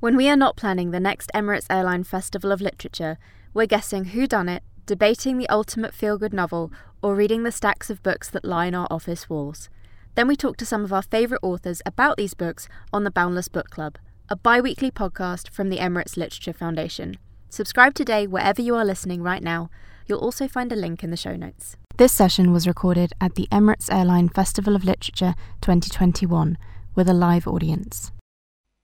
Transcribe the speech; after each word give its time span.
When 0.00 0.16
we 0.16 0.28
are 0.28 0.36
not 0.36 0.56
planning 0.56 0.92
the 0.92 1.00
next 1.00 1.28
Emirates 1.34 1.66
Airline 1.68 2.04
Festival 2.04 2.52
of 2.52 2.60
Literature, 2.60 3.18
we're 3.52 3.66
guessing 3.66 4.04
who 4.04 4.28
done 4.28 4.48
it, 4.48 4.62
debating 4.86 5.38
the 5.38 5.48
ultimate 5.48 5.92
feel-good 5.92 6.32
novel, 6.32 6.70
or 7.02 7.16
reading 7.16 7.42
the 7.42 7.50
stacks 7.50 7.90
of 7.90 8.00
books 8.04 8.30
that 8.30 8.44
line 8.44 8.76
our 8.76 8.86
office 8.92 9.28
walls. 9.28 9.68
Then 10.14 10.28
we 10.28 10.36
talk 10.36 10.56
to 10.58 10.66
some 10.66 10.84
of 10.84 10.92
our 10.92 11.02
favourite 11.02 11.42
authors 11.42 11.82
about 11.84 12.16
these 12.16 12.34
books 12.34 12.68
on 12.92 13.02
the 13.02 13.10
Boundless 13.10 13.48
Book 13.48 13.70
Club, 13.70 13.98
a 14.28 14.36
bi 14.36 14.60
weekly 14.60 14.92
podcast 14.92 15.50
from 15.50 15.68
the 15.68 15.78
Emirates 15.78 16.16
Literature 16.16 16.52
Foundation. 16.52 17.18
Subscribe 17.48 17.94
today 17.94 18.28
wherever 18.28 18.62
you 18.62 18.76
are 18.76 18.84
listening 18.84 19.24
right 19.24 19.42
now. 19.42 19.68
You'll 20.06 20.20
also 20.20 20.46
find 20.46 20.70
a 20.70 20.76
link 20.76 21.02
in 21.02 21.10
the 21.10 21.16
show 21.16 21.34
notes. 21.34 21.76
This 21.96 22.12
session 22.12 22.52
was 22.52 22.68
recorded 22.68 23.14
at 23.20 23.34
the 23.34 23.48
Emirates 23.50 23.92
Airline 23.92 24.28
Festival 24.28 24.76
of 24.76 24.84
Literature 24.84 25.34
2021 25.60 26.56
with 26.94 27.08
a 27.08 27.12
live 27.12 27.48
audience. 27.48 28.12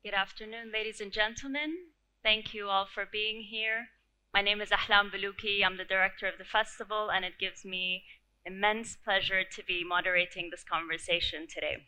Good 0.04 0.12
afternoon, 0.12 0.70
ladies 0.70 1.00
and 1.00 1.10
gentlemen. 1.10 1.76
Thank 2.22 2.52
you 2.52 2.68
all 2.68 2.84
for 2.84 3.06
being 3.10 3.40
here. 3.40 3.86
My 4.34 4.42
name 4.42 4.60
is 4.60 4.68
Ahlam 4.68 5.10
Bolooki. 5.10 5.64
I'm 5.64 5.78
the 5.78 5.84
director 5.86 6.26
of 6.26 6.36
the 6.36 6.44
festival, 6.44 7.10
and 7.10 7.24
it 7.24 7.38
gives 7.40 7.64
me 7.64 8.04
immense 8.44 8.98
pleasure 9.02 9.44
to 9.44 9.62
be 9.64 9.82
moderating 9.82 10.50
this 10.50 10.62
conversation 10.62 11.46
today. 11.48 11.86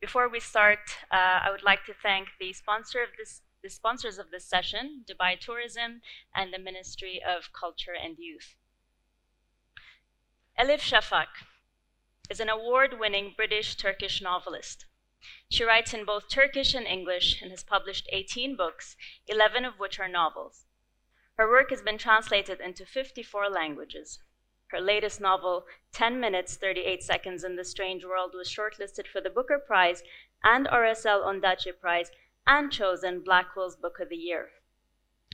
Before 0.00 0.28
we 0.28 0.40
start, 0.40 0.80
uh, 1.12 1.38
I 1.44 1.52
would 1.52 1.62
like 1.62 1.84
to 1.84 1.94
thank 1.94 2.30
the 2.40 2.52
sponsor 2.52 3.00
of 3.00 3.10
this, 3.16 3.42
the 3.62 3.70
sponsors 3.70 4.18
of 4.18 4.32
this 4.32 4.44
session, 4.44 5.04
Dubai 5.08 5.38
Tourism 5.38 6.00
and 6.34 6.52
the 6.52 6.58
Ministry 6.58 7.22
of 7.24 7.52
Culture 7.52 7.94
and 7.94 8.16
Youth. 8.18 8.56
Elif 10.58 10.80
Shafak 10.80 11.46
is 12.28 12.40
an 12.40 12.48
award-winning 12.48 13.34
British-Turkish 13.36 14.20
novelist. 14.20 14.86
She 15.48 15.64
writes 15.64 15.94
in 15.94 16.04
both 16.04 16.28
Turkish 16.28 16.74
and 16.74 16.86
English 16.86 17.40
and 17.40 17.50
has 17.50 17.62
published 17.62 18.08
18 18.10 18.56
books, 18.56 18.96
11 19.26 19.64
of 19.64 19.78
which 19.78 20.00
are 20.00 20.08
novels. 20.08 20.66
Her 21.36 21.48
work 21.48 21.70
has 21.70 21.82
been 21.82 21.98
translated 21.98 22.60
into 22.60 22.84
54 22.84 23.48
languages. 23.48 24.20
Her 24.68 24.80
latest 24.80 25.20
novel, 25.20 25.66
10 25.92 26.18
Minutes, 26.18 26.56
38 26.56 27.02
Seconds 27.02 27.44
in 27.44 27.56
the 27.56 27.64
Strange 27.64 28.04
World, 28.04 28.32
was 28.34 28.48
shortlisted 28.48 29.06
for 29.06 29.20
the 29.20 29.30
Booker 29.30 29.58
Prize 29.58 30.02
and 30.42 30.66
RSL 30.66 31.22
Ondaatje 31.24 31.78
Prize 31.78 32.10
and 32.46 32.72
chosen 32.72 33.22
Blackwell's 33.22 33.76
Book 33.76 34.00
of 34.00 34.08
the 34.08 34.16
Year. 34.16 34.50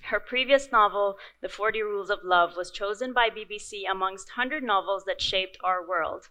Her 0.04 0.20
previous 0.20 0.70
novel, 0.70 1.18
The 1.40 1.48
40 1.48 1.82
Rules 1.82 2.10
of 2.10 2.24
Love, 2.24 2.56
was 2.56 2.70
chosen 2.70 3.12
by 3.12 3.30
BBC 3.30 3.82
amongst 3.90 4.36
100 4.36 4.62
novels 4.62 5.04
that 5.04 5.20
shaped 5.20 5.56
our 5.62 5.86
world. 5.86 6.28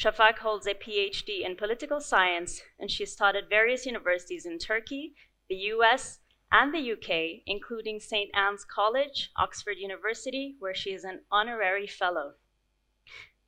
Shafak 0.00 0.38
holds 0.38 0.66
a 0.66 0.74
PhD 0.74 1.44
in 1.44 1.54
political 1.54 2.00
science, 2.00 2.62
and 2.78 2.90
she's 2.90 3.14
taught 3.14 3.36
at 3.36 3.48
various 3.48 3.86
universities 3.86 4.46
in 4.46 4.58
Turkey, 4.58 5.14
the 5.48 5.56
US, 5.56 6.18
and 6.50 6.74
the 6.74 6.92
UK, 6.92 7.42
including 7.46 8.00
St. 8.00 8.30
Anne's 8.34 8.64
College, 8.64 9.30
Oxford 9.36 9.78
University, 9.78 10.56
where 10.58 10.74
she 10.74 10.90
is 10.90 11.04
an 11.04 11.20
honorary 11.30 11.86
fellow. 11.86 12.34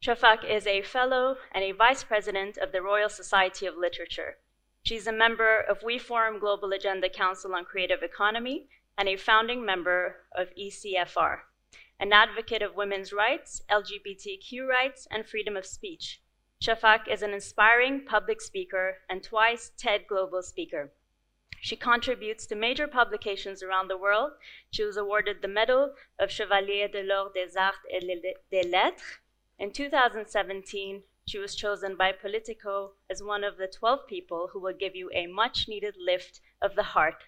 Shafak 0.03 0.45
is 0.45 0.67
a 0.67 0.83
fellow 0.83 1.39
and 1.53 1.64
a 1.64 1.73
vice 1.73 2.05
president 2.05 2.56
of 2.58 2.73
the 2.73 2.83
Royal 2.83 3.08
Society 3.08 3.67
of 3.67 3.77
Literature. 3.77 4.36
She's 4.83 5.06
a 5.06 5.12
member 5.12 5.61
of 5.61 5.83
We 5.83 5.98
Forum 5.98 6.39
Global 6.39 6.73
Agenda 6.73 7.08
Council 7.08 7.55
on 7.55 7.64
Creative 7.64 8.03
Economy 8.03 8.69
and 8.98 9.08
a 9.08 9.17
founding 9.17 9.64
member 9.64 10.27
of 10.36 10.48
ECFR, 10.61 11.39
an 11.98 12.12
advocate 12.12 12.62
of 12.62 12.75
women's 12.75 13.12
rights, 13.12 13.62
LGBTQ 13.70 14.67
rights, 14.69 15.08
and 15.11 15.27
freedom 15.27 15.56
of 15.56 15.67
speech. 15.67 16.20
Shafak 16.65 17.09
is 17.09 17.20
an 17.20 17.34
inspiring 17.34 18.07
public 18.07 18.41
speaker 18.41 18.97
and 19.11 19.23
twice 19.23 19.73
TED 19.77 20.07
Global 20.07 20.41
Speaker. 20.41 20.95
She 21.61 21.77
contributes 21.77 22.47
to 22.47 22.55
major 22.55 22.89
publications 22.89 23.62
around 23.62 23.89
the 23.89 23.98
world. 23.98 24.33
She 24.70 24.83
was 24.83 24.97
awarded 24.97 25.42
the 25.42 25.48
Medal 25.48 25.95
of 26.19 26.31
Chevalier 26.31 26.89
de 26.89 27.03
l'Ordre 27.03 27.35
des 27.35 27.55
Arts 27.59 27.85
et 27.92 28.01
des 28.51 28.67
Lettres. 28.67 29.19
In 29.58 29.73
2017, 29.73 31.03
she 31.27 31.39
was 31.39 31.55
chosen 31.55 31.97
by 31.97 32.13
Politico 32.13 32.92
as 33.11 33.23
one 33.23 33.45
of 33.45 33.58
the 33.58 33.69
12 33.69 34.07
people 34.07 34.48
who 34.51 34.58
will 34.58 34.73
give 34.73 34.97
you 34.97 35.11
a 35.13 35.27
much 35.27 35.69
needed 35.69 35.97
lift 35.98 36.41
of 36.63 36.77
the 36.77 36.95
heart. 36.95 37.24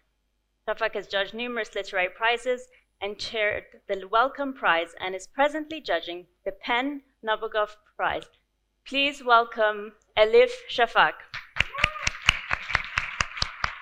Shafak 0.66 0.94
has 0.94 1.08
judged 1.08 1.34
numerous 1.34 1.74
literary 1.74 2.08
prizes 2.08 2.68
and 3.02 3.18
chaired 3.18 3.82
the 3.86 4.08
Wellcome 4.10 4.54
Prize 4.54 4.94
and 4.98 5.14
is 5.14 5.26
presently 5.26 5.82
judging 5.82 6.26
the 6.46 6.52
PEN 6.52 7.02
Nabokov 7.22 7.76
Prize. 7.98 8.30
Please 8.88 9.20
welcome 9.24 9.94
Elif 10.16 10.52
Shafak. 10.70 11.14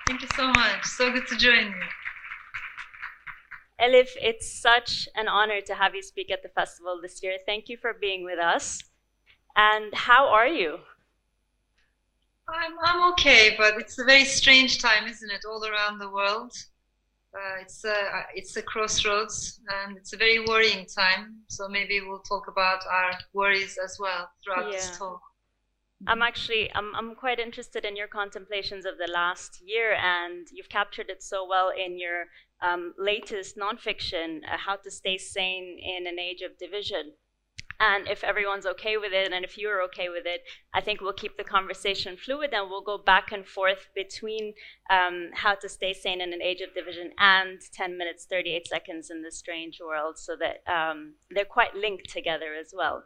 Thank 0.07 0.23
you 0.23 0.27
so 0.35 0.47
much. 0.47 0.83
So 0.83 1.11
good 1.11 1.27
to 1.27 1.37
join 1.37 1.67
you. 1.67 1.83
Elif, 3.79 4.09
it's 4.19 4.51
such 4.51 5.07
an 5.15 5.27
honor 5.27 5.61
to 5.61 5.75
have 5.75 5.93
you 5.93 6.01
speak 6.01 6.31
at 6.31 6.41
the 6.41 6.49
festival 6.49 6.99
this 6.99 7.21
year. 7.21 7.37
Thank 7.45 7.69
you 7.69 7.77
for 7.77 7.93
being 7.93 8.23
with 8.23 8.39
us. 8.39 8.79
And 9.55 9.93
how 9.93 10.27
are 10.27 10.47
you? 10.47 10.79
I'm, 12.49 12.73
I'm 12.83 13.11
okay, 13.11 13.53
but 13.59 13.75
it's 13.77 13.99
a 13.99 14.05
very 14.05 14.25
strange 14.25 14.81
time, 14.81 15.07
isn't 15.07 15.31
it, 15.31 15.41
all 15.47 15.63
around 15.67 15.99
the 15.99 16.09
world? 16.09 16.51
Uh, 17.35 17.61
it's, 17.61 17.83
a, 17.83 18.23
it's 18.33 18.55
a 18.55 18.61
crossroads 18.61 19.59
and 19.83 19.97
it's 19.97 20.13
a 20.13 20.17
very 20.17 20.39
worrying 20.39 20.85
time. 20.85 21.35
So 21.49 21.67
maybe 21.67 21.99
we'll 22.01 22.19
talk 22.19 22.47
about 22.47 22.79
our 22.89 23.11
worries 23.33 23.77
as 23.83 23.97
well 23.99 24.29
throughout 24.43 24.71
yeah. 24.71 24.77
this 24.77 24.97
talk. 24.97 25.21
I'm 26.07 26.21
actually 26.21 26.69
I'm 26.75 26.93
I'm 26.95 27.15
quite 27.15 27.39
interested 27.39 27.85
in 27.85 27.95
your 27.95 28.07
contemplations 28.07 28.85
of 28.85 28.97
the 28.97 29.09
last 29.11 29.61
year, 29.65 29.93
and 29.93 30.45
you've 30.51 30.69
captured 30.69 31.09
it 31.09 31.23
so 31.23 31.47
well 31.47 31.69
in 31.69 31.97
your 31.97 32.25
um, 32.61 32.93
latest 32.97 33.57
nonfiction, 33.57 34.39
uh, 34.43 34.57
"How 34.57 34.75
to 34.75 34.91
Stay 34.91 35.17
Sane 35.17 35.79
in 35.79 36.05
an 36.05 36.19
Age 36.19 36.41
of 36.41 36.57
Division." 36.57 37.13
And 37.79 38.07
if 38.07 38.23
everyone's 38.23 38.65
okay 38.65 38.97
with 38.97 39.11
it, 39.13 39.31
and 39.33 39.43
if 39.43 39.57
you're 39.57 39.81
okay 39.83 40.09
with 40.09 40.25
it, 40.25 40.41
I 40.73 40.81
think 40.81 41.01
we'll 41.01 41.13
keep 41.13 41.37
the 41.37 41.43
conversation 41.43 42.17
fluid, 42.17 42.53
and 42.53 42.69
we'll 42.69 42.81
go 42.81 42.97
back 42.97 43.31
and 43.31 43.45
forth 43.45 43.89
between 43.93 44.53
um, 44.89 45.31
"How 45.33 45.55
to 45.55 45.67
Stay 45.67 45.93
Sane 45.93 46.21
in 46.21 46.33
an 46.33 46.41
Age 46.41 46.61
of 46.61 46.73
Division" 46.73 47.11
and 47.17 47.59
"10 47.73 47.97
Minutes, 47.97 48.25
38 48.25 48.67
Seconds 48.67 49.09
in 49.09 49.21
the 49.21 49.31
Strange 49.31 49.79
World," 49.81 50.17
so 50.17 50.35
that 50.37 50.63
um, 50.71 51.15
they're 51.29 51.45
quite 51.45 51.75
linked 51.75 52.09
together 52.09 52.53
as 52.53 52.73
well. 52.75 53.03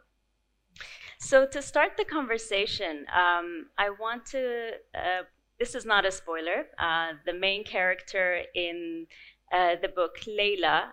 So 1.18 1.46
to 1.46 1.60
start 1.60 1.96
the 1.96 2.04
conversation, 2.04 3.06
um, 3.14 3.66
I 3.76 3.90
want 3.90 4.26
to. 4.26 4.72
Uh, 4.94 5.22
this 5.58 5.74
is 5.74 5.84
not 5.84 6.06
a 6.06 6.10
spoiler. 6.10 6.66
Uh, 6.78 7.12
the 7.26 7.34
main 7.34 7.64
character 7.64 8.42
in 8.54 9.06
uh, 9.52 9.76
the 9.82 9.88
book, 9.88 10.20
Layla, 10.26 10.90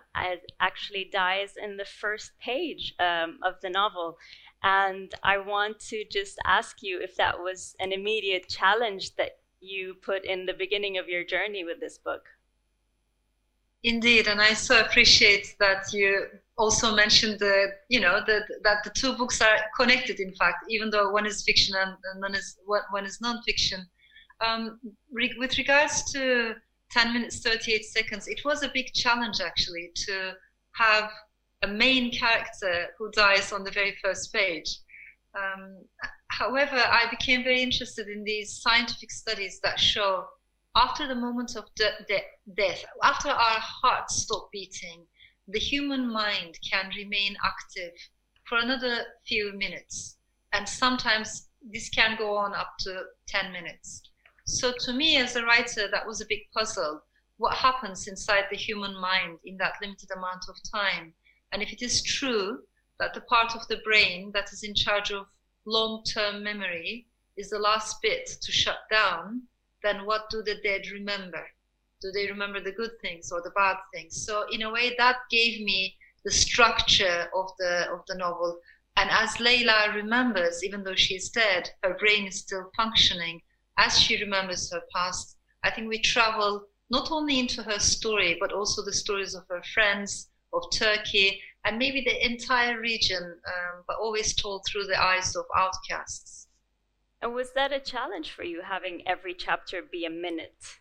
actually 0.60 1.08
dies 1.12 1.54
in 1.62 1.76
the 1.76 1.84
first 1.84 2.32
page 2.40 2.94
um, 2.98 3.38
of 3.44 3.54
the 3.62 3.70
novel. 3.70 4.16
And 4.62 5.14
I 5.22 5.38
want 5.38 5.78
to 5.90 6.04
just 6.10 6.38
ask 6.44 6.82
you 6.82 7.00
if 7.00 7.14
that 7.16 7.38
was 7.38 7.76
an 7.78 7.92
immediate 7.92 8.48
challenge 8.48 9.14
that 9.16 9.38
you 9.60 9.94
put 10.02 10.24
in 10.24 10.46
the 10.46 10.54
beginning 10.54 10.98
of 10.98 11.08
your 11.08 11.24
journey 11.24 11.64
with 11.64 11.80
this 11.80 11.98
book. 11.98 12.22
Indeed, 13.84 14.26
and 14.26 14.40
I 14.40 14.54
so 14.54 14.80
appreciate 14.80 15.54
that 15.60 15.92
you 15.92 16.26
also 16.56 16.96
mentioned 16.96 17.38
the, 17.38 17.68
you 17.88 18.00
know, 18.00 18.20
the, 18.26 18.40
that 18.64 18.82
the 18.82 18.90
two 18.90 19.16
books 19.16 19.40
are 19.40 19.58
connected. 19.78 20.18
In 20.18 20.34
fact, 20.34 20.64
even 20.68 20.90
though 20.90 21.10
one 21.10 21.26
is 21.26 21.44
fiction 21.44 21.76
and, 21.76 21.96
one 22.20 22.34
is 22.34 22.58
one 22.90 23.06
is 23.06 23.20
non-fiction. 23.20 23.86
Um, 24.44 24.80
re- 25.12 25.34
with 25.38 25.58
regards 25.58 26.10
to 26.12 26.54
10 26.90 27.12
minutes 27.12 27.40
38 27.40 27.84
seconds, 27.84 28.28
it 28.28 28.40
was 28.44 28.62
a 28.62 28.70
big 28.72 28.92
challenge 28.92 29.40
actually 29.40 29.90
to 29.94 30.32
have 30.72 31.10
a 31.62 31.68
main 31.68 32.10
character 32.12 32.86
who 32.98 33.10
dies 33.10 33.52
on 33.52 33.64
the 33.64 33.70
very 33.70 33.94
first 34.02 34.32
page. 34.32 34.78
Um, 35.34 35.84
however, 36.28 36.76
I 36.76 37.06
became 37.10 37.42
very 37.44 37.62
interested 37.62 38.08
in 38.08 38.24
these 38.24 38.60
scientific 38.62 39.10
studies 39.10 39.60
that 39.62 39.78
show 39.78 40.26
after 40.76 41.08
the 41.08 41.14
moment 41.14 41.56
of 41.56 41.64
de- 41.74 42.04
de- 42.06 42.54
death, 42.54 42.84
after 43.02 43.28
our 43.28 43.60
hearts 43.60 44.22
stop 44.22 44.48
beating, 44.52 45.06
the 45.48 45.58
human 45.58 46.10
mind 46.10 46.58
can 46.70 46.90
remain 46.96 47.36
active 47.44 47.92
for 48.44 48.58
another 48.58 49.04
few 49.26 49.52
minutes. 49.56 50.18
And 50.52 50.68
sometimes 50.68 51.48
this 51.62 51.88
can 51.88 52.16
go 52.16 52.36
on 52.36 52.54
up 52.54 52.74
to 52.80 53.02
10 53.26 53.52
minutes. 53.52 54.02
So, 54.50 54.72
to 54.86 54.94
me, 54.94 55.18
as 55.18 55.36
a 55.36 55.44
writer, 55.44 55.88
that 55.88 56.06
was 56.06 56.22
a 56.22 56.26
big 56.26 56.50
puzzle. 56.54 57.02
What 57.36 57.54
happens 57.54 58.08
inside 58.08 58.46
the 58.48 58.56
human 58.56 58.98
mind 58.98 59.40
in 59.44 59.58
that 59.58 59.74
limited 59.82 60.10
amount 60.10 60.46
of 60.48 60.56
time? 60.72 61.12
And 61.52 61.62
if 61.62 61.70
it 61.70 61.82
is 61.82 62.02
true 62.02 62.62
that 62.98 63.12
the 63.12 63.20
part 63.20 63.54
of 63.54 63.68
the 63.68 63.76
brain 63.84 64.32
that 64.32 64.50
is 64.50 64.62
in 64.62 64.74
charge 64.74 65.10
of 65.10 65.26
long 65.66 66.02
term 66.02 66.42
memory 66.42 67.08
is 67.36 67.50
the 67.50 67.58
last 67.58 68.00
bit 68.00 68.26
to 68.40 68.50
shut 68.50 68.78
down, 68.90 69.42
then 69.82 70.06
what 70.06 70.30
do 70.30 70.42
the 70.42 70.56
dead 70.62 70.90
remember? 70.92 71.46
Do 72.00 72.10
they 72.10 72.26
remember 72.26 72.58
the 72.58 72.72
good 72.72 72.98
things 73.02 73.30
or 73.30 73.42
the 73.42 73.50
bad 73.50 73.76
things? 73.92 74.16
So 74.24 74.46
in 74.50 74.62
a 74.62 74.72
way, 74.72 74.94
that 74.96 75.16
gave 75.30 75.60
me 75.60 75.94
the 76.24 76.30
structure 76.30 77.28
of 77.34 77.50
the 77.58 77.90
of 77.92 78.00
the 78.06 78.14
novel. 78.14 78.60
And 78.96 79.10
as 79.10 79.36
Layla 79.36 79.94
remembers, 79.94 80.64
even 80.64 80.84
though 80.84 80.96
she 80.96 81.16
is 81.16 81.28
dead, 81.28 81.68
her 81.82 81.98
brain 81.98 82.26
is 82.26 82.38
still 82.38 82.72
functioning. 82.74 83.42
As 83.78 83.98
she 83.98 84.20
remembers 84.20 84.72
her 84.72 84.82
past, 84.92 85.36
I 85.62 85.70
think 85.70 85.88
we 85.88 86.00
travel 86.00 86.66
not 86.90 87.12
only 87.12 87.38
into 87.38 87.62
her 87.62 87.78
story, 87.78 88.36
but 88.40 88.52
also 88.52 88.84
the 88.84 88.92
stories 88.92 89.34
of 89.34 89.46
her 89.48 89.62
friends, 89.72 90.30
of 90.52 90.64
Turkey, 90.72 91.40
and 91.64 91.78
maybe 91.78 92.00
the 92.00 92.26
entire 92.26 92.80
region, 92.80 93.22
um, 93.22 93.84
but 93.86 93.96
always 93.98 94.34
told 94.34 94.66
through 94.66 94.86
the 94.86 95.00
eyes 95.00 95.36
of 95.36 95.44
outcasts. 95.56 96.48
And 97.22 97.34
was 97.34 97.52
that 97.54 97.72
a 97.72 97.78
challenge 97.78 98.32
for 98.32 98.42
you, 98.42 98.62
having 98.62 99.06
every 99.06 99.34
chapter 99.34 99.80
be 99.82 100.04
a 100.04 100.10
minute? 100.10 100.80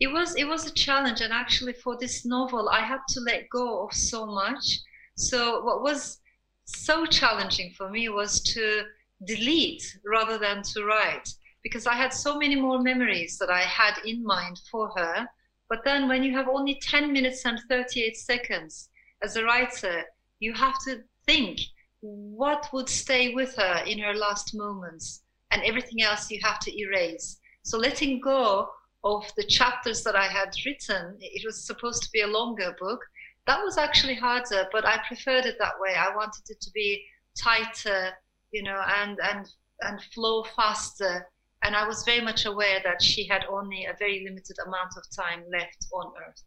It 0.00 0.08
was. 0.08 0.36
It 0.36 0.44
was 0.44 0.66
a 0.66 0.72
challenge, 0.72 1.20
and 1.20 1.32
actually, 1.32 1.72
for 1.72 1.96
this 1.98 2.24
novel, 2.24 2.68
I 2.68 2.80
had 2.80 3.00
to 3.08 3.20
let 3.20 3.48
go 3.50 3.86
of 3.86 3.94
so 3.94 4.26
much. 4.26 4.78
So, 5.16 5.64
what 5.64 5.82
was 5.82 6.20
so 6.64 7.04
challenging 7.06 7.72
for 7.76 7.90
me 7.90 8.08
was 8.08 8.40
to 8.54 8.84
delete 9.24 9.82
rather 10.04 10.38
than 10.38 10.62
to 10.62 10.84
write 10.84 11.28
because 11.68 11.86
I 11.86 11.94
had 11.94 12.14
so 12.14 12.38
many 12.38 12.56
more 12.56 12.80
memories 12.80 13.36
that 13.38 13.50
I 13.50 13.60
had 13.60 13.98
in 14.06 14.24
mind 14.24 14.58
for 14.70 14.90
her. 14.96 15.28
But 15.68 15.84
then 15.84 16.08
when 16.08 16.22
you 16.22 16.34
have 16.34 16.48
only 16.48 16.80
10 16.80 17.12
minutes 17.12 17.44
and 17.44 17.60
38 17.68 18.16
seconds 18.16 18.88
as 19.22 19.36
a 19.36 19.44
writer, 19.44 20.02
you 20.40 20.54
have 20.54 20.76
to 20.86 21.02
think 21.26 21.60
what 22.00 22.72
would 22.72 22.88
stay 22.88 23.34
with 23.34 23.54
her 23.56 23.82
in 23.86 23.98
her 23.98 24.14
last 24.14 24.54
moments 24.54 25.24
and 25.50 25.62
everything 25.62 26.02
else 26.02 26.30
you 26.30 26.40
have 26.42 26.58
to 26.60 26.80
erase. 26.80 27.38
So 27.64 27.76
letting 27.76 28.20
go 28.20 28.70
of 29.04 29.30
the 29.36 29.44
chapters 29.44 30.02
that 30.04 30.16
I 30.16 30.26
had 30.26 30.54
written, 30.64 31.18
it 31.20 31.44
was 31.44 31.66
supposed 31.66 32.02
to 32.04 32.10
be 32.12 32.22
a 32.22 32.26
longer 32.26 32.74
book. 32.80 33.00
That 33.46 33.62
was 33.62 33.76
actually 33.76 34.14
harder, 34.14 34.68
but 34.72 34.86
I 34.86 35.00
preferred 35.06 35.44
it 35.44 35.56
that 35.58 35.78
way. 35.78 35.94
I 35.94 36.16
wanted 36.16 36.48
it 36.48 36.62
to 36.62 36.70
be 36.70 37.04
tighter, 37.36 38.12
you 38.52 38.62
know, 38.62 38.80
and 39.00 39.18
and 39.22 39.46
and 39.80 40.02
flow 40.14 40.44
faster 40.56 41.26
and 41.62 41.74
I 41.74 41.86
was 41.86 42.04
very 42.04 42.20
much 42.20 42.44
aware 42.46 42.80
that 42.84 43.02
she 43.02 43.26
had 43.26 43.44
only 43.48 43.84
a 43.84 43.96
very 43.98 44.24
limited 44.24 44.56
amount 44.66 44.96
of 44.96 45.04
time 45.14 45.44
left 45.50 45.86
on 45.92 46.12
Earth. 46.26 46.42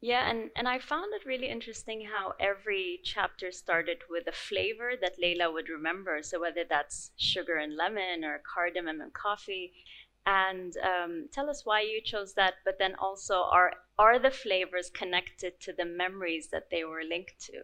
Yeah, 0.00 0.30
and, 0.30 0.50
and 0.54 0.68
I 0.68 0.78
found 0.78 1.12
it 1.12 1.26
really 1.26 1.48
interesting 1.48 2.06
how 2.06 2.34
every 2.38 3.00
chapter 3.02 3.50
started 3.50 3.98
with 4.08 4.28
a 4.28 4.32
flavor 4.32 4.92
that 5.00 5.18
Layla 5.20 5.52
would 5.52 5.68
remember. 5.68 6.22
So 6.22 6.40
whether 6.40 6.62
that's 6.68 7.10
sugar 7.16 7.56
and 7.56 7.76
lemon 7.76 8.24
or 8.24 8.40
cardamom 8.54 9.00
and 9.00 9.12
coffee. 9.12 9.72
And 10.24 10.74
um, 10.76 11.28
tell 11.32 11.50
us 11.50 11.64
why 11.64 11.80
you 11.80 12.00
chose 12.00 12.34
that, 12.34 12.54
but 12.64 12.78
then 12.78 12.94
also 12.96 13.42
are 13.50 13.72
are 13.98 14.18
the 14.18 14.30
flavors 14.30 14.90
connected 14.90 15.58
to 15.60 15.72
the 15.72 15.84
memories 15.84 16.48
that 16.52 16.70
they 16.70 16.84
were 16.84 17.02
linked 17.02 17.40
to? 17.46 17.62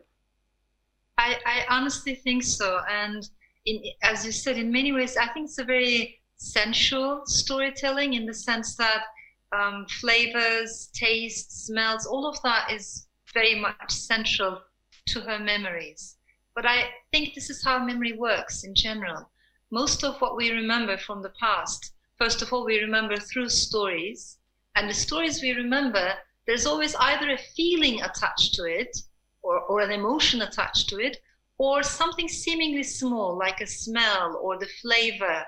I, 1.18 1.38
I 1.46 1.64
honestly 1.68 2.16
think 2.16 2.42
so. 2.42 2.80
And 2.90 3.28
in, 3.66 3.82
as 4.02 4.24
you 4.24 4.32
said, 4.32 4.58
in 4.58 4.70
many 4.70 4.92
ways, 4.92 5.16
I 5.16 5.28
think 5.28 5.46
it's 5.46 5.58
a 5.58 5.64
very 5.64 6.20
sensual 6.36 7.22
storytelling 7.26 8.14
in 8.14 8.26
the 8.26 8.34
sense 8.34 8.76
that 8.76 9.04
um, 9.52 9.86
flavors, 10.00 10.90
tastes, 10.94 11.66
smells, 11.66 12.06
all 12.06 12.26
of 12.26 12.40
that 12.42 12.70
is 12.70 13.06
very 13.32 13.54
much 13.54 13.90
central 13.90 14.60
to 15.06 15.20
her 15.20 15.38
memories. 15.38 16.16
But 16.54 16.66
I 16.66 16.90
think 17.12 17.34
this 17.34 17.50
is 17.50 17.64
how 17.64 17.84
memory 17.84 18.12
works 18.12 18.64
in 18.64 18.74
general. 18.74 19.30
Most 19.70 20.04
of 20.04 20.20
what 20.20 20.36
we 20.36 20.50
remember 20.50 20.96
from 20.96 21.22
the 21.22 21.32
past, 21.40 21.94
first 22.16 22.42
of 22.42 22.52
all, 22.52 22.64
we 22.64 22.78
remember 22.78 23.16
through 23.16 23.48
stories. 23.48 24.38
And 24.76 24.88
the 24.88 24.94
stories 24.94 25.42
we 25.42 25.52
remember, 25.52 26.14
there's 26.46 26.66
always 26.66 26.94
either 26.96 27.30
a 27.30 27.38
feeling 27.56 28.02
attached 28.02 28.54
to 28.54 28.64
it 28.64 28.96
or, 29.42 29.60
or 29.60 29.80
an 29.80 29.90
emotion 29.90 30.42
attached 30.42 30.88
to 30.90 30.98
it, 30.98 31.18
or 31.58 31.82
something 31.82 32.28
seemingly 32.28 32.82
small, 32.82 33.36
like 33.38 33.60
a 33.60 33.66
smell 33.66 34.40
or 34.42 34.58
the 34.58 34.68
flavor. 34.82 35.44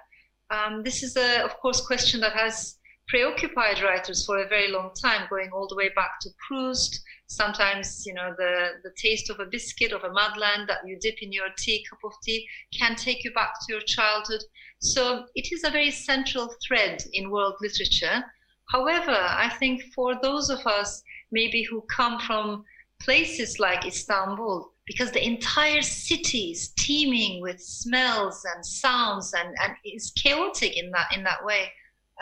Um, 0.50 0.82
this 0.82 1.03
is, 1.03 1.17
a, 1.17 1.44
of 1.44 1.56
course, 1.58 1.81
question 1.85 2.20
that 2.20 2.32
has 2.32 2.79
preoccupied 3.08 3.82
writers 3.82 4.25
for 4.25 4.38
a 4.38 4.49
very 4.49 4.70
long 4.70 4.91
time, 5.00 5.26
going 5.31 5.50
all 5.53 5.69
the 5.69 5.76
way 5.76 5.91
back 5.94 6.19
to 6.20 6.31
Proust. 6.47 7.00
Sometimes, 7.29 8.05
you 8.06 8.14
know, 8.14 8.35
the, 8.37 8.69
the 8.85 8.93
taste 9.00 9.31
of 9.31 9.41
a 9.41 9.47
biscuit, 9.47 9.93
of 9.93 10.05
a 10.05 10.12
madeleine 10.12 10.67
that 10.67 10.79
you 10.85 10.99
dip 11.00 11.17
in 11.23 11.32
your 11.32 11.49
tea, 11.58 11.85
cup 11.88 11.99
of 12.05 12.12
tea, 12.25 12.47
can 12.76 12.94
take 12.97 13.25
you 13.25 13.32
back 13.32 13.53
to 13.55 13.73
your 13.73 13.82
childhood. 13.82 14.43
So 14.81 15.26
it 15.35 15.53
is 15.53 15.64
a 15.64 15.70
very 15.70 15.91
central 15.91 16.55
thread 16.67 17.03
in 17.12 17.31
world 17.31 17.55
literature. 17.61 18.25
However, 18.70 19.17
I 19.17 19.49
think 19.58 19.82
for 19.94 20.20
those 20.20 20.50
of 20.50 20.64
us 20.67 21.03
maybe 21.32 21.62
who 21.64 21.82
come 21.94 22.19
from 22.20 22.64
places 23.00 23.58
like 23.58 23.87
Istanbul, 23.87 24.73
because 24.86 25.10
the 25.10 25.24
entire 25.24 25.82
city 25.82 26.50
is 26.52 26.68
teeming 26.78 27.42
with 27.42 27.60
smells 27.60 28.44
and 28.54 28.64
sounds 28.64 29.34
and, 29.34 29.48
and 29.62 29.74
is 29.84 30.12
chaotic 30.16 30.76
in 30.76 30.90
that 30.92 31.08
in 31.16 31.24
that 31.24 31.44
way. 31.44 31.70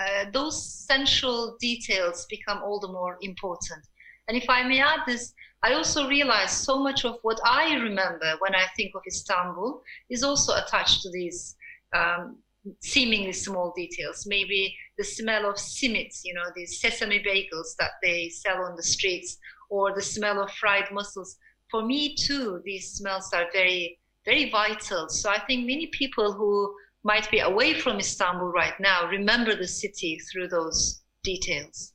Uh, 0.00 0.24
those 0.32 0.56
central 0.86 1.56
details 1.60 2.26
become 2.28 2.60
all 2.64 2.80
the 2.80 2.88
more 2.88 3.16
important. 3.20 3.86
And 4.26 4.36
if 4.36 4.48
i 4.48 4.66
may 4.66 4.80
add 4.80 5.00
this 5.06 5.34
i 5.62 5.74
also 5.74 6.08
realize 6.08 6.50
so 6.50 6.82
much 6.82 7.04
of 7.04 7.18
what 7.22 7.38
i 7.44 7.74
remember 7.74 8.30
when 8.38 8.54
i 8.54 8.64
think 8.74 8.92
of 8.94 9.02
istanbul 9.06 9.82
is 10.08 10.22
also 10.22 10.54
attached 10.54 11.02
to 11.02 11.10
these 11.10 11.56
um, 11.94 12.38
seemingly 12.80 13.32
small 13.32 13.72
details. 13.76 14.26
Maybe 14.26 14.76
the 14.96 15.04
smell 15.04 15.48
of 15.48 15.56
simits 15.56 16.20
you 16.24 16.34
know 16.34 16.44
these 16.54 16.80
sesame 16.80 17.20
bagels 17.20 17.76
that 17.78 17.92
they 18.02 18.28
sell 18.28 18.64
on 18.64 18.76
the 18.76 18.82
streets 18.82 19.38
or 19.68 19.94
the 19.94 20.02
smell 20.02 20.40
of 20.40 20.50
fried 20.52 20.90
mussels 20.92 21.36
for 21.74 21.84
me 21.84 22.14
too, 22.14 22.62
these 22.64 22.92
smells 22.92 23.32
are 23.32 23.46
very, 23.52 23.98
very 24.24 24.48
vital. 24.48 25.08
So 25.08 25.28
I 25.28 25.40
think 25.40 25.66
many 25.66 25.88
people 25.88 26.32
who 26.32 26.72
might 27.02 27.28
be 27.32 27.40
away 27.40 27.74
from 27.74 27.98
Istanbul 27.98 28.52
right 28.52 28.78
now 28.78 29.08
remember 29.08 29.56
the 29.56 29.66
city 29.66 30.20
through 30.30 30.46
those 30.46 31.02
details. 31.24 31.92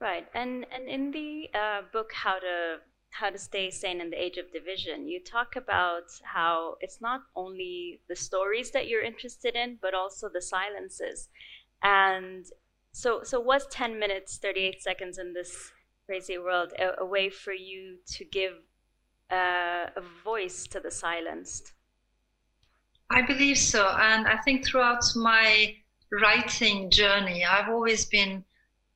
Right, 0.00 0.26
and 0.32 0.64
and 0.74 0.88
in 0.88 1.10
the 1.10 1.50
uh, 1.52 1.82
book, 1.92 2.10
how 2.14 2.38
to 2.38 2.78
how 3.10 3.28
to 3.28 3.36
stay 3.36 3.70
sane 3.70 4.00
in 4.00 4.08
the 4.08 4.22
age 4.26 4.38
of 4.38 4.50
division, 4.58 5.06
you 5.06 5.20
talk 5.22 5.56
about 5.56 6.08
how 6.22 6.76
it's 6.80 7.02
not 7.02 7.20
only 7.36 8.00
the 8.08 8.16
stories 8.16 8.70
that 8.70 8.88
you're 8.88 9.04
interested 9.04 9.54
in, 9.54 9.76
but 9.82 9.92
also 9.92 10.30
the 10.32 10.40
silences. 10.40 11.28
And 11.82 12.46
so, 12.92 13.22
so 13.22 13.38
was 13.38 13.66
ten 13.66 13.98
minutes 13.98 14.38
thirty 14.38 14.60
eight 14.60 14.80
seconds 14.82 15.18
in 15.18 15.34
this 15.34 15.72
crazy 16.10 16.38
world 16.38 16.72
a, 16.76 17.04
a 17.04 17.06
way 17.06 17.30
for 17.30 17.52
you 17.52 17.96
to 18.04 18.24
give 18.24 18.54
uh, 19.30 19.86
a 19.94 20.02
voice 20.24 20.66
to 20.66 20.80
the 20.80 20.90
silenced? 20.90 21.72
I 23.10 23.22
believe 23.22 23.58
so. 23.58 23.86
And 23.96 24.26
I 24.26 24.38
think 24.44 24.66
throughout 24.66 25.04
my 25.14 25.76
writing 26.20 26.90
journey, 26.90 27.44
I've 27.44 27.68
always 27.68 28.06
been 28.06 28.44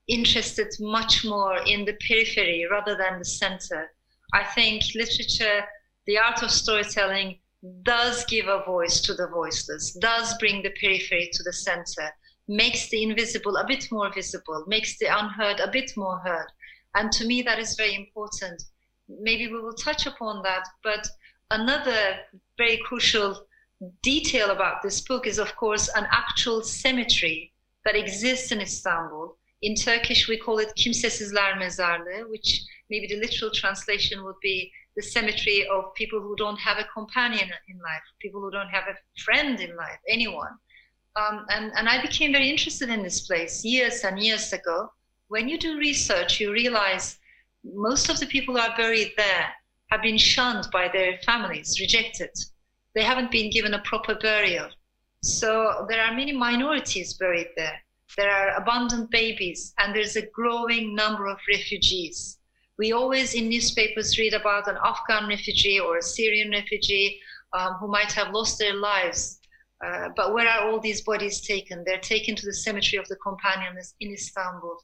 interested 0.08 0.66
much 0.80 1.24
more 1.24 1.58
in 1.58 1.84
the 1.84 1.96
periphery 2.04 2.66
rather 2.68 2.96
than 2.96 3.20
the 3.20 3.24
center. 3.24 3.92
I 4.32 4.42
think 4.42 4.82
literature, 4.96 5.62
the 6.06 6.18
art 6.18 6.42
of 6.42 6.50
storytelling, 6.50 7.38
does 7.84 8.24
give 8.24 8.48
a 8.48 8.64
voice 8.64 9.00
to 9.02 9.14
the 9.14 9.28
voiceless, 9.28 9.92
does 10.00 10.36
bring 10.38 10.64
the 10.64 10.74
periphery 10.80 11.30
to 11.32 11.44
the 11.44 11.52
center, 11.52 12.10
makes 12.48 12.90
the 12.90 13.04
invisible 13.04 13.56
a 13.56 13.66
bit 13.68 13.86
more 13.92 14.12
visible, 14.12 14.64
makes 14.66 14.98
the 14.98 15.06
unheard 15.06 15.60
a 15.60 15.70
bit 15.70 15.92
more 15.96 16.18
heard. 16.18 16.48
And 16.94 17.10
to 17.12 17.26
me, 17.26 17.42
that 17.42 17.58
is 17.58 17.74
very 17.74 17.94
important. 17.94 18.62
Maybe 19.08 19.48
we 19.48 19.60
will 19.60 19.74
touch 19.74 20.06
upon 20.06 20.42
that. 20.42 20.66
But 20.82 21.06
another 21.50 22.18
very 22.56 22.78
crucial 22.84 23.46
detail 24.02 24.50
about 24.50 24.82
this 24.82 25.00
book 25.00 25.26
is, 25.26 25.38
of 25.38 25.54
course, 25.56 25.88
an 25.96 26.06
actual 26.10 26.62
cemetery 26.62 27.52
that 27.84 27.96
exists 27.96 28.52
in 28.52 28.60
Istanbul. 28.60 29.36
In 29.62 29.74
Turkish, 29.74 30.28
we 30.28 30.38
call 30.38 30.58
it 30.58 30.74
Kimsesizler 30.76 31.56
Mezarlığı, 31.58 32.30
which 32.30 32.62
maybe 32.90 33.06
the 33.06 33.20
literal 33.20 33.50
translation 33.50 34.24
would 34.24 34.38
be 34.42 34.70
the 34.96 35.02
cemetery 35.02 35.66
of 35.68 35.94
people 35.94 36.20
who 36.20 36.36
don't 36.36 36.58
have 36.58 36.78
a 36.78 36.88
companion 36.94 37.50
in 37.68 37.78
life, 37.78 38.02
people 38.20 38.40
who 38.40 38.50
don't 38.50 38.68
have 38.68 38.84
a 38.84 38.96
friend 39.24 39.60
in 39.60 39.74
life, 39.76 39.98
anyone. 40.08 40.52
Um, 41.16 41.46
and, 41.50 41.72
and 41.76 41.88
I 41.88 42.00
became 42.00 42.32
very 42.32 42.48
interested 42.48 42.88
in 42.88 43.02
this 43.02 43.26
place 43.26 43.64
years 43.64 44.04
and 44.04 44.18
years 44.18 44.52
ago 44.52 44.90
when 45.34 45.48
you 45.48 45.58
do 45.58 45.76
research, 45.78 46.38
you 46.38 46.52
realize 46.52 47.18
most 47.64 48.08
of 48.08 48.20
the 48.20 48.26
people 48.26 48.54
who 48.54 48.60
are 48.60 48.76
buried 48.76 49.10
there 49.16 49.46
have 49.90 50.00
been 50.00 50.16
shunned 50.16 50.68
by 50.72 50.86
their 50.86 51.18
families, 51.26 51.80
rejected. 51.80 52.30
They 52.94 53.02
haven't 53.02 53.32
been 53.32 53.50
given 53.50 53.74
a 53.74 53.82
proper 53.82 54.14
burial. 54.14 54.68
So 55.24 55.86
there 55.88 56.00
are 56.04 56.14
many 56.14 56.30
minorities 56.30 57.14
buried 57.14 57.48
there. 57.56 57.76
There 58.16 58.30
are 58.30 58.54
abandoned 58.62 59.10
babies, 59.10 59.74
and 59.78 59.92
there's 59.92 60.14
a 60.14 60.30
growing 60.30 60.94
number 60.94 61.26
of 61.26 61.38
refugees. 61.52 62.38
We 62.78 62.92
always 62.92 63.34
in 63.34 63.48
newspapers 63.48 64.16
read 64.16 64.34
about 64.34 64.68
an 64.68 64.78
Afghan 64.84 65.26
refugee 65.26 65.80
or 65.80 65.96
a 65.96 66.02
Syrian 66.02 66.52
refugee 66.52 67.18
um, 67.52 67.72
who 67.80 67.88
might 67.88 68.12
have 68.12 68.32
lost 68.32 68.60
their 68.60 68.76
lives. 68.76 69.40
Uh, 69.84 70.10
but 70.14 70.32
where 70.32 70.46
are 70.46 70.70
all 70.70 70.78
these 70.78 71.02
bodies 71.02 71.40
taken? 71.40 71.82
They're 71.84 71.98
taken 72.14 72.36
to 72.36 72.46
the 72.46 72.54
cemetery 72.54 73.00
of 73.00 73.08
the 73.08 73.16
companions 73.16 73.94
in 73.98 74.12
Istanbul. 74.12 74.78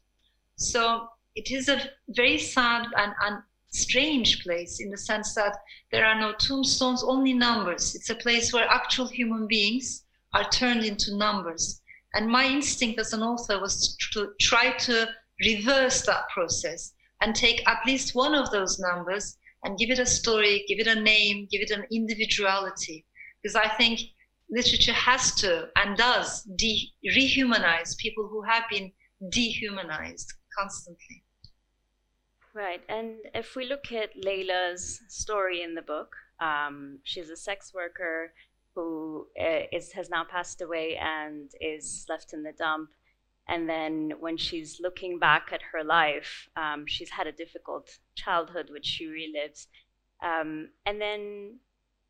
So 0.61 1.09
it 1.35 1.51
is 1.51 1.71
a 1.71 1.91
very 2.11 2.37
sad 2.37 2.87
and, 2.95 3.15
and 3.23 3.43
strange 3.71 4.43
place 4.43 4.79
in 4.79 4.91
the 4.91 4.99
sense 4.99 5.35
that 5.35 5.57
there 5.91 6.05
are 6.05 6.21
no 6.21 6.35
tombstones, 6.35 7.03
only 7.03 7.33
numbers. 7.33 7.95
It's 7.95 8.11
a 8.11 8.15
place 8.15 8.53
where 8.53 8.69
actual 8.69 9.09
human 9.09 9.47
beings 9.47 10.05
are 10.35 10.49
turned 10.51 10.85
into 10.85 11.17
numbers. 11.17 11.81
And 12.13 12.29
my 12.29 12.45
instinct 12.45 13.01
as 13.01 13.15
an 13.15 13.23
author 13.23 13.59
was 13.59 13.97
to 14.13 14.35
try 14.39 14.73
to 14.73 15.09
reverse 15.43 16.03
that 16.03 16.29
process 16.29 16.93
and 17.23 17.35
take 17.35 17.67
at 17.67 17.87
least 17.87 18.15
one 18.15 18.35
of 18.35 18.51
those 18.51 18.79
numbers 18.79 19.39
and 19.65 19.79
give 19.79 19.91
it 19.91 19.99
a 19.99 20.05
story, 20.05 20.67
give 20.69 20.79
it 20.79 20.87
a 20.87 21.01
name, 21.01 21.49
give 21.51 21.63
it 21.63 21.71
an 21.71 21.87
individuality. 21.91 23.07
Because 23.43 23.57
I 23.57 23.69
think 23.69 24.01
literature 24.51 24.93
has 24.93 25.35
to 25.37 25.71
and 25.77 25.97
does 25.97 26.43
de- 26.57 26.93
rehumanize 27.17 27.97
people 27.97 28.29
who 28.29 28.43
have 28.43 28.65
been 28.69 28.93
dehumanized 29.31 30.35
constantly. 30.61 31.23
Right. 32.55 32.83
And 32.89 33.19
if 33.35 33.55
we 33.55 33.65
look 33.67 33.93
at 33.93 34.11
Layla's 34.23 35.01
story 35.09 35.63
in 35.63 35.75
the 35.75 35.83
book, 35.83 36.17
um, 36.41 36.99
she's 37.05 37.31
a 37.31 37.37
sex 37.37 37.73
worker 37.73 38.33
who 38.75 39.27
uh, 39.41 39.61
has 39.95 40.11
now 40.11 40.25
passed 40.25 40.61
away 40.61 40.97
and 40.97 41.51
is 41.61 42.07
left 42.09 42.33
in 42.33 42.43
the 42.43 42.53
dump. 42.53 42.91
And 43.49 43.69
then 43.69 44.13
when 44.21 44.37
she's 44.37 44.81
looking 44.81 45.19
back 45.19 45.51
at 45.53 45.61
her 45.73 45.83
life, 45.83 46.49
um, 46.57 46.85
she's 46.87 47.11
had 47.11 47.27
a 47.27 47.33
difficult 47.33 47.99
childhood, 48.15 48.69
which 48.71 48.87
she 48.87 49.07
relives. 49.07 49.67
Um, 50.23 50.69
and 50.87 51.01
then, 51.01 51.59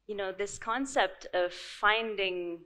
you 0.06 0.16
know, 0.16 0.32
this 0.32 0.58
concept 0.58 1.26
of 1.32 1.52
finding 1.52 2.60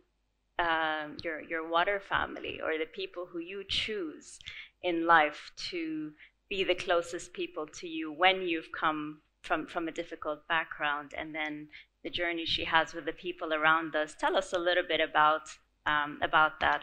um, 0.59 1.17
your, 1.23 1.41
your 1.41 1.69
water 1.69 2.01
family 2.01 2.61
or 2.63 2.79
the 2.79 2.87
people 2.87 3.27
who 3.31 3.39
you 3.39 3.65
choose 3.69 4.39
in 4.85 5.07
life 5.07 5.51
to 5.71 6.13
be 6.49 6.63
the 6.63 6.75
closest 6.75 7.33
people 7.33 7.67
to 7.67 7.89
you 7.89 8.13
when 8.13 8.43
you've 8.43 8.71
come 8.79 9.21
from, 9.43 9.67
from 9.67 9.89
a 9.89 9.93
difficult 9.93 10.47
background 10.47 11.13
and 11.19 11.35
then 11.35 11.69
the 12.05 12.11
journey 12.11 12.45
she 12.45 12.65
has 12.65 12.95
with 12.95 13.07
the 13.07 13.13
people 13.13 13.55
around 13.55 13.97
us. 13.97 14.15
Tell 14.19 14.37
us 14.37 14.53
a 14.53 14.59
little 14.59 14.85
bit 14.87 15.01
about, 15.01 15.49
um, 15.87 16.19
about 16.23 16.61
that. 16.61 16.83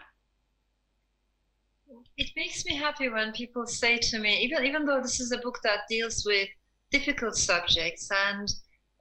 It 2.17 2.31
makes 2.35 2.65
me 2.65 2.75
happy 2.75 3.09
when 3.09 3.31
people 3.33 3.67
say 3.67 3.97
to 3.97 4.19
me, 4.19 4.39
even, 4.39 4.65
even 4.65 4.85
though 4.85 5.01
this 5.01 5.19
is 5.19 5.31
a 5.31 5.37
book 5.37 5.59
that 5.63 5.81
deals 5.89 6.23
with 6.25 6.47
difficult 6.89 7.35
subjects 7.35 8.09
and 8.29 8.47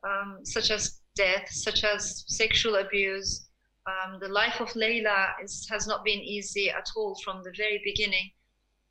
um, 0.05 0.39
such 0.45 0.71
as 0.71 1.01
death, 1.17 1.49
such 1.51 1.85
as 1.85 2.25
sexual 2.27 2.77
abuse, 2.77 3.49
um, 3.87 4.19
the 4.21 4.29
life 4.29 4.61
of 4.61 4.69
Layla 4.71 5.33
is, 5.43 5.67
has 5.71 5.87
not 5.87 6.05
been 6.05 6.21
easy 6.21 6.71
at 6.71 6.89
all 6.97 7.17
from 7.25 7.43
the 7.43 7.53
very 7.57 7.81
beginning. 7.85 8.31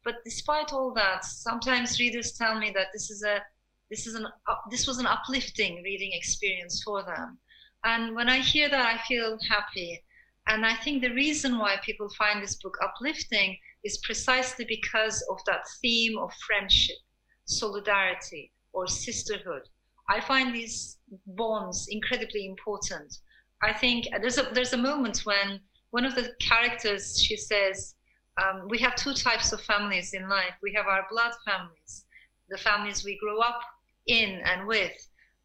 But 0.09 0.23
despite 0.25 0.73
all 0.73 0.91
that, 0.95 1.23
sometimes 1.23 1.99
readers 1.99 2.31
tell 2.31 2.57
me 2.57 2.71
that 2.71 2.87
this 2.91 3.11
is 3.11 3.21
a 3.21 3.43
this 3.91 4.07
is 4.07 4.15
an 4.15 4.25
uh, 4.25 4.55
this 4.71 4.87
was 4.87 4.97
an 4.97 5.05
uplifting 5.05 5.83
reading 5.83 6.09
experience 6.13 6.81
for 6.83 7.03
them. 7.03 7.37
And 7.83 8.15
when 8.15 8.27
I 8.27 8.39
hear 8.39 8.69
that, 8.69 8.87
I 8.87 8.97
feel 9.07 9.37
happy. 9.47 10.03
And 10.47 10.65
I 10.65 10.73
think 10.77 11.03
the 11.03 11.13
reason 11.13 11.59
why 11.59 11.75
people 11.85 12.09
find 12.17 12.41
this 12.41 12.55
book 12.55 12.75
uplifting 12.83 13.55
is 13.83 13.99
precisely 13.99 14.65
because 14.65 15.23
of 15.29 15.37
that 15.45 15.63
theme 15.79 16.17
of 16.17 16.33
friendship, 16.47 16.97
solidarity, 17.45 18.51
or 18.73 18.87
sisterhood. 18.87 19.61
I 20.09 20.21
find 20.21 20.55
these 20.55 20.97
bonds 21.27 21.87
incredibly 21.87 22.47
important. 22.47 23.15
I 23.61 23.73
think 23.73 24.07
there's 24.21 24.39
a 24.39 24.49
there's 24.55 24.73
a 24.73 24.85
moment 24.91 25.19
when 25.23 25.59
one 25.91 26.05
of 26.05 26.15
the 26.15 26.33
characters 26.41 27.21
she 27.21 27.37
says, 27.37 27.93
um, 28.41 28.67
we 28.69 28.77
have 28.79 28.95
two 28.95 29.13
types 29.13 29.51
of 29.51 29.61
families 29.61 30.13
in 30.13 30.29
life. 30.29 30.53
We 30.61 30.73
have 30.73 30.87
our 30.87 31.05
blood 31.09 31.33
families, 31.45 32.05
the 32.49 32.57
families 32.57 33.03
we 33.03 33.17
grow 33.19 33.39
up 33.39 33.61
in 34.07 34.41
and 34.45 34.67
with. 34.67 34.93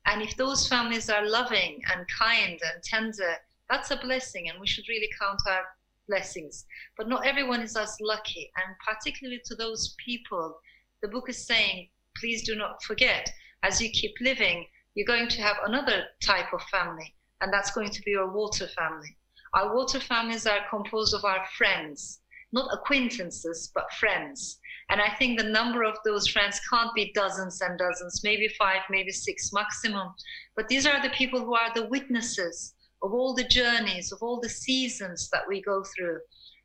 And 0.07 0.23
if 0.23 0.37
those 0.37 0.69
families 0.69 1.09
are 1.09 1.27
loving 1.29 1.81
and 1.93 2.07
kind 2.09 2.59
and 2.73 2.83
tender, 2.83 3.37
that's 3.71 3.91
a 3.91 3.97
blessing, 3.97 4.49
and 4.49 4.61
we 4.61 4.67
should 4.67 4.89
really 4.89 5.09
count 5.19 5.41
our 5.49 5.65
blessings. 6.09 6.67
But 6.97 7.09
not 7.09 7.27
everyone 7.27 7.63
is 7.63 7.77
as 7.77 7.97
lucky, 8.01 8.51
and 8.57 8.77
particularly 8.87 9.41
to 9.47 9.55
those 9.55 9.95
people, 10.05 10.59
the 11.01 11.09
book 11.09 11.29
is 11.29 11.47
saying, 11.47 11.89
please 12.17 12.45
do 12.45 12.55
not 12.55 12.83
forget, 12.83 13.33
as 13.63 13.81
you 13.81 13.89
keep 13.91 14.15
living, 14.21 14.67
you're 14.95 15.07
going 15.07 15.29
to 15.29 15.43
have 15.43 15.57
another 15.65 16.05
type 16.23 16.53
of 16.53 16.63
family, 16.65 17.15
and 17.41 17.53
that's 17.53 17.73
going 17.73 17.91
to 17.91 18.03
be 18.03 18.13
your 18.13 18.31
water 18.31 18.69
family. 18.69 19.17
Our 19.55 19.75
water 19.75 20.01
families 20.01 20.47
are 20.47 20.69
composed 20.69 21.15
of 21.15 21.25
our 21.25 21.45
friends, 21.57 22.21
not 22.55 22.73
acquaintances, 22.73 23.71
but 23.75 23.93
friends. 23.95 24.61
And 24.89 25.01
I 25.01 25.11
think 25.19 25.39
the 25.39 25.49
number 25.49 25.83
of 25.83 25.97
those 26.05 26.29
friends 26.29 26.61
can't 26.71 26.95
be 26.95 27.13
dozens 27.15 27.61
and 27.61 27.77
dozens, 27.79 28.23
maybe 28.23 28.49
five, 28.59 28.83
maybe 28.89 29.11
six 29.11 29.53
maximum. 29.53 30.15
But 30.55 30.69
these 30.69 30.87
are 30.87 31.03
the 31.03 31.11
people 31.11 31.41
who 31.41 31.55
are 31.55 31.75
the 31.75 31.89
witnesses 31.89 32.75
of 33.03 33.13
all 33.13 33.35
the 33.35 33.49
journeys, 33.49 34.13
of 34.13 34.19
all 34.23 34.41
the 34.41 34.49
seasons 34.49 35.29
that 35.33 35.43
we 35.49 35.63
go 35.63 35.83
through. 35.83 36.19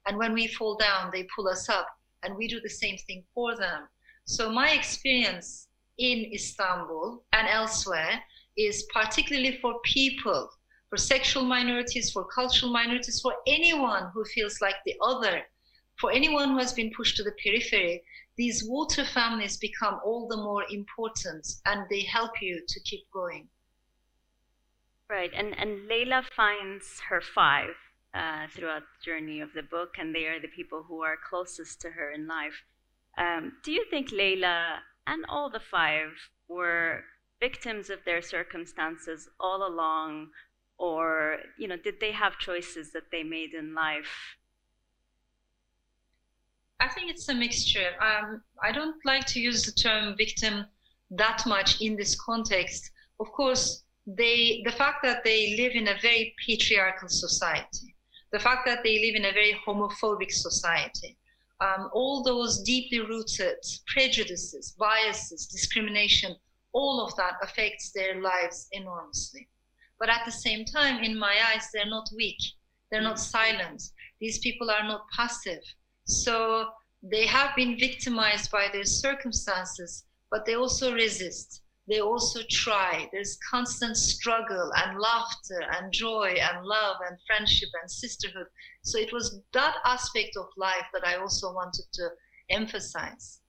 And 0.05 0.17
when 0.17 0.33
we 0.33 0.47
fall 0.47 0.77
down, 0.77 1.09
they 1.11 1.27
pull 1.35 1.47
us 1.47 1.69
up, 1.69 1.87
and 2.23 2.37
we 2.37 2.47
do 2.47 2.59
the 2.61 2.69
same 2.69 2.97
thing 3.07 3.23
for 3.33 3.55
them. 3.55 3.87
So, 4.25 4.51
my 4.51 4.71
experience 4.71 5.67
in 5.97 6.31
Istanbul 6.33 7.23
and 7.33 7.47
elsewhere 7.47 8.21
is 8.57 8.85
particularly 8.93 9.57
for 9.61 9.79
people, 9.83 10.49
for 10.89 10.97
sexual 10.97 11.43
minorities, 11.43 12.11
for 12.11 12.25
cultural 12.25 12.71
minorities, 12.71 13.21
for 13.21 13.33
anyone 13.47 14.11
who 14.13 14.23
feels 14.25 14.61
like 14.61 14.75
the 14.85 14.95
other 15.01 15.41
for 15.99 16.11
anyone 16.11 16.51
who 16.51 16.57
has 16.57 16.73
been 16.73 16.91
pushed 16.95 17.17
to 17.17 17.23
the 17.23 17.33
periphery, 17.43 18.03
these 18.37 18.63
water 18.65 19.03
families 19.03 19.57
become 19.57 19.99
all 20.03 20.27
the 20.27 20.37
more 20.37 20.63
important 20.69 21.45
and 21.65 21.81
they 21.89 22.01
help 22.01 22.41
you 22.41 22.63
to 22.67 22.79
keep 22.81 23.01
going. 23.11 23.49
Right, 25.09 25.31
and, 25.35 25.57
and 25.57 25.89
Layla 25.89 26.23
finds 26.35 27.01
her 27.09 27.19
five 27.19 27.75
uh, 28.13 28.47
throughout 28.55 28.83
the 28.83 29.05
journey 29.05 29.41
of 29.41 29.49
the 29.53 29.63
book, 29.63 29.95
and 29.99 30.15
they 30.15 30.25
are 30.25 30.39
the 30.39 30.47
people 30.47 30.83
who 30.87 31.01
are 31.01 31.17
closest 31.29 31.81
to 31.81 31.91
her 31.91 32.11
in 32.11 32.27
life. 32.27 32.63
Um, 33.17 33.53
do 33.63 33.71
you 33.71 33.85
think 33.89 34.11
Layla 34.11 34.77
and 35.07 35.25
all 35.27 35.49
the 35.49 35.59
five 35.59 36.09
were 36.47 37.03
victims 37.41 37.89
of 37.89 38.05
their 38.05 38.21
circumstances 38.21 39.27
all 39.39 39.67
along, 39.67 40.29
or 40.77 41.37
you 41.57 41.67
know, 41.67 41.77
did 41.77 41.99
they 41.99 42.11
have 42.11 42.37
choices 42.37 42.93
that 42.93 43.11
they 43.11 43.23
made 43.23 43.53
in 43.53 43.73
life 43.73 44.37
I 46.81 46.87
think 46.87 47.11
it's 47.11 47.27
a 47.27 47.33
mixture. 47.33 47.89
Um, 48.01 48.41
I 48.63 48.71
don't 48.71 48.95
like 49.05 49.25
to 49.27 49.39
use 49.39 49.65
the 49.65 49.71
term 49.71 50.15
victim 50.17 50.65
that 51.11 51.43
much 51.45 51.81
in 51.81 51.97
this 51.97 52.19
context. 52.19 52.91
Of 53.19 53.31
course, 53.31 53.83
they 54.07 54.61
the 54.65 54.71
fact 54.71 55.03
that 55.03 55.23
they 55.23 55.57
live 55.57 55.73
in 55.73 55.89
a 55.89 55.99
very 56.01 56.33
patriarchal 56.45 57.09
society, 57.09 57.95
the 58.31 58.39
fact 58.39 58.65
that 58.65 58.83
they 58.83 58.99
live 58.99 59.15
in 59.15 59.25
a 59.25 59.33
very 59.33 59.59
homophobic 59.67 60.31
society, 60.31 61.17
um, 61.59 61.89
all 61.93 62.23
those 62.23 62.63
deeply 62.63 63.01
rooted 63.01 63.57
prejudices, 63.87 64.73
biases, 64.79 65.47
discrimination, 65.47 66.35
all 66.71 67.05
of 67.05 67.13
that 67.17 67.33
affects 67.41 67.91
their 67.91 68.21
lives 68.21 68.67
enormously. 68.71 69.49
But 69.99 70.09
at 70.09 70.21
the 70.25 70.31
same 70.31 70.63
time, 70.63 71.03
in 71.03 71.19
my 71.19 71.35
eyes, 71.51 71.67
they're 71.73 71.85
not 71.85 72.09
weak. 72.15 72.39
They're 72.89 73.01
not 73.01 73.19
silent. 73.19 73.83
These 74.21 74.39
people 74.39 74.71
are 74.71 74.87
not 74.87 75.05
passive 75.15 75.61
so 76.09 76.69
they 77.03 77.25
have 77.27 77.55
been 77.55 77.77
victimized 77.79 78.51
by 78.51 78.67
their 78.73 78.83
circumstances, 78.83 80.05
but 80.31 80.45
they 80.45 80.55
also 80.55 80.93
resist. 80.93 81.61
They 81.87 82.01
also 82.01 82.41
try. 82.49 83.07
There's 83.11 83.37
constant 83.49 83.95
struggle 83.95 84.71
and 84.75 84.99
laughter 84.99 85.61
and 85.75 85.91
joy 85.93 86.37
and 86.39 86.65
love 86.65 86.97
and 87.07 87.17
friendship 87.25 87.69
and 87.81 87.89
sisterhood. 87.89 88.47
So 88.83 88.99
it 88.99 89.13
was 89.13 89.39
that 89.53 89.77
aspect 89.85 90.35
of 90.37 90.47
life 90.57 90.85
that 90.93 91.07
I 91.07 91.15
also 91.15 91.53
wanted 91.53 91.85
to 91.93 92.09
emphasize. 92.49 93.41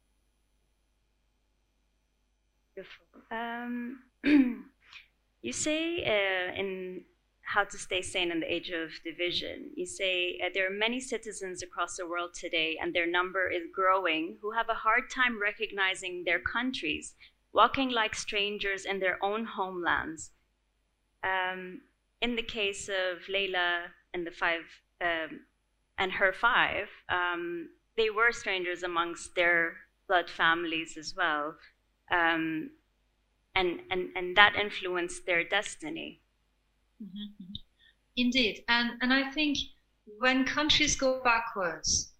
Um, 3.31 4.01
you 4.25 5.53
say 5.53 6.05
uh, 6.05 6.59
in 6.59 7.05
how 7.53 7.65
to 7.65 7.77
stay 7.77 8.01
sane 8.01 8.31
in 8.31 8.39
the 8.41 8.53
age 8.53 8.71
of 8.71 8.91
division. 9.05 9.71
You 9.75 9.85
say 9.85 10.39
uh, 10.45 10.51
there 10.55 10.69
are 10.69 10.85
many 10.87 11.01
citizens 11.01 11.63
across 11.63 11.97
the 11.97 12.07
world 12.07 12.33
today, 12.33 12.79
and 12.81 12.95
their 12.95 13.11
number 13.11 13.51
is 13.51 13.65
growing, 13.75 14.37
who 14.41 14.53
have 14.53 14.69
a 14.69 14.83
hard 14.87 15.11
time 15.11 15.41
recognizing 15.43 16.23
their 16.25 16.39
countries, 16.39 17.15
walking 17.53 17.91
like 17.91 18.15
strangers 18.15 18.85
in 18.85 19.01
their 19.01 19.19
own 19.23 19.45
homelands. 19.45 20.31
Um, 21.25 21.81
in 22.21 22.37
the 22.37 22.43
case 22.43 22.89
of 22.89 23.27
Layla 23.29 23.87
and 24.15 24.25
the 24.25 24.31
five 24.31 24.63
um, 25.01 25.41
and 25.99 26.13
her 26.13 26.33
five, 26.33 26.87
um, 27.09 27.71
they 27.97 28.11
were 28.11 28.31
strangers 28.31 28.85
amongst 28.85 29.35
their 29.35 29.77
blood 30.07 30.31
families 30.31 30.97
as 30.97 31.15
well, 31.17 31.57
um, 32.13 32.71
and 33.57 33.81
and 33.91 34.11
and 34.15 34.37
that 34.37 34.55
influenced 34.55 35.27
their 35.27 35.43
destiny. 35.43 36.20
Mm-hmm. 37.03 37.53
Indeed, 38.17 38.65
and 38.69 38.93
and 39.01 39.13
I 39.13 39.31
think 39.31 39.57
when 40.19 40.45
countries 40.45 40.97
go 40.97 41.23
backwards, 41.23 42.13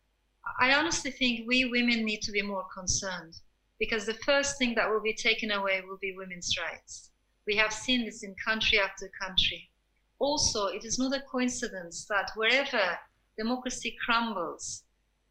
I 0.59 0.73
honestly 0.75 1.11
think 1.11 1.47
we 1.47 1.65
women 1.67 2.05
need 2.05 2.23
to 2.23 2.33
be 2.33 2.43
more 2.43 2.65
concerned 2.73 3.41
because 3.79 4.07
the 4.07 4.15
first 4.15 4.59
thing 4.59 4.75
that 4.75 4.89
will 4.89 5.03
be 5.03 5.15
taken 5.15 5.51
away 5.51 5.83
will 5.87 5.99
be 5.99 6.15
women's 6.17 6.55
rights. 6.59 7.11
We 7.47 7.57
have 7.57 7.73
seen 7.73 8.05
this 8.05 8.23
in 8.23 8.35
country 8.45 8.79
after 8.79 9.11
country. 9.21 9.71
Also, 10.19 10.67
it 10.67 10.85
is 10.85 10.99
not 10.99 11.17
a 11.17 11.23
coincidence 11.31 12.07
that 12.09 12.31
wherever 12.35 12.99
democracy 13.37 13.97
crumbles, 14.05 14.85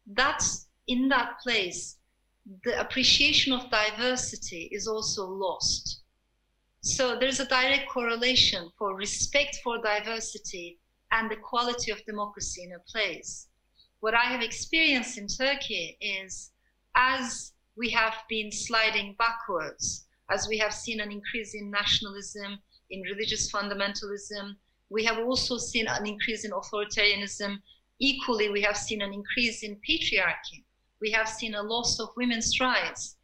that's 0.06 0.66
in 0.86 1.08
that 1.08 1.38
place, 1.42 1.96
the 2.64 2.78
appreciation 2.80 3.52
of 3.52 3.70
diversity 3.70 4.68
is 4.72 4.86
also 4.88 5.26
lost. 5.26 5.99
So 6.82 7.18
there's 7.18 7.40
a 7.40 7.46
direct 7.46 7.90
correlation 7.90 8.70
for 8.78 8.94
respect 8.94 9.60
for 9.62 9.82
diversity 9.82 10.78
and 11.12 11.30
the 11.30 11.36
quality 11.36 11.90
of 11.90 12.04
democracy 12.06 12.64
in 12.64 12.72
a 12.72 12.78
place. 12.90 13.48
What 14.00 14.14
I 14.14 14.24
have 14.24 14.42
experienced 14.42 15.18
in 15.18 15.26
Turkey 15.26 15.98
is 16.00 16.52
as 16.94 17.52
we 17.76 17.90
have 17.90 18.14
been 18.28 18.50
sliding 18.50 19.14
backwards, 19.18 20.06
as 20.30 20.48
we 20.48 20.56
have 20.58 20.72
seen 20.72 21.00
an 21.00 21.12
increase 21.12 21.54
in 21.54 21.70
nationalism, 21.70 22.58
in 22.88 23.02
religious 23.02 23.52
fundamentalism, 23.52 24.56
we 24.88 25.04
have 25.04 25.18
also 25.18 25.58
seen 25.58 25.86
an 25.86 26.06
increase 26.06 26.44
in 26.44 26.50
authoritarianism. 26.50 27.60
Equally, 27.98 28.48
we 28.48 28.62
have 28.62 28.76
seen 28.76 29.02
an 29.02 29.12
increase 29.12 29.62
in 29.62 29.76
patriarchy. 29.88 30.64
We 31.00 31.10
have 31.12 31.28
seen 31.28 31.54
a 31.54 31.62
loss 31.62 32.00
of 32.00 32.08
women's 32.16 32.58
rights. 32.58 33.16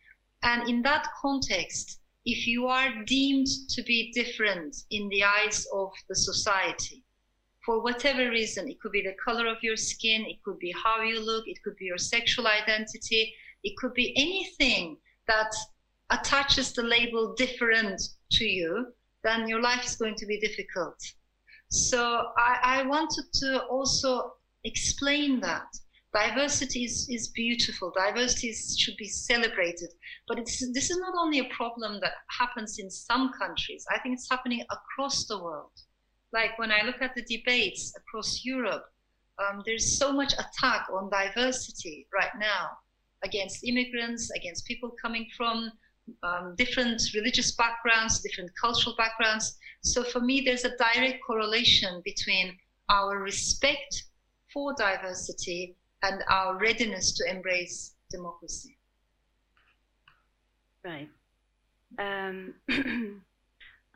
And 0.43 0.69
in 0.69 0.83
that 0.83 1.09
context, 1.21 2.01
if 2.27 2.47
you 2.47 2.67
are 2.67 3.05
deemed 3.05 3.47
to 3.69 3.83
be 3.85 4.13
different 4.13 4.77
in 4.91 5.09
the 5.09 5.23
eyes 5.23 5.65
of 5.73 5.93
the 6.09 6.15
society, 6.17 7.05
for 7.65 7.83
whatever 7.83 8.31
reason, 8.31 8.69
it 8.69 8.81
could 8.81 8.93
be 8.93 9.03
the 9.03 9.15
color 9.25 9.47
of 9.47 9.63
your 9.63 9.77
skin, 9.77 10.27
it 10.27 10.43
could 10.45 10.59
be 10.59 10.75
how 10.85 11.03
you 11.03 11.25
look, 11.25 11.45
it 11.47 11.63
could 11.63 11.77
be 11.77 11.87
your 11.87 11.99
sexual 11.99 12.47
identity, 12.49 13.33
it 13.63 13.77
could 13.77 13.95
be 13.95 14.13
anything 14.17 14.97
that 15.29 15.53
attaches 16.11 16.73
the 16.73 16.83
label 16.83 17.35
different 17.35 18.01
to 18.33 18.45
you, 18.45 18.93
then 19.23 19.49
your 19.49 19.61
life 19.61 19.85
is 19.85 19.97
going 19.97 20.15
to 20.17 20.27
be 20.27 20.39
difficult. 20.41 20.97
So 21.71 22.27
I, 22.37 22.59
I 22.63 22.83
wanted 22.87 23.25
to 23.35 23.65
also 23.65 24.35
explain 24.65 25.41
that 25.41 25.67
diversity 26.17 26.85
is, 26.85 27.07
is 27.11 27.29
beautiful. 27.29 27.93
Diversity 27.97 28.49
is, 28.49 28.77
should 28.79 28.97
be 28.97 29.09
celebrated. 29.09 29.91
But 30.27 30.39
this 30.39 30.63
is 30.63 30.99
not 30.99 31.15
only 31.19 31.41
a 31.41 31.55
problem 31.55 32.01
that 32.01 32.13
happens 32.29 32.79
in 32.79 32.91
some 32.91 33.33
countries. 33.39 33.85
I 33.91 33.99
think 34.01 34.15
it's 34.15 34.31
happening 34.31 34.65
across 34.71 35.27
the 35.27 35.43
world. 35.43 35.73
Like 36.33 36.59
when 36.59 36.73
i 36.73 36.83
look 36.83 37.01
at 37.01 37.15
the 37.15 37.23
debates 37.23 37.95
across 37.97 38.45
europe 38.45 38.85
um, 39.39 39.63
there's 39.65 39.99
so 39.99 40.13
much 40.13 40.33
attack 40.35 40.87
on 40.93 41.09
diversity 41.11 42.07
right 42.13 42.35
now 42.39 42.71
against 43.25 43.65
immigrants 43.65 44.31
against 44.33 44.67
people 44.67 44.91
coming 45.01 45.27
from 45.37 45.71
um, 46.23 46.55
different 46.59 47.01
religious 47.15 47.55
backgrounds 47.55 48.21
different 48.21 48.51
cultural 48.61 48.95
backgrounds. 48.97 49.57
So 49.83 50.05
for 50.05 50.21
me, 50.21 50.43
there's 50.45 50.65
a 50.65 50.77
direct 50.77 51.19
correlation 51.25 52.03
between 52.05 52.57
our 52.89 53.19
respect 53.19 54.05
for 54.53 54.75
diversity 54.79 55.77
and 56.03 56.23
our 56.29 56.59
readiness 56.59 57.13
to 57.15 57.31
embrace 57.31 57.95
democracy. 58.11 58.77
Right. 60.85 61.09
Um, 61.99 62.55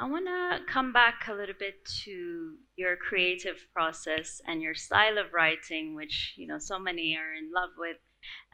I 0.01 0.09
want 0.09 0.27
to 0.27 0.73
come 0.73 0.93
back 0.93 1.29
a 1.29 1.35
little 1.35 1.55
bit 1.59 1.85
to 2.05 2.55
your 2.77 2.97
creative 2.97 3.67
process 3.75 4.41
and 4.47 4.63
your 4.63 4.75
style 4.75 5.19
of 5.19 5.35
writing, 5.35 5.95
which 5.95 6.35
you 6.37 6.47
know 6.47 6.59
so 6.59 6.79
many 6.79 7.17
are 7.17 7.35
in 7.35 7.53
love 7.55 7.71
with. 7.77 7.99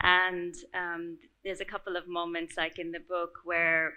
And 0.03 0.55
um, 0.75 1.19
there's 1.45 1.61
a 1.61 1.65
couple 1.65 1.97
of 1.97 2.09
moments, 2.09 2.57
like 2.57 2.79
in 2.79 2.91
the 2.91 3.01
book, 3.01 3.31
where 3.45 3.95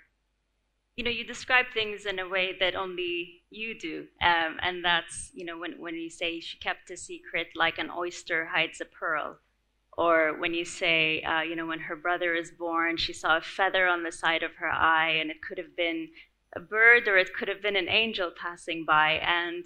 you 0.99 1.05
know, 1.05 1.11
you 1.11 1.23
describe 1.23 1.67
things 1.73 2.05
in 2.05 2.19
a 2.19 2.27
way 2.27 2.57
that 2.59 2.75
only 2.75 3.41
you 3.49 3.73
do. 3.79 4.05
Um, 4.21 4.57
and 4.61 4.83
that's, 4.83 5.31
you 5.33 5.45
know, 5.45 5.57
when, 5.57 5.79
when 5.79 5.95
you 5.95 6.09
say 6.09 6.41
she 6.41 6.57
kept 6.57 6.91
a 6.91 6.97
secret 6.97 7.47
like 7.55 7.77
an 7.77 7.89
oyster 7.89 8.47
hides 8.47 8.81
a 8.81 8.85
pearl. 8.85 9.37
Or 9.97 10.37
when 10.37 10.53
you 10.53 10.65
say, 10.65 11.21
uh, 11.21 11.39
you 11.39 11.55
know, 11.55 11.67
when 11.67 11.79
her 11.79 11.95
brother 11.95 12.35
is 12.35 12.51
born, 12.51 12.97
she 12.97 13.13
saw 13.13 13.37
a 13.37 13.41
feather 13.41 13.87
on 13.87 14.03
the 14.03 14.11
side 14.11 14.43
of 14.43 14.55
her 14.55 14.69
eye, 14.69 15.11
and 15.11 15.31
it 15.31 15.41
could 15.41 15.57
have 15.57 15.73
been 15.77 16.09
a 16.53 16.59
bird 16.59 17.07
or 17.07 17.17
it 17.17 17.33
could 17.33 17.47
have 17.47 17.61
been 17.61 17.77
an 17.77 17.87
angel 17.87 18.31
passing 18.37 18.83
by. 18.85 19.21
And 19.25 19.63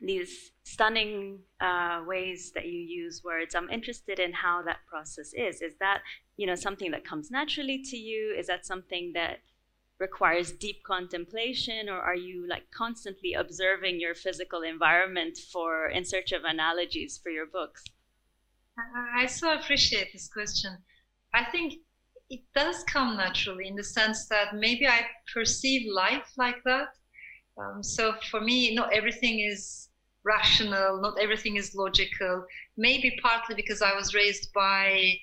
these 0.00 0.50
stunning 0.64 1.38
uh, 1.60 2.02
ways 2.04 2.50
that 2.56 2.66
you 2.66 2.80
use 2.80 3.22
words, 3.22 3.54
I'm 3.54 3.70
interested 3.70 4.18
in 4.18 4.32
how 4.32 4.62
that 4.62 4.78
process 4.90 5.32
is. 5.34 5.62
Is 5.62 5.74
that, 5.78 6.00
you 6.36 6.48
know, 6.48 6.56
something 6.56 6.90
that 6.90 7.04
comes 7.04 7.30
naturally 7.30 7.80
to 7.90 7.96
you? 7.96 8.34
Is 8.36 8.48
that 8.48 8.66
something 8.66 9.12
that 9.14 9.38
requires 9.98 10.52
deep 10.52 10.82
contemplation 10.84 11.88
or 11.88 12.00
are 12.00 12.14
you 12.14 12.46
like 12.48 12.70
constantly 12.70 13.34
observing 13.34 14.00
your 14.00 14.14
physical 14.14 14.62
environment 14.62 15.36
for 15.52 15.88
in 15.88 16.04
search 16.04 16.32
of 16.32 16.44
analogies 16.44 17.18
for 17.22 17.30
your 17.30 17.46
books? 17.46 17.82
I 19.16 19.26
so 19.26 19.52
appreciate 19.52 20.12
this 20.12 20.28
question. 20.28 20.76
I 21.34 21.44
think 21.44 21.74
it 22.30 22.40
does 22.54 22.84
come 22.84 23.16
naturally 23.16 23.66
in 23.66 23.74
the 23.74 23.82
sense 23.82 24.28
that 24.28 24.54
maybe 24.54 24.86
i 24.86 25.00
perceive 25.32 25.90
life 25.92 26.30
like 26.36 26.62
that. 26.64 26.88
Um, 27.58 27.82
so 27.82 28.14
for 28.30 28.40
me 28.40 28.74
not 28.74 28.92
everything 28.92 29.40
is 29.40 29.88
rational 30.24 31.00
not 31.00 31.18
everything 31.20 31.56
is 31.56 31.74
logical. 31.74 32.44
Maybe 32.76 33.18
partly 33.20 33.56
because 33.56 33.82
i 33.82 33.94
was 33.94 34.14
raised 34.14 34.52
by 34.52 35.14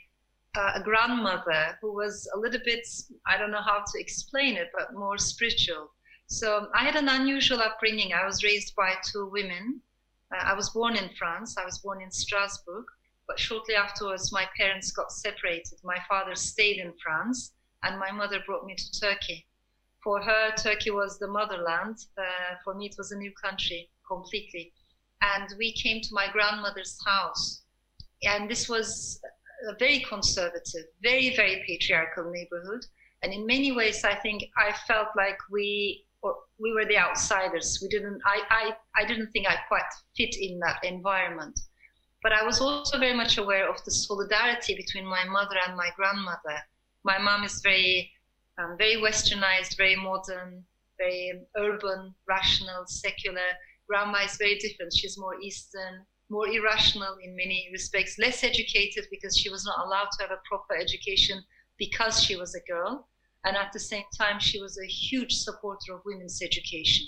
uh, 0.55 0.71
a 0.75 0.81
grandmother 0.81 1.77
who 1.81 1.93
was 1.93 2.29
a 2.35 2.39
little 2.39 2.61
bit, 2.63 2.87
I 3.27 3.37
don't 3.37 3.51
know 3.51 3.61
how 3.61 3.83
to 3.85 3.99
explain 3.99 4.55
it, 4.55 4.69
but 4.77 4.93
more 4.93 5.17
spiritual. 5.17 5.91
So 6.27 6.69
I 6.73 6.83
had 6.83 6.95
an 6.95 7.09
unusual 7.09 7.61
upbringing. 7.61 8.13
I 8.13 8.25
was 8.25 8.43
raised 8.43 8.75
by 8.75 8.93
two 9.11 9.29
women. 9.31 9.81
Uh, 10.33 10.43
I 10.43 10.53
was 10.53 10.69
born 10.69 10.95
in 10.95 11.09
France. 11.17 11.55
I 11.57 11.65
was 11.65 11.79
born 11.79 12.01
in 12.01 12.11
Strasbourg. 12.11 12.85
But 13.27 13.39
shortly 13.39 13.75
afterwards, 13.75 14.31
my 14.31 14.47
parents 14.57 14.91
got 14.91 15.11
separated. 15.11 15.79
My 15.83 15.97
father 16.07 16.35
stayed 16.35 16.77
in 16.77 16.93
France, 17.03 17.53
and 17.83 17.99
my 17.99 18.11
mother 18.11 18.39
brought 18.45 18.65
me 18.65 18.75
to 18.75 18.99
Turkey. 18.99 19.47
For 20.03 20.21
her, 20.21 20.51
Turkey 20.55 20.91
was 20.91 21.17
the 21.17 21.27
motherland. 21.27 21.97
Uh, 22.17 22.55
for 22.63 22.75
me, 22.75 22.85
it 22.85 22.95
was 22.97 23.11
a 23.11 23.17
new 23.17 23.31
country 23.43 23.89
completely. 24.07 24.71
And 25.21 25.47
we 25.57 25.73
came 25.73 26.01
to 26.01 26.13
my 26.13 26.27
grandmother's 26.31 26.97
house. 27.05 27.63
And 28.23 28.49
this 28.49 28.69
was 28.69 29.19
a 29.69 29.75
very 29.79 30.01
conservative, 30.01 30.85
very, 31.01 31.35
very 31.35 31.63
patriarchal 31.67 32.31
neighborhood. 32.31 32.85
And 33.23 33.33
in 33.33 33.45
many 33.45 33.71
ways, 33.71 34.03
I 34.03 34.15
think 34.15 34.43
I 34.57 34.73
felt 34.87 35.07
like 35.15 35.37
we 35.51 36.05
we 36.57 36.73
were 36.73 36.85
the 36.85 36.97
outsiders. 36.97 37.79
We 37.81 37.87
didn't. 37.89 38.21
I, 38.25 38.41
I, 38.49 39.01
I 39.01 39.05
didn't 39.05 39.31
think 39.31 39.47
I 39.47 39.57
quite 39.67 39.83
fit 40.15 40.35
in 40.39 40.59
that 40.59 40.83
environment. 40.83 41.59
But 42.23 42.33
I 42.33 42.43
was 42.43 42.59
also 42.59 42.97
very 42.97 43.13
much 43.13 43.37
aware 43.37 43.69
of 43.69 43.83
the 43.83 43.91
solidarity 43.91 44.75
between 44.75 45.05
my 45.05 45.25
mother 45.25 45.57
and 45.67 45.77
my 45.77 45.89
grandmother. 45.95 46.57
My 47.03 47.19
mom 47.19 47.43
is 47.43 47.61
very, 47.61 48.11
um, 48.57 48.77
very 48.79 48.95
westernized, 48.95 49.77
very 49.77 49.95
modern, 49.95 50.63
very 50.97 51.41
urban, 51.55 52.15
rational, 52.27 52.85
secular. 52.87 53.49
Grandma 53.87 54.23
is 54.23 54.37
very 54.37 54.57
different. 54.57 54.93
She's 54.93 55.19
more 55.19 55.39
Eastern, 55.39 56.05
more 56.29 56.47
irrational 56.47 57.17
in 57.21 57.35
many 57.35 57.69
respects, 57.71 58.17
less 58.17 58.43
educated 58.43 59.05
because 59.11 59.37
she 59.37 59.49
was 59.49 59.65
not 59.65 59.85
allowed 59.85 60.09
to 60.11 60.23
have 60.23 60.31
a 60.31 60.41
proper 60.47 60.75
education 60.75 61.43
because 61.77 62.23
she 62.23 62.35
was 62.35 62.55
a 62.55 62.71
girl. 62.71 63.07
And 63.43 63.55
at 63.55 63.71
the 63.73 63.79
same 63.79 64.05
time, 64.17 64.39
she 64.39 64.59
was 64.59 64.79
a 64.79 64.87
huge 64.87 65.33
supporter 65.33 65.93
of 65.93 66.01
women's 66.05 66.41
education. 66.41 67.05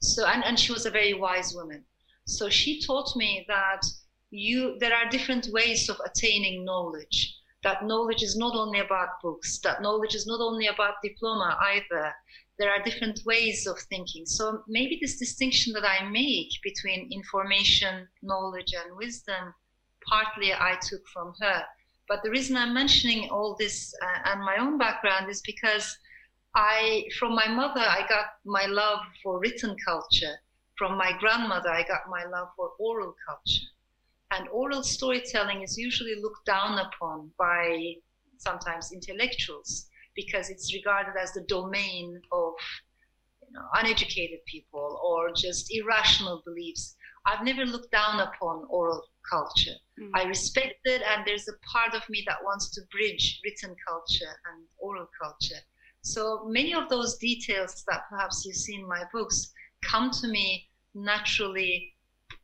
So, 0.00 0.26
and, 0.26 0.44
and 0.44 0.58
she 0.58 0.72
was 0.72 0.86
a 0.86 0.90
very 0.90 1.14
wise 1.14 1.54
woman. 1.54 1.84
So 2.26 2.48
she 2.48 2.80
taught 2.80 3.16
me 3.16 3.44
that 3.48 3.82
you, 4.30 4.76
there 4.78 4.94
are 4.94 5.08
different 5.08 5.48
ways 5.52 5.88
of 5.88 6.00
attaining 6.04 6.64
knowledge. 6.64 7.34
That 7.62 7.84
knowledge 7.84 8.22
is 8.22 8.36
not 8.36 8.54
only 8.54 8.78
about 8.78 9.20
books, 9.22 9.58
that 9.64 9.82
knowledge 9.82 10.14
is 10.14 10.26
not 10.26 10.40
only 10.40 10.68
about 10.68 11.02
diploma 11.02 11.56
either, 11.60 12.14
there 12.58 12.70
are 12.70 12.82
different 12.82 13.20
ways 13.26 13.66
of 13.66 13.78
thinking. 13.78 14.24
So 14.24 14.62
maybe 14.66 14.98
this 15.00 15.18
distinction 15.18 15.72
that 15.74 15.84
I 15.84 16.08
make 16.08 16.50
between 16.62 17.10
information, 17.12 18.08
knowledge, 18.22 18.72
and 18.72 18.96
wisdom, 18.96 19.54
partly 20.08 20.52
I 20.52 20.78
took 20.80 21.06
from 21.12 21.34
her. 21.40 21.64
But 22.08 22.22
the 22.22 22.30
reason 22.30 22.56
I'm 22.56 22.72
mentioning 22.72 23.28
all 23.30 23.56
this 23.58 23.92
uh, 24.02 24.30
and 24.30 24.40
my 24.40 24.56
own 24.58 24.78
background 24.78 25.28
is 25.28 25.42
because 25.42 25.98
I, 26.54 27.04
from 27.18 27.34
my 27.34 27.48
mother, 27.48 27.80
I 27.80 28.06
got 28.08 28.26
my 28.44 28.66
love 28.66 29.00
for 29.22 29.38
written 29.40 29.76
culture. 29.86 30.36
From 30.78 30.96
my 30.96 31.12
grandmother, 31.18 31.70
I 31.70 31.82
got 31.82 32.08
my 32.08 32.24
love 32.24 32.48
for 32.56 32.70
oral 32.78 33.14
culture. 33.26 33.66
And 34.30 34.48
oral 34.48 34.82
storytelling 34.82 35.62
is 35.62 35.76
usually 35.76 36.14
looked 36.20 36.46
down 36.46 36.78
upon 36.78 37.30
by 37.38 37.96
sometimes 38.38 38.92
intellectuals 38.92 39.88
because 40.16 40.50
it's 40.50 40.74
regarded 40.74 41.14
as 41.20 41.32
the 41.32 41.42
domain 41.42 42.20
of 42.32 42.54
you 43.46 43.52
know, 43.52 43.66
uneducated 43.74 44.40
people 44.46 45.00
or 45.04 45.30
just 45.34 45.72
irrational 45.74 46.42
beliefs. 46.44 46.96
I've 47.26 47.44
never 47.44 47.64
looked 47.64 47.90
down 47.90 48.20
upon 48.20 48.64
oral 48.68 49.02
culture. 49.28 49.76
Mm. 50.00 50.10
I 50.14 50.24
respect 50.24 50.76
it, 50.84 51.02
and 51.02 51.26
there's 51.26 51.48
a 51.48 51.58
part 51.72 51.94
of 51.94 52.08
me 52.08 52.24
that 52.26 52.42
wants 52.44 52.70
to 52.70 52.80
bridge 52.90 53.40
written 53.44 53.74
culture 53.86 54.32
and 54.52 54.64
oral 54.78 55.08
culture. 55.20 55.60
So 56.02 56.44
many 56.46 56.72
of 56.72 56.88
those 56.88 57.16
details 57.18 57.84
that 57.88 58.08
perhaps 58.08 58.44
you 58.46 58.52
see 58.52 58.76
in 58.76 58.86
my 58.86 59.02
books 59.12 59.52
come 59.82 60.10
to 60.12 60.28
me 60.28 60.68
naturally 60.94 61.96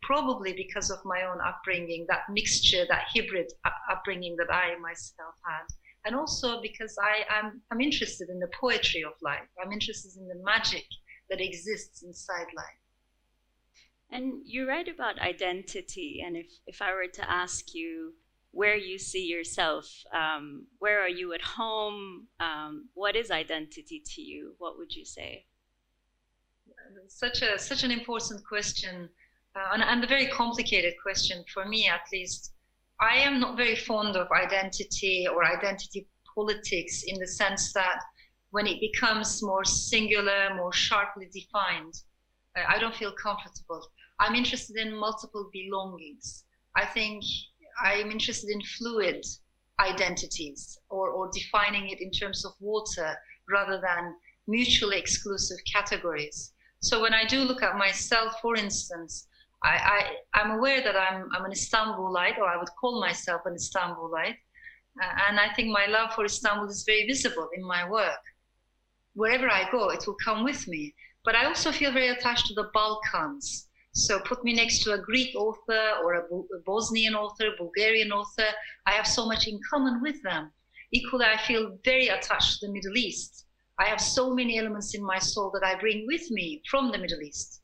probably 0.03 0.53
because 0.53 0.91
of 0.91 0.99
my 1.05 1.23
own 1.23 1.39
upbringing, 1.41 2.05
that 2.09 2.23
mixture, 2.29 2.85
that 2.89 3.05
hybrid 3.15 3.53
upbringing 3.91 4.37
that 4.37 4.53
I 4.53 4.77
myself 4.81 5.35
had. 5.45 5.65
And 6.05 6.17
also 6.17 6.61
because 6.61 6.97
I, 7.01 7.25
am 7.33 7.45
I'm, 7.45 7.61
I'm 7.71 7.81
interested 7.81 8.29
in 8.29 8.39
the 8.41 8.49
poetry 8.61 9.05
of 9.05 9.13
life. 9.23 9.49
I'm 9.65 9.73
interested 9.73 10.21
in 10.21 10.27
the 10.29 10.43
magic 10.45 10.85
that 11.31 11.41
exists 11.41 12.03
inside 12.03 12.47
life. 12.57 12.83
And 14.11 14.43
you 14.45 14.69
write 14.69 14.89
about 14.89 15.19
identity. 15.21 16.23
And 16.25 16.37
if, 16.37 16.47
if 16.67 16.83
I 16.83 16.93
were 16.93 17.07
to 17.07 17.31
ask 17.31 17.75
you 17.75 18.13
where 18.51 18.77
you 18.77 18.99
see 18.99 19.25
yourself, 19.25 19.87
um, 20.13 20.67
where 20.79 21.01
are 21.01 21.09
you 21.09 21.33
at 21.33 21.41
home? 21.41 22.27
Um, 22.39 22.89
what 22.95 23.17
is 23.17 23.31
identity 23.31 24.03
to 24.15 24.21
you? 24.21 24.55
What 24.59 24.77
would 24.77 24.95
you 24.95 25.07
say? 25.07 25.47
Such 27.09 27.41
a 27.41 27.59
such 27.59 27.85
an 27.85 27.91
important 27.91 28.45
question 28.47 29.09
uh, 29.57 29.69
and, 29.73 29.83
and 29.83 30.05
a 30.05 30.07
very 30.07 30.27
complicated 30.27 30.95
question 31.03 31.43
for 31.53 31.65
me 31.65 31.89
at 31.89 32.03
least. 32.13 32.53
I 33.03 33.17
am 33.17 33.41
not 33.41 33.57
very 33.57 33.75
fond 33.75 34.15
of 34.15 34.31
identity 34.31 35.27
or 35.27 35.45
identity 35.45 36.07
politics 36.37 37.03
in 37.05 37.19
the 37.19 37.27
sense 37.27 37.73
that 37.73 38.01
when 38.51 38.69
it 38.69 38.81
becomes 38.81 39.43
more 39.43 39.65
singular, 39.65 40.55
more 40.55 40.73
sharply 40.73 41.29
defined, 41.33 41.95
uh, 42.57 42.63
I 42.69 42.79
don't 42.79 42.95
feel 42.95 43.13
comfortable. 43.21 43.83
I'm 44.21 44.37
interested 44.37 44.77
in 44.77 44.95
multiple 44.95 45.51
belongings. 45.53 46.45
I 46.77 46.85
think 46.87 47.25
I'm 47.83 48.13
interested 48.13 48.51
in 48.51 48.63
fluid 48.79 49.25
identities 49.81 50.79
or, 50.89 51.11
or 51.11 51.29
defining 51.33 51.89
it 51.89 52.01
in 52.01 52.13
terms 52.13 52.45
of 52.45 52.53
water 52.61 53.17
rather 53.51 53.81
than 53.81 54.15
mutually 54.47 54.97
exclusive 54.99 55.59
categories. 55.73 56.53
So 56.79 57.03
when 57.03 57.15
I 57.15 57.25
do 57.25 57.41
look 57.41 57.65
at 57.65 57.77
myself, 57.77 58.35
for 58.41 58.55
instance, 58.55 59.27
I, 59.65 60.17
I, 60.35 60.41
am 60.41 60.51
aware 60.53 60.83
that 60.83 60.97
I'm, 60.97 61.29
I'm 61.35 61.45
an 61.45 61.53
Istanbulite, 61.53 62.39
or 62.39 62.47
I 62.47 62.57
would 62.57 62.69
call 62.81 63.01
myself 63.01 63.43
an 63.47 63.55
Istanbulite. 63.55 64.39
Uh, 65.01 65.07
and 65.29 65.39
I 65.39 65.55
think 65.55 65.69
my 65.69 65.87
love 65.87 66.15
for 66.15 66.25
Istanbul 66.25 66.69
is 66.69 66.85
very 66.85 67.07
visible 67.07 67.49
in 67.55 67.65
my 67.65 67.89
work. 67.89 68.21
Wherever 69.15 69.49
I 69.49 69.71
go, 69.71 69.91
it 69.91 70.05
will 70.07 70.17
come 70.25 70.43
with 70.43 70.67
me. 70.67 70.95
But 71.25 71.37
I 71.37 71.47
also 71.47 71.71
feel 71.71 71.93
very 71.93 72.09
attached 72.09 72.47
to 72.47 72.55
the 72.55 72.71
Balkans. 72.75 73.69
So 73.93 74.19
put 74.21 74.43
me 74.43 74.53
next 74.53 74.83
to 74.83 74.95
a 74.95 74.99
Greek 74.99 75.35
author 75.37 75.91
or 76.03 76.15
a, 76.15 76.25
a 76.25 76.61
Bosnian 76.67 77.15
author, 77.15 77.51
Bulgarian 77.57 78.11
author. 78.11 78.49
I 78.87 78.93
have 78.93 79.07
so 79.07 79.27
much 79.27 79.47
in 79.47 79.61
common 79.71 80.03
with 80.03 80.21
them. 80.23 80.51
Equally, 80.93 81.27
I 81.27 81.37
feel 81.37 81.79
very 81.85 82.09
attached 82.09 82.59
to 82.61 82.67
the 82.67 82.73
Middle 82.73 82.97
East. 82.97 83.47
I 83.79 83.85
have 83.85 84.01
so 84.01 84.35
many 84.35 84.59
elements 84.59 84.95
in 84.95 85.05
my 85.05 85.19
soul 85.19 85.51
that 85.53 85.65
I 85.65 85.79
bring 85.79 86.07
with 86.07 86.31
me 86.31 86.63
from 86.69 86.91
the 86.91 86.99
Middle 86.99 87.23
East 87.23 87.62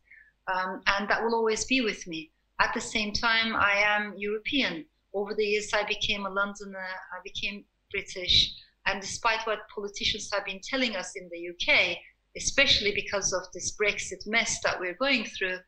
um, 0.49 0.83
and 0.87 1.09
that 1.09 1.23
will 1.23 1.35
always 1.35 1.65
be 1.65 1.81
with 1.81 2.07
me. 2.07 2.31
At 2.61 2.75
the 2.75 2.81
same 2.81 3.13
time, 3.13 3.55
I 3.55 3.83
am 3.85 4.15
European. 4.17 4.85
Over 5.15 5.35
the 5.35 5.45
years, 5.45 5.73
I 5.73 5.85
became 5.85 6.27
a 6.27 6.31
Londoner, 6.31 6.89
I 7.13 7.21
became 7.23 7.65
British, 7.91 8.53
and 8.87 9.01
despite 9.01 9.47
what 9.47 9.69
politicians 9.75 10.31
have 10.33 10.45
been 10.45 10.61
telling 10.63 10.97
us 10.97 11.15
in 11.15 11.29
the 11.31 11.51
UK, 11.51 11.99
especially 12.37 12.93
because 12.95 13.33
of 13.33 13.43
this 13.53 13.77
Brexit 13.77 14.27
mess 14.27 14.61
that 14.63 14.81
we're 14.81 14.95
going 14.95 15.25
through, 15.25 15.59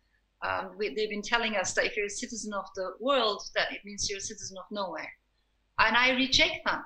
um, 0.43 0.73
we, 0.79 0.95
they've 0.95 1.11
been 1.11 1.23
telling 1.23 1.57
us 1.57 1.75
that 1.75 1.85
if 1.85 1.97
you're 1.97 2.07
a 2.07 2.11
citizen 2.11 2.53
of 2.55 2.65
the 2.75 2.93
world, 2.99 3.43
that 3.55 3.73
it 3.73 3.81
means 3.85 4.09
you're 4.09 4.19
a 4.19 4.23
citizen 4.23 4.57
of 4.59 4.65
nowhere. 4.71 5.11
And 5.79 5.97
I 5.97 6.11
reject 6.11 6.61
that. 6.65 6.85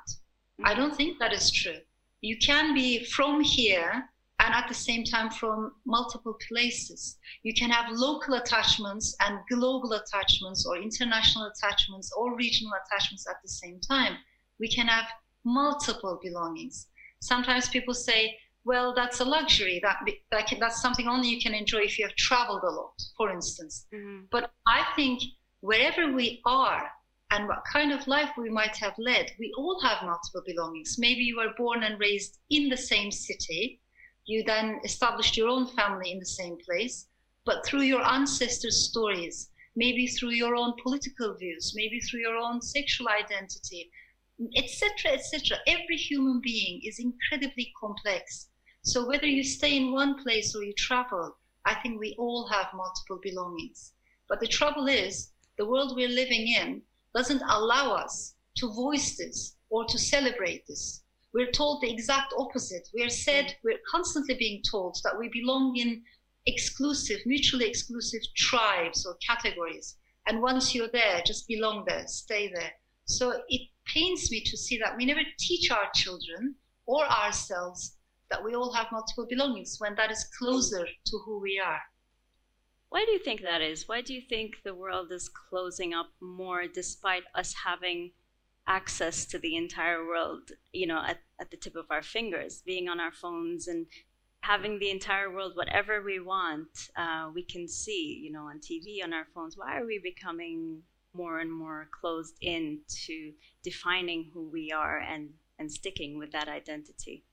I 0.64 0.74
don't 0.74 0.96
think 0.96 1.18
that 1.18 1.32
is 1.32 1.50
true. 1.50 1.78
You 2.20 2.36
can 2.38 2.74
be 2.74 3.04
from 3.04 3.42
here 3.42 4.08
and 4.44 4.54
at 4.54 4.68
the 4.68 4.74
same 4.74 5.04
time 5.04 5.30
from 5.30 5.72
multiple 5.86 6.36
places. 6.48 7.16
You 7.44 7.54
can 7.54 7.70
have 7.70 7.90
local 7.90 8.34
attachments 8.34 9.16
and 9.20 9.38
global 9.50 9.92
attachments 9.94 10.66
or 10.66 10.76
international 10.76 11.50
attachments 11.50 12.12
or 12.16 12.36
regional 12.36 12.72
attachments 12.84 13.26
at 13.28 13.36
the 13.42 13.48
same 13.48 13.80
time. 13.80 14.16
We 14.60 14.68
can 14.68 14.86
have 14.86 15.06
multiple 15.44 16.20
belongings. 16.22 16.88
Sometimes 17.20 17.68
people 17.68 17.94
say, 17.94 18.36
well, 18.66 18.94
that's 18.94 19.20
a 19.20 19.24
luxury. 19.24 19.80
That, 19.82 19.98
that 20.30 20.46
can, 20.46 20.58
that's 20.60 20.80
something 20.80 21.08
only 21.08 21.28
you 21.28 21.40
can 21.40 21.54
enjoy 21.54 21.80
if 21.80 21.98
you 21.98 22.04
have 22.06 22.16
traveled 22.16 22.62
a 22.64 22.70
lot, 22.70 22.94
for 23.16 23.30
instance. 23.30 23.86
Mm-hmm. 23.94 24.24
But 24.30 24.50
I 24.66 24.84
think 24.94 25.22
wherever 25.60 26.12
we 26.12 26.42
are 26.44 26.90
and 27.30 27.48
what 27.48 27.62
kind 27.70 27.92
of 27.92 28.06
life 28.06 28.30
we 28.36 28.50
might 28.50 28.76
have 28.76 28.94
led, 28.98 29.30
we 29.38 29.52
all 29.56 29.80
have 29.82 30.04
multiple 30.04 30.42
belongings. 30.46 30.96
Maybe 30.98 31.22
you 31.22 31.36
were 31.38 31.54
born 31.56 31.82
and 31.82 31.98
raised 31.98 32.38
in 32.50 32.68
the 32.68 32.76
same 32.76 33.10
city, 33.10 33.80
you 34.26 34.42
then 34.42 34.80
established 34.84 35.36
your 35.36 35.48
own 35.48 35.66
family 35.66 36.10
in 36.10 36.18
the 36.18 36.26
same 36.26 36.56
place, 36.56 37.08
but 37.44 37.64
through 37.66 37.82
your 37.82 38.02
ancestors' 38.02 38.88
stories, 38.88 39.50
maybe 39.76 40.06
through 40.06 40.30
your 40.30 40.56
own 40.56 40.74
political 40.82 41.34
views, 41.34 41.74
maybe 41.76 42.00
through 42.00 42.20
your 42.20 42.36
own 42.36 42.62
sexual 42.62 43.08
identity, 43.08 43.90
etc., 44.56 45.12
etc. 45.12 45.58
Every 45.66 45.96
human 45.96 46.40
being 46.40 46.80
is 46.84 46.98
incredibly 46.98 47.72
complex. 47.78 48.48
So 48.82 49.06
whether 49.06 49.26
you 49.26 49.44
stay 49.44 49.76
in 49.76 49.92
one 49.92 50.22
place 50.22 50.56
or 50.56 50.62
you 50.62 50.72
travel, 50.72 51.36
I 51.66 51.74
think 51.76 52.00
we 52.00 52.14
all 52.18 52.46
have 52.48 52.74
multiple 52.74 53.20
belongings. 53.22 53.92
But 54.28 54.40
the 54.40 54.48
trouble 54.48 54.88
is, 54.88 55.32
the 55.56 55.66
world 55.66 55.94
we're 55.94 56.08
living 56.08 56.48
in 56.48 56.82
doesn't 57.14 57.42
allow 57.48 57.92
us 57.92 58.34
to 58.56 58.72
voice 58.72 59.16
this 59.16 59.56
or 59.68 59.84
to 59.84 59.98
celebrate 59.98 60.66
this 60.66 61.03
we're 61.34 61.50
told 61.50 61.82
the 61.82 61.92
exact 61.92 62.32
opposite. 62.38 62.88
We're 62.94 63.10
said, 63.10 63.46
mm. 63.46 63.54
we're 63.64 63.80
constantly 63.90 64.36
being 64.36 64.62
told 64.70 64.96
that 65.02 65.18
we 65.18 65.28
belong 65.28 65.76
in 65.76 66.02
exclusive, 66.46 67.18
mutually 67.26 67.66
exclusive 67.66 68.20
tribes 68.36 69.04
or 69.04 69.16
categories. 69.26 69.96
And 70.26 70.40
once 70.40 70.74
you're 70.74 70.88
there, 70.92 71.22
just 71.26 71.48
belong 71.48 71.84
there, 71.86 72.06
stay 72.06 72.50
there. 72.54 72.70
So 73.06 73.42
it 73.48 73.68
pains 73.92 74.30
me 74.30 74.42
to 74.44 74.56
see 74.56 74.78
that 74.78 74.96
we 74.96 75.04
never 75.04 75.20
teach 75.38 75.70
our 75.70 75.90
children 75.94 76.54
or 76.86 77.04
ourselves 77.04 77.96
that 78.30 78.42
we 78.42 78.54
all 78.54 78.72
have 78.72 78.86
multiple 78.92 79.26
belongings 79.28 79.76
when 79.78 79.94
that 79.96 80.10
is 80.10 80.26
closer 80.38 80.86
to 80.86 81.18
who 81.26 81.40
we 81.40 81.60
are. 81.64 81.80
Why 82.88 83.04
do 83.04 83.10
you 83.10 83.18
think 83.18 83.42
that 83.42 83.60
is? 83.60 83.88
Why 83.88 84.00
do 84.02 84.14
you 84.14 84.22
think 84.28 84.54
the 84.64 84.74
world 84.74 85.10
is 85.10 85.28
closing 85.28 85.92
up 85.92 86.10
more 86.20 86.66
despite 86.72 87.24
us 87.34 87.54
having 87.66 88.12
access 88.66 89.26
to 89.26 89.38
the 89.38 89.56
entire 89.56 90.06
world, 90.06 90.50
you 90.72 90.86
know, 90.86 91.02
at, 91.06 91.18
at 91.44 91.50
the 91.50 91.56
tip 91.58 91.76
of 91.76 91.90
our 91.90 92.02
fingers, 92.02 92.62
being 92.64 92.88
on 92.88 92.98
our 93.00 93.12
phones 93.12 93.68
and 93.68 93.86
having 94.40 94.78
the 94.78 94.90
entire 94.90 95.30
world, 95.30 95.52
whatever 95.54 96.02
we 96.02 96.18
want, 96.20 96.88
uh, 96.96 97.30
we 97.34 97.42
can 97.42 97.68
see, 97.68 98.20
you 98.24 98.32
know, 98.32 98.44
on 98.52 98.58
TV, 98.58 99.04
on 99.04 99.12
our 99.12 99.26
phones. 99.34 99.56
Why 99.56 99.78
are 99.78 99.86
we 99.86 99.98
becoming 100.02 100.82
more 101.12 101.40
and 101.40 101.52
more 101.52 101.88
closed 102.00 102.36
in 102.40 102.80
to 103.06 103.32
defining 103.62 104.30
who 104.32 104.48
we 104.50 104.72
are 104.72 104.98
and, 104.98 105.28
and 105.58 105.70
sticking 105.70 106.18
with 106.18 106.32
that 106.32 106.48
identity? 106.48 107.24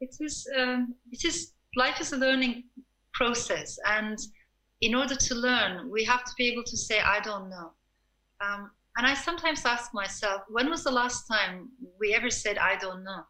It 0.00 0.16
is, 0.18 0.48
um, 0.58 0.94
it 1.10 1.24
is, 1.24 1.52
life 1.76 2.00
is 2.00 2.12
a 2.12 2.16
learning 2.16 2.64
process. 3.12 3.78
And 3.86 4.18
in 4.80 4.94
order 4.94 5.14
to 5.14 5.34
learn, 5.34 5.90
we 5.90 6.04
have 6.04 6.24
to 6.24 6.32
be 6.38 6.48
able 6.48 6.64
to 6.64 6.76
say, 6.76 7.00
I 7.00 7.20
don't 7.20 7.50
know. 7.50 7.72
Um, 8.40 8.70
and 8.96 9.06
I 9.06 9.14
sometimes 9.14 9.64
ask 9.64 9.94
myself, 9.94 10.42
when 10.48 10.68
was 10.68 10.84
the 10.84 10.90
last 10.90 11.26
time 11.26 11.70
we 11.98 12.14
ever 12.14 12.30
said, 12.30 12.58
I 12.58 12.76
don't 12.76 13.04
know? 13.04 13.22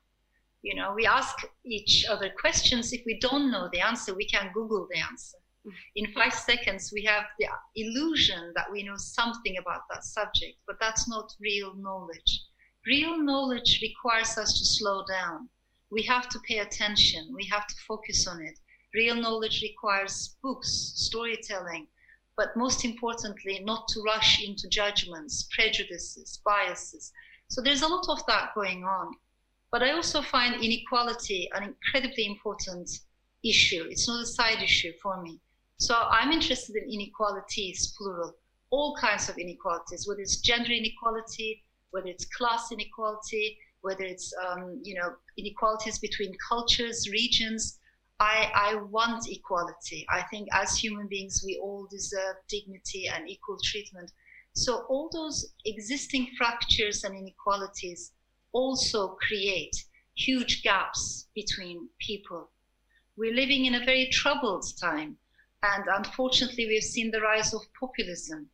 You 0.63 0.75
know, 0.77 0.93
we 0.95 1.07
ask 1.07 1.37
each 1.65 2.07
other 2.09 2.31
questions. 2.41 2.93
If 2.93 3.03
we 3.05 3.19
don't 3.19 3.51
know 3.51 3.69
the 3.73 3.81
answer, 3.81 4.15
we 4.15 4.27
can 4.27 4.51
Google 4.53 4.87
the 4.91 5.01
answer. 5.01 5.39
Mm-hmm. 5.67 5.77
In 5.97 6.13
five 6.13 6.35
seconds, 6.35 6.93
we 6.93 7.05
have 7.05 7.25
the 7.39 7.47
illusion 7.77 8.53
that 8.57 8.71
we 8.71 8.83
know 8.83 8.97
something 8.97 9.57
about 9.59 9.83
that 9.91 10.05
subject, 10.05 10.59
but 10.67 10.77
that's 10.81 11.09
not 11.09 11.33
real 11.41 11.75
knowledge. 11.77 12.45
Real 12.87 13.17
knowledge 13.17 13.81
requires 13.83 14.37
us 14.39 14.59
to 14.59 14.65
slow 14.65 15.05
down. 15.07 15.49
We 15.91 16.03
have 16.03 16.29
to 16.31 16.41
pay 16.49 16.59
attention. 16.59 17.33
We 17.33 17.45
have 17.47 17.67
to 17.67 17.75
focus 17.87 18.27
on 18.27 18.43
it. 18.43 18.59
Real 18.95 19.15
knowledge 19.15 19.63
requires 19.63 20.37
books, 20.43 20.93
storytelling, 20.97 21.87
but 22.37 22.57
most 22.57 22.85
importantly, 22.85 23.61
not 23.65 23.89
to 23.89 24.03
rush 24.03 24.43
into 24.43 24.69
judgments, 24.69 25.49
prejudices, 25.55 26.41
biases. 26.45 27.13
So 27.49 27.61
there's 27.61 27.83
a 27.83 27.89
lot 27.89 28.07
of 28.09 28.25
that 28.27 28.55
going 28.55 28.85
on. 28.85 29.15
But 29.71 29.83
I 29.83 29.93
also 29.93 30.23
find 30.23 30.63
inequality 30.63 31.51
an 31.55 31.63
incredibly 31.63 32.27
important 32.27 32.91
issue. 33.43 33.87
It's 33.91 34.09
not 34.09 34.23
a 34.23 34.27
side 34.27 34.63
issue 34.63 34.93
for 35.03 35.23
me. 35.23 35.41
So 35.79 35.95
I'm 35.95 36.31
interested 36.31 36.77
in 36.77 36.89
inequalities, 36.91 37.95
plural, 37.99 38.37
all 38.71 38.97
kinds 38.97 39.29
of 39.29 39.37
inequalities, 39.37 40.07
whether 40.07 40.21
it's 40.21 40.37
gender 40.37 40.73
inequality, 40.73 41.65
whether 41.91 42.09
it's 42.09 42.25
class 42.27 42.71
inequality, 42.71 43.59
whether 43.83 44.05
it's 44.05 44.33
um, 44.47 44.81
you 44.83 44.95
know 44.95 45.15
inequalities 45.37 45.99
between 45.99 46.35
cultures, 46.49 47.09
regions, 47.11 47.79
I, 48.23 48.53
I 48.55 48.75
want 48.77 49.29
equality. 49.29 50.07
I 50.09 50.23
think 50.31 50.47
as 50.53 50.77
human 50.77 51.09
beings, 51.09 51.43
we 51.45 51.59
all 51.61 51.89
deserve 51.91 52.37
dignity 52.49 53.09
and 53.09 53.29
equal 53.29 53.59
treatment. 53.65 54.13
So 54.53 54.85
all 54.89 55.11
those 55.13 55.55
existing 55.65 56.29
fractures 56.39 57.03
and 57.03 57.17
inequalities 57.17 58.13
also 58.53 59.17
create 59.27 59.75
huge 60.15 60.63
gaps 60.63 61.27
between 61.35 61.89
people. 61.99 62.53
We're 63.17 63.35
living 63.35 63.65
in 63.65 63.75
a 63.75 63.85
very 63.85 64.09
troubled 64.13 64.67
time. 64.81 65.17
And 65.65 65.85
unfortunately, 65.93 66.67
we've 66.67 66.85
seen 66.85 67.11
the 67.11 67.21
rise 67.21 67.53
of 67.53 67.63
populism. 67.81 68.49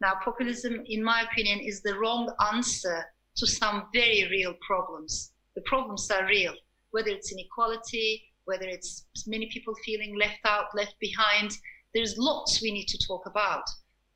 Now, 0.00 0.14
populism, 0.24 0.84
in 0.86 1.02
my 1.02 1.22
opinion, 1.22 1.58
is 1.58 1.82
the 1.82 1.98
wrong 1.98 2.32
answer 2.52 3.04
to 3.34 3.48
some 3.48 3.88
very 3.92 4.28
real 4.30 4.54
problems. 4.64 5.32
The 5.56 5.62
problems 5.62 6.08
are 6.12 6.24
real, 6.24 6.54
whether 6.92 7.08
it's 7.08 7.32
inequality, 7.32 8.27
whether 8.48 8.66
it's 8.66 9.04
many 9.26 9.46
people 9.52 9.74
feeling 9.84 10.16
left 10.18 10.40
out, 10.46 10.74
left 10.74 10.94
behind. 11.00 11.50
There's 11.92 12.16
lots 12.16 12.62
we 12.62 12.72
need 12.72 12.88
to 12.88 13.06
talk 13.06 13.26
about. 13.26 13.64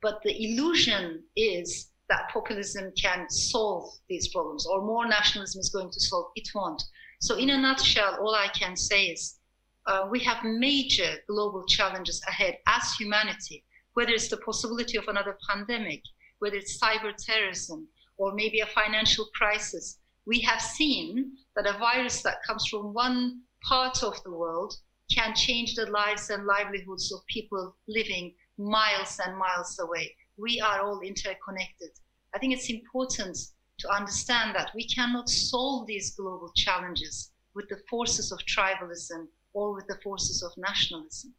But 0.01 0.19
the 0.23 0.33
illusion 0.43 1.23
is 1.35 1.91
that 2.09 2.29
populism 2.33 2.91
can 2.99 3.29
solve 3.29 3.87
these 4.09 4.27
problems 4.29 4.65
or 4.65 4.81
more 4.81 5.07
nationalism 5.07 5.59
is 5.59 5.69
going 5.69 5.91
to 5.91 5.99
solve. 5.99 6.31
It 6.35 6.49
won't. 6.55 6.81
So, 7.21 7.37
in 7.37 7.51
a 7.51 7.57
nutshell, 7.57 8.17
all 8.19 8.33
I 8.33 8.47
can 8.49 8.75
say 8.75 9.05
is 9.05 9.37
uh, 9.85 10.07
we 10.09 10.19
have 10.21 10.43
major 10.43 11.11
global 11.29 11.63
challenges 11.67 12.21
ahead 12.27 12.57
as 12.67 12.91
humanity, 12.99 13.63
whether 13.93 14.11
it's 14.11 14.29
the 14.29 14.37
possibility 14.37 14.97
of 14.97 15.07
another 15.07 15.37
pandemic, 15.47 16.01
whether 16.39 16.55
it's 16.57 16.79
cyber 16.81 17.13
terrorism, 17.15 17.87
or 18.17 18.33
maybe 18.33 18.61
a 18.61 18.65
financial 18.65 19.27
crisis. 19.35 19.99
We 20.25 20.39
have 20.41 20.61
seen 20.61 21.33
that 21.55 21.67
a 21.67 21.77
virus 21.77 22.23
that 22.23 22.43
comes 22.47 22.65
from 22.67 22.93
one 22.93 23.41
part 23.63 24.03
of 24.03 24.21
the 24.23 24.31
world 24.31 24.75
can 25.13 25.35
change 25.35 25.75
the 25.75 25.85
lives 25.87 26.29
and 26.29 26.45
livelihoods 26.45 27.11
of 27.13 27.25
people 27.27 27.75
living 27.87 28.33
miles 28.57 29.19
and 29.25 29.37
miles 29.37 29.79
away. 29.79 30.15
We 30.37 30.59
are 30.61 30.81
all 30.81 31.01
interconnected. 31.01 31.89
I 32.33 32.39
think 32.39 32.53
it's 32.53 32.69
important 32.69 33.37
to 33.79 33.89
understand 33.89 34.55
that 34.55 34.71
we 34.75 34.87
cannot 34.87 35.29
solve 35.29 35.87
these 35.87 36.15
global 36.15 36.51
challenges 36.55 37.31
with 37.53 37.67
the 37.69 37.81
forces 37.89 38.31
of 38.31 38.39
tribalism 38.39 39.27
or 39.53 39.73
with 39.73 39.87
the 39.87 39.99
forces 40.03 40.41
of 40.41 40.51
nationalism. 40.57 41.33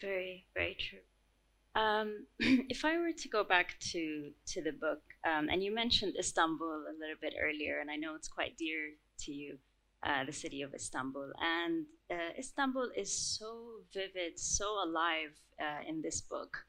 Very, 0.00 0.46
very 0.54 0.76
true. 0.78 1.00
Um, 1.74 2.26
if 2.68 2.84
I 2.84 2.98
were 2.98 3.12
to 3.12 3.28
go 3.28 3.44
back 3.44 3.78
to 3.92 4.30
to 4.46 4.62
the 4.62 4.72
book, 4.72 5.02
um, 5.24 5.48
and 5.48 5.62
you 5.62 5.72
mentioned 5.72 6.14
Istanbul 6.18 6.84
a 6.88 6.94
little 6.98 7.20
bit 7.20 7.34
earlier, 7.40 7.80
and 7.80 7.90
I 7.90 7.96
know 7.96 8.14
it's 8.14 8.28
quite 8.28 8.56
dear 8.56 8.94
to 9.20 9.32
you, 9.32 9.58
uh, 10.02 10.24
the 10.24 10.32
city 10.32 10.62
of 10.62 10.74
Istanbul, 10.74 11.32
and 11.40 11.86
uh, 12.10 12.38
Istanbul 12.38 12.90
is 12.96 13.12
so 13.12 13.82
vivid, 13.92 14.38
so 14.38 14.66
alive 14.84 15.34
uh, 15.60 15.88
in 15.88 16.02
this 16.02 16.20
book. 16.20 16.64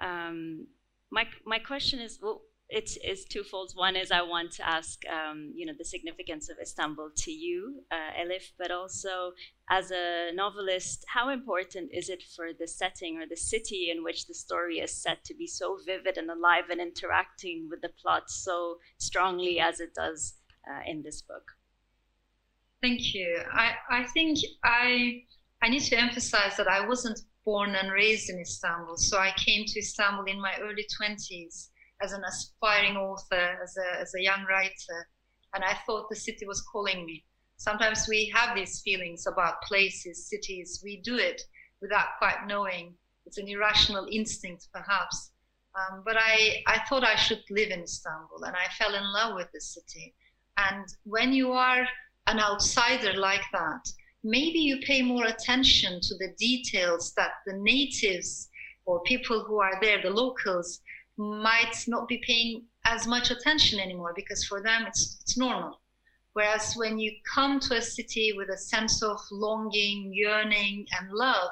Um, 0.00 0.66
my 1.10 1.26
my 1.44 1.58
question 1.58 2.00
is, 2.00 2.18
well, 2.20 2.42
it's, 2.68 2.98
it's 3.02 3.24
twofold. 3.24 3.72
One 3.74 3.94
is 3.94 4.10
I 4.10 4.22
want 4.22 4.50
to 4.52 4.68
ask, 4.68 5.02
um, 5.06 5.52
you 5.54 5.66
know, 5.66 5.72
the 5.76 5.84
significance 5.84 6.48
of 6.48 6.56
Istanbul 6.60 7.10
to 7.16 7.30
you, 7.30 7.84
uh, 7.92 8.20
Elif, 8.20 8.50
but 8.58 8.70
also 8.70 9.32
as 9.70 9.90
a 9.90 10.32
novelist, 10.34 11.04
how 11.08 11.28
important 11.28 11.90
is 11.92 12.08
it 12.08 12.22
for 12.34 12.48
the 12.58 12.66
setting 12.66 13.18
or 13.18 13.26
the 13.26 13.36
city 13.36 13.90
in 13.90 14.02
which 14.02 14.26
the 14.26 14.34
story 14.34 14.78
is 14.78 15.00
set 15.00 15.24
to 15.24 15.34
be 15.34 15.46
so 15.46 15.78
vivid 15.86 16.18
and 16.18 16.30
alive 16.30 16.64
and 16.70 16.80
interacting 16.80 17.68
with 17.70 17.82
the 17.82 17.90
plot 18.00 18.30
so 18.30 18.78
strongly 18.98 19.60
as 19.60 19.78
it 19.78 19.94
does 19.94 20.34
uh, 20.68 20.80
in 20.86 21.02
this 21.02 21.22
book? 21.22 21.55
Thank 22.82 23.14
you. 23.14 23.42
I, 23.52 23.72
I 23.90 24.04
think 24.04 24.38
I 24.64 25.22
I 25.62 25.68
need 25.68 25.82
to 25.84 25.98
emphasize 25.98 26.56
that 26.56 26.68
I 26.68 26.86
wasn't 26.86 27.18
born 27.44 27.74
and 27.74 27.90
raised 27.90 28.28
in 28.28 28.38
Istanbul, 28.40 28.96
so 28.96 29.18
I 29.18 29.32
came 29.36 29.64
to 29.66 29.78
Istanbul 29.78 30.24
in 30.26 30.40
my 30.40 30.54
early 30.60 30.86
twenties 30.96 31.70
as 32.02 32.12
an 32.12 32.22
aspiring 32.28 32.96
author, 32.96 33.58
as 33.62 33.74
a, 33.78 34.00
as 34.00 34.12
a 34.14 34.22
young 34.22 34.44
writer, 34.48 35.08
and 35.54 35.64
I 35.64 35.74
thought 35.86 36.10
the 36.10 36.16
city 36.16 36.46
was 36.46 36.60
calling 36.60 37.06
me. 37.06 37.24
Sometimes 37.56 38.06
we 38.06 38.30
have 38.34 38.54
these 38.54 38.82
feelings 38.82 39.26
about 39.26 39.62
places, 39.62 40.28
cities. 40.28 40.82
We 40.84 41.00
do 41.02 41.16
it 41.16 41.40
without 41.80 42.18
quite 42.18 42.46
knowing. 42.46 42.94
It's 43.24 43.38
an 43.38 43.48
irrational 43.48 44.06
instinct, 44.12 44.68
perhaps. 44.74 45.30
Um, 45.74 46.02
but 46.04 46.16
I, 46.18 46.62
I 46.66 46.80
thought 46.86 47.02
I 47.02 47.16
should 47.16 47.42
live 47.50 47.70
in 47.70 47.82
Istanbul, 47.82 48.44
and 48.44 48.54
I 48.54 48.70
fell 48.78 48.94
in 48.94 49.12
love 49.14 49.34
with 49.34 49.48
the 49.54 49.60
city. 49.60 50.14
And 50.58 50.86
when 51.04 51.32
you 51.32 51.52
are 51.52 51.86
an 52.26 52.40
outsider 52.40 53.14
like 53.14 53.44
that, 53.52 53.88
maybe 54.24 54.58
you 54.58 54.78
pay 54.80 55.02
more 55.02 55.26
attention 55.26 56.00
to 56.00 56.14
the 56.16 56.34
details 56.38 57.12
that 57.16 57.32
the 57.46 57.54
natives 57.54 58.48
or 58.84 59.02
people 59.02 59.44
who 59.44 59.60
are 59.60 59.78
there, 59.80 60.00
the 60.02 60.10
locals, 60.10 60.80
might 61.16 61.76
not 61.86 62.08
be 62.08 62.22
paying 62.26 62.64
as 62.84 63.06
much 63.06 63.30
attention 63.30 63.80
anymore 63.80 64.12
because 64.14 64.44
for 64.44 64.62
them 64.62 64.84
it's, 64.86 65.18
it's 65.20 65.36
normal. 65.36 65.80
Whereas 66.34 66.74
when 66.74 66.98
you 66.98 67.12
come 67.34 67.58
to 67.60 67.76
a 67.76 67.82
city 67.82 68.34
with 68.36 68.50
a 68.50 68.58
sense 68.58 69.02
of 69.02 69.18
longing, 69.32 70.12
yearning, 70.12 70.86
and 70.98 71.10
love, 71.10 71.50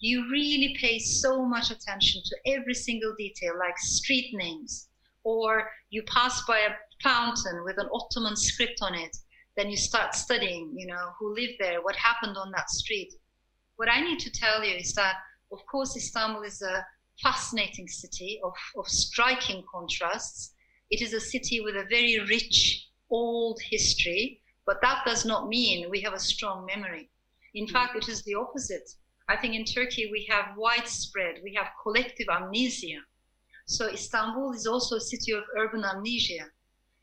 you 0.00 0.30
really 0.30 0.76
pay 0.78 0.98
so 0.98 1.44
much 1.44 1.70
attention 1.70 2.20
to 2.24 2.36
every 2.52 2.74
single 2.74 3.14
detail, 3.16 3.54
like 3.58 3.78
street 3.78 4.34
names, 4.34 4.88
or 5.24 5.70
you 5.90 6.02
pass 6.02 6.44
by 6.46 6.58
a 6.58 6.74
fountain 7.02 7.64
with 7.64 7.78
an 7.78 7.88
Ottoman 7.92 8.36
script 8.36 8.80
on 8.82 8.94
it. 8.94 9.16
Then 9.58 9.70
you 9.70 9.76
start 9.76 10.14
studying, 10.14 10.72
you 10.76 10.86
know, 10.86 11.10
who 11.18 11.34
lived 11.34 11.54
there, 11.58 11.82
what 11.82 11.96
happened 11.96 12.36
on 12.36 12.52
that 12.52 12.70
street. 12.70 13.12
What 13.74 13.88
I 13.90 14.00
need 14.00 14.20
to 14.20 14.30
tell 14.30 14.62
you 14.64 14.76
is 14.76 14.94
that, 14.94 15.16
of 15.50 15.66
course, 15.66 15.96
Istanbul 15.96 16.44
is 16.44 16.62
a 16.62 16.86
fascinating 17.20 17.88
city 17.88 18.40
of, 18.44 18.52
of 18.76 18.86
striking 18.86 19.64
contrasts. 19.68 20.54
It 20.92 21.02
is 21.02 21.12
a 21.12 21.18
city 21.20 21.60
with 21.60 21.74
a 21.74 21.88
very 21.90 22.20
rich, 22.20 22.86
old 23.10 23.58
history, 23.68 24.40
but 24.64 24.80
that 24.82 25.02
does 25.04 25.24
not 25.24 25.48
mean 25.48 25.90
we 25.90 26.02
have 26.02 26.14
a 26.14 26.20
strong 26.20 26.64
memory. 26.64 27.10
In 27.56 27.66
mm. 27.66 27.72
fact, 27.72 27.96
it 27.96 28.08
is 28.08 28.22
the 28.22 28.36
opposite. 28.36 28.88
I 29.28 29.36
think 29.36 29.56
in 29.56 29.64
Turkey 29.64 30.08
we 30.12 30.24
have 30.30 30.56
widespread, 30.56 31.40
we 31.42 31.52
have 31.54 31.66
collective 31.82 32.28
amnesia. 32.30 33.00
So 33.66 33.88
Istanbul 33.88 34.52
is 34.52 34.68
also 34.68 34.94
a 34.94 35.00
city 35.00 35.32
of 35.32 35.42
urban 35.58 35.84
amnesia 35.84 36.46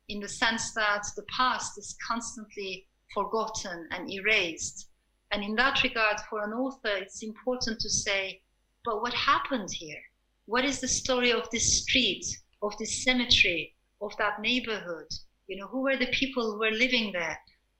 in 0.09 0.19
the 0.19 0.29
sense 0.29 0.73
that 0.73 1.03
the 1.15 1.25
past 1.35 1.77
is 1.77 1.97
constantly 2.05 2.87
forgotten 3.13 3.87
and 3.91 4.09
erased. 4.09 4.89
And 5.31 5.43
in 5.43 5.55
that 5.55 5.83
regard, 5.83 6.19
for 6.29 6.43
an 6.43 6.53
author, 6.53 6.95
it's 6.95 7.23
important 7.23 7.79
to 7.79 7.89
say 7.89 8.41
but 8.85 9.01
what 9.01 9.15
happened 9.15 9.71
here? 9.71 9.99
What 10.45 10.63
is 10.63 10.79
the 10.79 10.87
story 10.87 11.31
of 11.31 11.49
this 11.49 11.81
street, 11.81 12.23
of 12.61 12.77
this 12.77 13.03
cemetery, 13.03 13.75
of 13.99 14.15
that 14.17 14.39
neighborhood? 14.39 15.07
You 15.47 15.57
know, 15.57 15.67
who 15.67 15.81
were 15.81 15.97
the 15.97 16.11
people 16.11 16.51
who 16.51 16.59
were 16.59 16.69
living 16.71 17.11
there? 17.11 17.37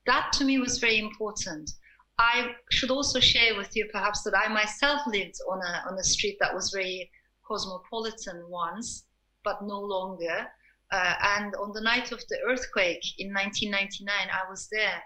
That 0.08 0.34
to 0.34 0.44
me 0.44 0.58
was 0.58 0.80
very 0.80 0.98
important. 0.98 1.70
I 2.18 2.56
should 2.72 2.90
also 2.90 3.20
share 3.20 3.56
with 3.56 3.76
you 3.76 3.88
perhaps 3.92 4.24
that 4.24 4.36
I 4.36 4.48
myself 4.48 5.02
lived 5.06 5.36
on 5.48 5.62
a, 5.62 5.84
on 5.88 6.00
a 6.00 6.04
street 6.04 6.38
that 6.40 6.56
was 6.56 6.72
very 6.72 7.12
cosmopolitan 7.48 8.50
once, 8.50 9.06
but 9.44 9.62
no 9.62 9.80
longer. 9.80 10.48
Uh, 10.95 11.13
and 11.36 11.53
on 11.55 11.73
the 11.73 11.81
night 11.81 12.13
of 12.13 12.21
the 12.29 12.38
earthquake 12.47 13.03
in 13.17 13.34
1999, 13.34 14.08
I 14.31 14.49
was 14.49 14.69
there. 14.71 15.03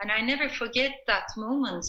And 0.00 0.10
I 0.10 0.22
never 0.22 0.48
forget 0.48 0.92
that 1.06 1.28
moment 1.36 1.84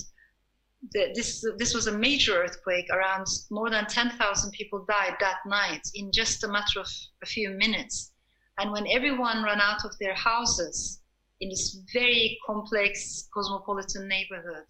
the, 0.92 1.12
this 1.16 1.46
this 1.58 1.74
was 1.74 1.88
a 1.88 1.98
major 1.98 2.44
earthquake. 2.44 2.88
Around 2.92 3.26
more 3.50 3.70
than 3.70 3.86
10,000 3.86 4.52
people 4.52 4.86
died 4.88 5.16
that 5.22 5.38
night 5.46 5.82
in 5.96 6.12
just 6.12 6.44
a 6.44 6.48
matter 6.48 6.80
of 6.80 6.90
a 7.24 7.26
few 7.26 7.52
minutes. 7.52 8.12
And 8.60 8.72
when 8.72 8.86
everyone 8.88 9.44
ran 9.44 9.62
out 9.62 9.86
of 9.86 9.98
their 10.00 10.16
houses 10.16 11.02
in 11.40 11.50
this 11.50 11.80
very 11.94 12.38
complex 12.46 13.30
cosmopolitan 13.34 14.08
neighborhood, 14.08 14.66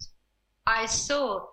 I 0.66 0.86
saw 0.86 1.46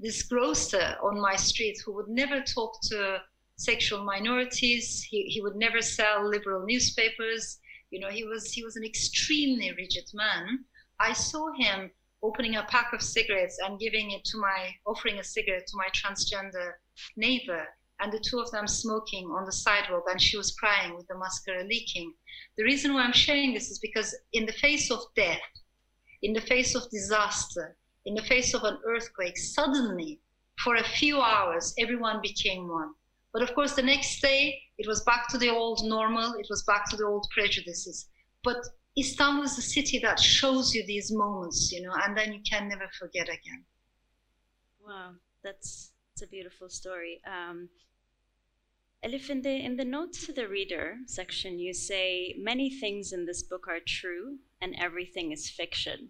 this 0.00 0.22
grocer 0.22 0.96
on 1.02 1.20
my 1.20 1.34
street 1.36 1.78
who 1.84 1.94
would 1.96 2.08
never 2.08 2.42
talk 2.42 2.74
to 2.90 3.18
sexual 3.58 4.04
minorities. 4.04 5.02
He, 5.02 5.24
he 5.24 5.42
would 5.42 5.56
never 5.56 5.82
sell 5.82 6.26
liberal 6.26 6.64
newspapers. 6.64 7.58
You 7.90 8.00
know, 8.00 8.08
he 8.08 8.24
was 8.24 8.52
he 8.52 8.64
was 8.64 8.76
an 8.76 8.84
extremely 8.84 9.72
rigid 9.72 10.08
man. 10.14 10.64
I 11.00 11.12
saw 11.12 11.52
him 11.52 11.90
opening 12.22 12.56
a 12.56 12.64
pack 12.64 12.92
of 12.92 13.02
cigarettes 13.02 13.58
and 13.64 13.78
giving 13.78 14.10
it 14.10 14.24
to 14.24 14.38
my, 14.38 14.74
offering 14.86 15.18
a 15.18 15.24
cigarette 15.24 15.66
to 15.66 15.76
my 15.76 15.88
transgender 15.94 16.72
neighbor, 17.16 17.64
and 18.00 18.12
the 18.12 18.20
two 18.20 18.38
of 18.40 18.50
them 18.50 18.66
smoking 18.66 19.26
on 19.30 19.44
the 19.44 19.52
sidewalk, 19.52 20.04
and 20.10 20.20
she 20.20 20.36
was 20.36 20.56
crying 20.56 20.96
with 20.96 21.06
the 21.08 21.16
mascara 21.16 21.64
leaking. 21.64 22.12
The 22.56 22.64
reason 22.64 22.94
why 22.94 23.02
I'm 23.02 23.12
sharing 23.12 23.54
this 23.54 23.70
is 23.70 23.78
because 23.78 24.16
in 24.32 24.46
the 24.46 24.52
face 24.52 24.90
of 24.90 25.00
death, 25.14 25.40
in 26.22 26.32
the 26.32 26.40
face 26.40 26.74
of 26.74 26.90
disaster, 26.90 27.76
in 28.04 28.14
the 28.14 28.22
face 28.22 28.54
of 28.54 28.64
an 28.64 28.78
earthquake, 28.86 29.36
suddenly, 29.36 30.20
for 30.62 30.76
a 30.76 30.84
few 30.84 31.20
hours, 31.20 31.74
everyone 31.78 32.20
became 32.20 32.68
one. 32.68 32.94
But 33.32 33.42
of 33.42 33.54
course, 33.54 33.74
the 33.74 33.82
next 33.82 34.20
day, 34.20 34.60
it 34.78 34.86
was 34.86 35.02
back 35.02 35.28
to 35.28 35.38
the 35.38 35.50
old 35.50 35.84
normal, 35.84 36.34
it 36.34 36.46
was 36.48 36.62
back 36.64 36.88
to 36.90 36.96
the 36.96 37.04
old 37.04 37.26
prejudices. 37.30 38.08
But 38.42 38.56
Istanbul 38.98 39.44
is 39.44 39.58
a 39.58 39.62
city 39.62 39.98
that 40.00 40.18
shows 40.18 40.74
you 40.74 40.84
these 40.86 41.12
moments, 41.12 41.70
you 41.72 41.82
know, 41.82 41.92
and 42.02 42.16
then 42.16 42.32
you 42.32 42.40
can 42.48 42.68
never 42.68 42.88
forget 42.98 43.28
again. 43.28 43.64
Wow, 44.84 45.12
that's, 45.44 45.92
that's 46.08 46.22
a 46.22 46.26
beautiful 46.26 46.68
story. 46.68 47.20
Um, 47.26 47.68
Elif, 49.04 49.30
in 49.30 49.42
the, 49.42 49.64
in 49.64 49.76
the 49.76 49.84
notes 49.84 50.26
to 50.26 50.32
the 50.32 50.48
reader 50.48 50.96
section, 51.06 51.58
you 51.58 51.72
say 51.72 52.34
many 52.38 52.70
things 52.70 53.12
in 53.12 53.26
this 53.26 53.42
book 53.42 53.66
are 53.68 53.80
true 53.80 54.38
and 54.60 54.74
everything 54.76 55.30
is 55.30 55.48
fiction. 55.48 56.08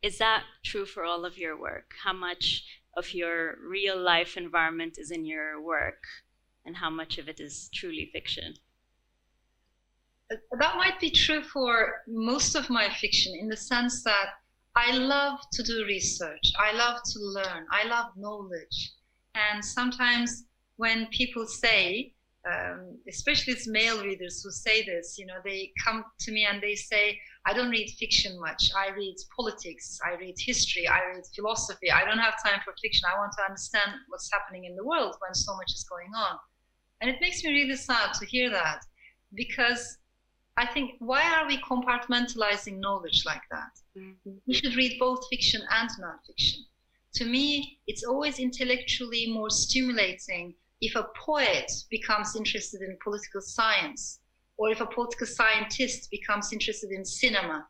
Is 0.00 0.18
that 0.18 0.44
true 0.62 0.84
for 0.84 1.02
all 1.02 1.24
of 1.24 1.38
your 1.38 1.58
work? 1.58 1.94
How 2.04 2.12
much 2.12 2.64
of 2.96 3.12
your 3.14 3.56
real 3.66 3.98
life 4.00 4.36
environment 4.36 4.96
is 4.98 5.10
in 5.10 5.24
your 5.24 5.60
work 5.60 6.02
and 6.64 6.76
how 6.76 6.90
much 6.90 7.18
of 7.18 7.28
it 7.28 7.40
is 7.40 7.68
truly 7.74 8.10
fiction? 8.12 8.54
That 10.30 10.76
might 10.76 10.98
be 11.00 11.10
true 11.10 11.42
for 11.42 12.02
most 12.08 12.54
of 12.54 12.70
my 12.70 12.88
fiction 12.88 13.34
in 13.38 13.48
the 13.48 13.56
sense 13.56 14.02
that 14.04 14.30
I 14.76 14.92
love 14.92 15.38
to 15.52 15.62
do 15.62 15.84
research. 15.86 16.52
I 16.58 16.72
love 16.72 17.00
to 17.12 17.18
learn. 17.20 17.66
I 17.70 17.86
love 17.86 18.06
knowledge. 18.16 18.92
And 19.34 19.64
sometimes 19.64 20.44
when 20.76 21.06
people 21.08 21.46
say, 21.46 22.14
um, 22.50 22.98
especially 23.08 23.52
it's 23.52 23.68
male 23.68 24.02
readers 24.02 24.42
who 24.42 24.50
say 24.50 24.84
this, 24.84 25.16
you 25.18 25.26
know, 25.26 25.38
they 25.44 25.72
come 25.84 26.04
to 26.20 26.32
me 26.32 26.46
and 26.50 26.62
they 26.62 26.74
say, 26.74 27.18
I 27.46 27.52
don't 27.52 27.70
read 27.70 27.90
fiction 27.98 28.40
much. 28.40 28.70
I 28.76 28.90
read 28.94 29.16
politics. 29.36 30.00
I 30.04 30.14
read 30.16 30.36
history. 30.38 30.88
I 30.88 31.00
read 31.14 31.24
philosophy. 31.34 31.90
I 31.90 32.04
don't 32.04 32.18
have 32.18 32.42
time 32.42 32.60
for 32.64 32.72
fiction. 32.80 33.06
I 33.12 33.18
want 33.18 33.32
to 33.36 33.44
understand 33.44 33.92
what's 34.08 34.30
happening 34.32 34.64
in 34.64 34.76
the 34.76 34.84
world 34.84 35.16
when 35.20 35.34
so 35.34 35.54
much 35.56 35.72
is 35.72 35.84
going 35.88 36.10
on. 36.16 36.38
And 37.00 37.10
it 37.10 37.20
makes 37.20 37.44
me 37.44 37.52
really 37.52 37.76
sad 37.76 38.14
to 38.14 38.24
hear 38.24 38.48
that 38.50 38.80
because 39.34 39.98
I 40.56 40.66
think, 40.66 40.92
why 41.00 41.22
are 41.34 41.46
we 41.46 41.58
compartmentalizing 41.58 42.78
knowledge 42.78 43.24
like 43.26 43.42
that? 43.50 43.72
Mm-hmm. 43.98 44.36
We 44.46 44.54
should 44.54 44.76
read 44.76 44.98
both 44.98 45.26
fiction 45.28 45.62
and 45.70 45.90
nonfiction. 46.00 46.60
To 47.14 47.24
me, 47.24 47.80
it's 47.86 48.04
always 48.04 48.38
intellectually 48.38 49.30
more 49.32 49.50
stimulating 49.50 50.54
if 50.80 50.96
a 50.96 51.08
poet 51.26 51.70
becomes 51.90 52.36
interested 52.36 52.82
in 52.82 52.96
political 53.02 53.40
science, 53.40 54.20
or 54.56 54.70
if 54.70 54.80
a 54.80 54.86
political 54.86 55.26
scientist 55.26 56.10
becomes 56.10 56.52
interested 56.52 56.90
in 56.90 57.04
cinema, 57.04 57.66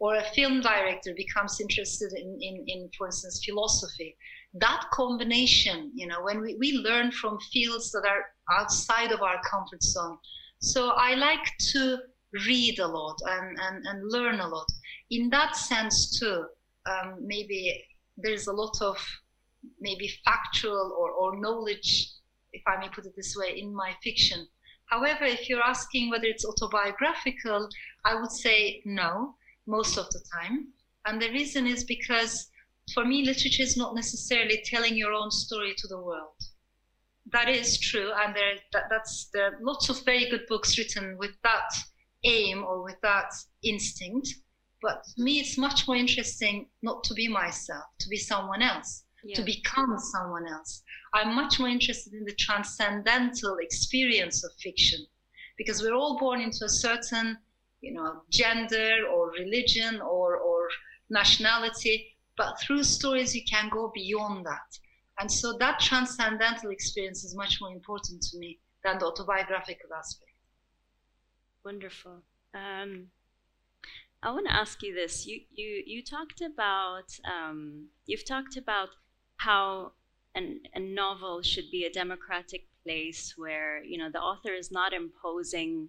or 0.00 0.14
a 0.14 0.24
film 0.34 0.60
director 0.60 1.12
becomes 1.16 1.60
interested 1.60 2.12
in, 2.12 2.38
in, 2.40 2.64
in 2.66 2.90
for 2.96 3.06
instance, 3.06 3.42
philosophy. 3.44 4.16
That 4.54 4.84
combination, 4.92 5.90
you 5.94 6.06
know, 6.06 6.22
when 6.22 6.40
we, 6.40 6.54
we 6.54 6.72
learn 6.72 7.10
from 7.10 7.38
fields 7.52 7.90
that 7.92 8.04
are 8.06 8.58
outside 8.58 9.10
of 9.12 9.22
our 9.22 9.40
comfort 9.42 9.82
zone. 9.82 10.18
So 10.60 10.90
I 10.90 11.14
like 11.14 11.46
to 11.72 11.98
read 12.46 12.78
a 12.78 12.86
lot 12.86 13.16
and, 13.26 13.58
and, 13.60 13.86
and 13.86 14.10
learn 14.10 14.40
a 14.40 14.48
lot. 14.48 14.66
In 15.10 15.30
that 15.30 15.56
sense, 15.56 16.18
too, 16.18 16.44
um, 16.86 17.16
maybe 17.20 17.84
there's 18.16 18.46
a 18.46 18.52
lot 18.52 18.76
of 18.80 18.96
maybe 19.80 20.10
factual 20.24 20.96
or, 20.98 21.10
or 21.10 21.40
knowledge, 21.40 22.10
if 22.52 22.62
I 22.66 22.78
may 22.80 22.88
put 22.88 23.06
it 23.06 23.14
this 23.16 23.34
way, 23.36 23.58
in 23.58 23.74
my 23.74 23.92
fiction. 24.02 24.46
However, 24.88 25.24
if 25.24 25.48
you're 25.48 25.62
asking 25.62 26.10
whether 26.10 26.24
it's 26.24 26.44
autobiographical, 26.44 27.68
I 28.04 28.14
would 28.20 28.32
say 28.32 28.82
no, 28.84 29.36
most 29.66 29.98
of 29.98 30.08
the 30.10 30.20
time. 30.32 30.68
And 31.04 31.20
the 31.20 31.30
reason 31.30 31.66
is 31.66 31.84
because 31.84 32.50
for 32.94 33.04
me, 33.04 33.24
literature 33.24 33.62
is 33.62 33.76
not 33.76 33.94
necessarily 33.94 34.62
telling 34.64 34.96
your 34.96 35.12
own 35.12 35.30
story 35.30 35.74
to 35.76 35.88
the 35.88 36.00
world. 36.00 36.36
That 37.32 37.48
is 37.48 37.78
true, 37.78 38.10
and 38.16 38.34
there, 38.34 38.54
that, 38.72 38.84
that's, 38.88 39.28
there 39.34 39.44
are 39.44 39.58
lots 39.60 39.90
of 39.90 40.02
very 40.04 40.30
good 40.30 40.46
books 40.48 40.78
written 40.78 41.18
with 41.18 41.32
that 41.42 41.70
aim 42.24 42.64
or 42.64 42.82
with 42.82 42.96
that 43.02 43.30
instinct. 43.62 44.28
But 44.80 45.04
to 45.04 45.22
me, 45.22 45.40
it's 45.40 45.58
much 45.58 45.86
more 45.86 45.96
interesting 45.96 46.68
not 46.82 47.04
to 47.04 47.14
be 47.14 47.28
myself, 47.28 47.84
to 47.98 48.08
be 48.08 48.16
someone 48.16 48.62
else, 48.62 49.04
yeah. 49.24 49.36
to 49.36 49.42
become 49.42 49.98
someone 49.98 50.46
else. 50.46 50.82
I'm 51.14 51.34
much 51.34 51.58
more 51.58 51.68
interested 51.68 52.12
in 52.14 52.24
the 52.24 52.34
transcendental 52.34 53.56
experience 53.58 54.44
of 54.44 54.50
fiction 54.60 55.06
because 55.56 55.82
we're 55.82 55.94
all 55.94 56.18
born 56.18 56.40
into 56.40 56.64
a 56.64 56.68
certain, 56.68 57.38
you 57.80 57.92
know, 57.92 58.22
gender 58.30 59.06
or 59.12 59.30
religion 59.30 60.00
or, 60.00 60.36
or 60.36 60.68
nationality, 61.10 62.16
but 62.36 62.60
through 62.60 62.84
stories 62.84 63.34
you 63.34 63.42
can 63.50 63.68
go 63.68 63.90
beyond 63.94 64.46
that. 64.46 64.78
And 65.18 65.30
so 65.30 65.56
that 65.58 65.80
transcendental 65.80 66.70
experience 66.70 67.24
is 67.24 67.34
much 67.34 67.58
more 67.60 67.72
important 67.72 68.22
to 68.22 68.38
me 68.38 68.60
than 68.84 68.98
the 68.98 69.06
autobiographical 69.06 69.92
aspect. 69.96 70.30
Wonderful. 71.64 72.22
Um, 72.54 73.08
I 74.22 74.30
want 74.30 74.46
to 74.46 74.54
ask 74.54 74.82
you 74.82 74.94
this. 74.94 75.26
You 75.26 75.40
you 75.52 75.82
you 75.86 76.02
talked 76.02 76.40
about 76.40 77.18
um, 77.24 77.88
you've 78.06 78.24
talked 78.24 78.56
about 78.56 78.90
how 79.38 79.92
an, 80.34 80.60
a 80.74 80.80
novel 80.80 81.42
should 81.42 81.70
be 81.70 81.84
a 81.84 81.92
democratic 81.92 82.66
place 82.84 83.34
where 83.36 83.82
you 83.82 83.98
know 83.98 84.10
the 84.10 84.20
author 84.20 84.52
is 84.52 84.70
not 84.70 84.92
imposing 84.92 85.88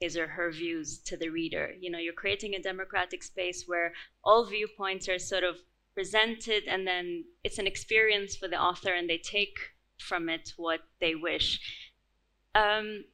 his 0.00 0.16
or 0.16 0.26
her 0.26 0.50
views 0.50 0.98
to 0.98 1.16
the 1.16 1.28
reader. 1.28 1.74
You 1.78 1.90
know, 1.90 1.98
you're 1.98 2.14
creating 2.14 2.54
a 2.54 2.62
democratic 2.62 3.22
space 3.22 3.64
where 3.66 3.92
all 4.24 4.46
viewpoints 4.46 5.08
are 5.08 5.18
sort 5.18 5.44
of 5.44 5.56
presented, 5.94 6.64
and 6.66 6.86
then 6.86 7.24
it's 7.44 7.58
an 7.58 7.66
experience 7.66 8.34
for 8.34 8.48
the 8.48 8.60
author, 8.60 8.94
and 8.94 9.08
they 9.08 9.18
take 9.18 9.58
from 9.98 10.28
it 10.28 10.54
what 10.56 10.80
they 11.00 11.14
wish. 11.14 11.60
Um, 12.54 13.04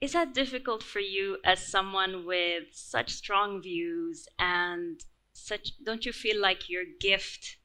is 0.00 0.12
that 0.12 0.34
difficult 0.34 0.82
for 0.82 1.00
you 1.00 1.38
as 1.44 1.66
someone 1.66 2.24
with 2.24 2.64
such 2.72 3.10
strong 3.10 3.62
views 3.62 4.28
and 4.38 5.00
such 5.32 5.72
don't 5.82 6.06
you 6.06 6.12
feel 6.12 6.40
like 6.40 6.68
your 6.68 6.84
gift 7.00 7.56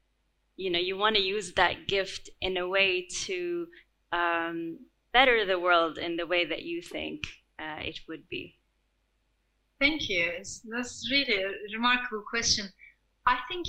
you 0.59 0.69
know 0.69 0.79
you 0.79 0.97
want 0.97 1.15
to 1.15 1.21
use 1.21 1.53
that 1.53 1.87
gift 1.87 2.29
in 2.41 2.57
a 2.57 2.67
way 2.67 3.07
to 3.25 3.65
um, 4.11 4.77
better 5.13 5.45
the 5.45 5.57
world 5.57 5.97
in 5.97 6.17
the 6.17 6.27
way 6.27 6.45
that 6.45 6.63
you 6.63 6.81
think 6.81 7.21
uh, 7.57 7.79
it 7.79 7.99
would 8.09 8.27
be. 8.27 8.57
Thank 9.79 10.09
you. 10.09 10.31
That's 10.65 11.09
really 11.09 11.41
a 11.41 11.49
remarkable 11.73 12.23
question. 12.29 12.67
I 13.25 13.37
think 13.47 13.67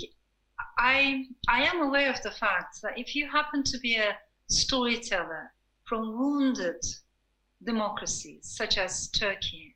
i 0.77 1.25
i 1.47 1.63
am 1.63 1.81
aware 1.81 2.09
of 2.09 2.21
the 2.23 2.31
fact 2.31 2.81
that 2.81 2.97
if 2.97 3.15
you 3.15 3.29
happen 3.29 3.63
to 3.63 3.77
be 3.79 3.95
a 3.95 4.17
storyteller 4.47 5.51
from 5.85 6.17
wounded 6.19 6.81
democracies 7.63 8.41
such 8.59 8.77
as 8.77 9.07
Turkey, 9.09 9.75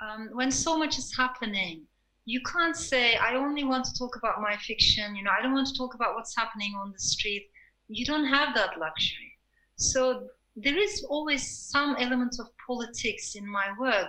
um, 0.00 0.30
when 0.32 0.50
so 0.50 0.78
much 0.78 0.98
is 0.98 1.14
happening, 1.16 1.86
you 2.26 2.40
can't 2.40 2.76
say, 2.76 3.14
I 3.14 3.36
only 3.36 3.62
want 3.62 3.84
to 3.84 3.94
talk 3.96 4.16
about 4.16 4.42
my 4.42 4.56
fiction, 4.56 5.14
you 5.14 5.22
know, 5.22 5.30
I 5.30 5.40
don't 5.40 5.54
want 5.54 5.68
to 5.68 5.78
talk 5.78 5.94
about 5.94 6.16
what's 6.16 6.36
happening 6.36 6.74
on 6.74 6.90
the 6.92 6.98
street. 6.98 7.48
You 7.88 8.04
don't 8.04 8.26
have 8.26 8.52
that 8.56 8.78
luxury. 8.78 9.32
So 9.76 10.26
there 10.56 10.76
is 10.76 11.06
always 11.08 11.48
some 11.48 11.94
element 12.00 12.36
of 12.40 12.48
politics 12.66 13.36
in 13.36 13.48
my 13.48 13.66
work. 13.78 14.08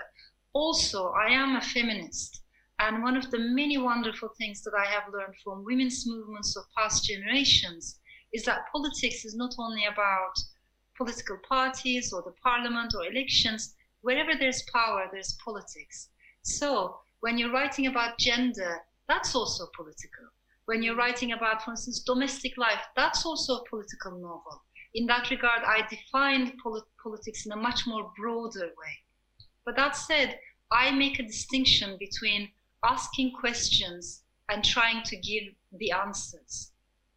Also, 0.54 1.10
I 1.10 1.28
am 1.28 1.58
a 1.58 1.62
feminist. 1.62 2.42
And 2.80 3.04
one 3.04 3.18
of 3.18 3.30
the 3.30 3.38
many 3.38 3.78
wonderful 3.78 4.30
things 4.36 4.64
that 4.64 4.74
I 4.74 4.86
have 4.86 5.14
learned 5.14 5.36
from 5.44 5.64
women's 5.64 6.08
movements 6.08 6.58
of 6.58 6.64
past 6.76 7.06
generations 7.06 8.00
is 8.34 8.44
that 8.46 8.66
politics 8.72 9.26
is 9.26 9.36
not 9.36 9.54
only 9.60 9.86
about 9.86 10.34
political 10.96 11.38
parties 11.48 12.12
or 12.12 12.24
the 12.24 12.34
parliament 12.44 12.96
or 12.96 13.06
elections, 13.06 13.76
wherever 14.02 14.32
there's 14.40 14.64
power, 14.74 15.08
there's 15.12 15.38
politics. 15.44 16.10
So 16.42 16.98
when 17.28 17.38
you're 17.38 17.52
writing 17.52 17.88
about 17.88 18.18
gender, 18.18 18.80
that's 19.10 19.36
also 19.36 19.68
political. 19.76 20.28
When 20.64 20.82
you're 20.82 20.96
writing 20.96 21.34
about, 21.34 21.62
for 21.62 21.72
instance, 21.72 22.00
domestic 22.00 22.58
life, 22.58 22.80
that's 22.96 23.26
also 23.26 23.56
a 23.56 23.70
political 23.70 24.12
novel. 24.12 24.64
In 24.96 25.08
that 25.08 25.30
regard, 25.30 25.60
I 25.66 25.86
defined 25.90 26.54
polit- 26.64 26.86
politics 27.04 27.46
in 27.46 27.52
a 27.52 27.58
much 27.58 27.86
more 27.86 28.14
broader 28.18 28.68
way. 28.68 28.96
But 29.66 29.76
that 29.76 29.98
said, 29.98 30.40
I 30.72 30.92
make 30.92 31.20
a 31.20 31.24
distinction 31.24 31.98
between 32.00 32.50
asking 32.86 33.34
questions 33.34 34.24
and 34.48 34.64
trying 34.64 35.04
to 35.04 35.18
give 35.18 35.54
the 35.74 35.92
answers. 35.92 36.72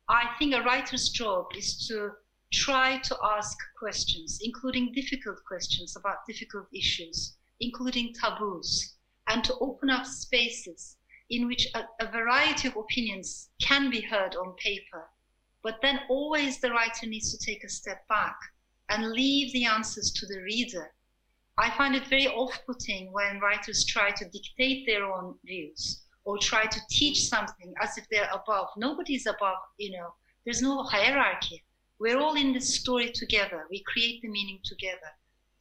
I 0.09 0.25
think 0.40 0.57
a 0.57 0.62
writer's 0.62 1.11
job 1.11 1.46
is 1.57 1.87
to 1.87 2.11
try 2.53 2.99
to 2.99 3.16
ask 3.23 3.57
questions, 3.79 4.40
including 4.42 4.92
difficult 4.92 5.38
questions 5.46 5.94
about 5.96 6.27
difficult 6.27 6.66
issues, 6.75 7.37
including 7.61 8.12
taboos, 8.12 8.96
and 9.31 9.43
to 9.45 9.57
open 9.61 9.88
up 9.88 10.05
spaces 10.05 10.97
in 11.31 11.47
which 11.47 11.66
a, 11.75 11.85
a, 12.01 12.11
variety 12.11 12.69
of 12.69 12.77
opinions 12.77 13.49
can 13.62 13.88
be 13.88 14.03
heard 14.03 14.35
on 14.35 14.55
paper. 14.57 15.09
But 15.62 15.79
then 15.81 16.01
always 16.11 16.61
the 16.61 16.71
writer 16.71 17.07
needs 17.07 17.31
to 17.31 17.38
take 17.38 17.64
a 17.64 17.69
step 17.69 18.07
back 18.09 18.37
and 18.90 19.13
leave 19.13 19.52
the 19.52 19.65
answers 19.65 20.11
to 20.13 20.27
the 20.27 20.42
reader. 20.42 20.92
I 21.57 21.71
find 21.71 21.94
it 21.94 22.07
very 22.09 22.29
off 22.29 22.59
putting 22.67 23.13
when 23.13 23.40
writers 23.40 23.85
try 23.85 24.11
to 24.11 24.29
dictate 24.29 24.87
their 24.87 25.04
own 25.04 25.37
views 25.44 26.02
or 26.25 26.37
try 26.37 26.67
to 26.67 26.81
teach 26.90 27.29
something 27.29 27.73
as 27.81 27.96
if 27.96 28.07
they're 28.11 28.31
above. 28.35 28.69
Nobody's 28.77 29.27
above, 29.27 29.59
you 29.79 29.92
know, 29.92 30.13
there's 30.44 30.63
no 30.63 30.83
hierarchy 30.83 31.65
we're 32.00 32.19
all 32.19 32.35
in 32.35 32.54
this 32.54 32.75
story 32.75 33.13
together. 33.13 33.67
We 33.71 33.85
create 33.87 34.23
the 34.23 34.29
meaning 34.29 34.59
together. 34.65 35.13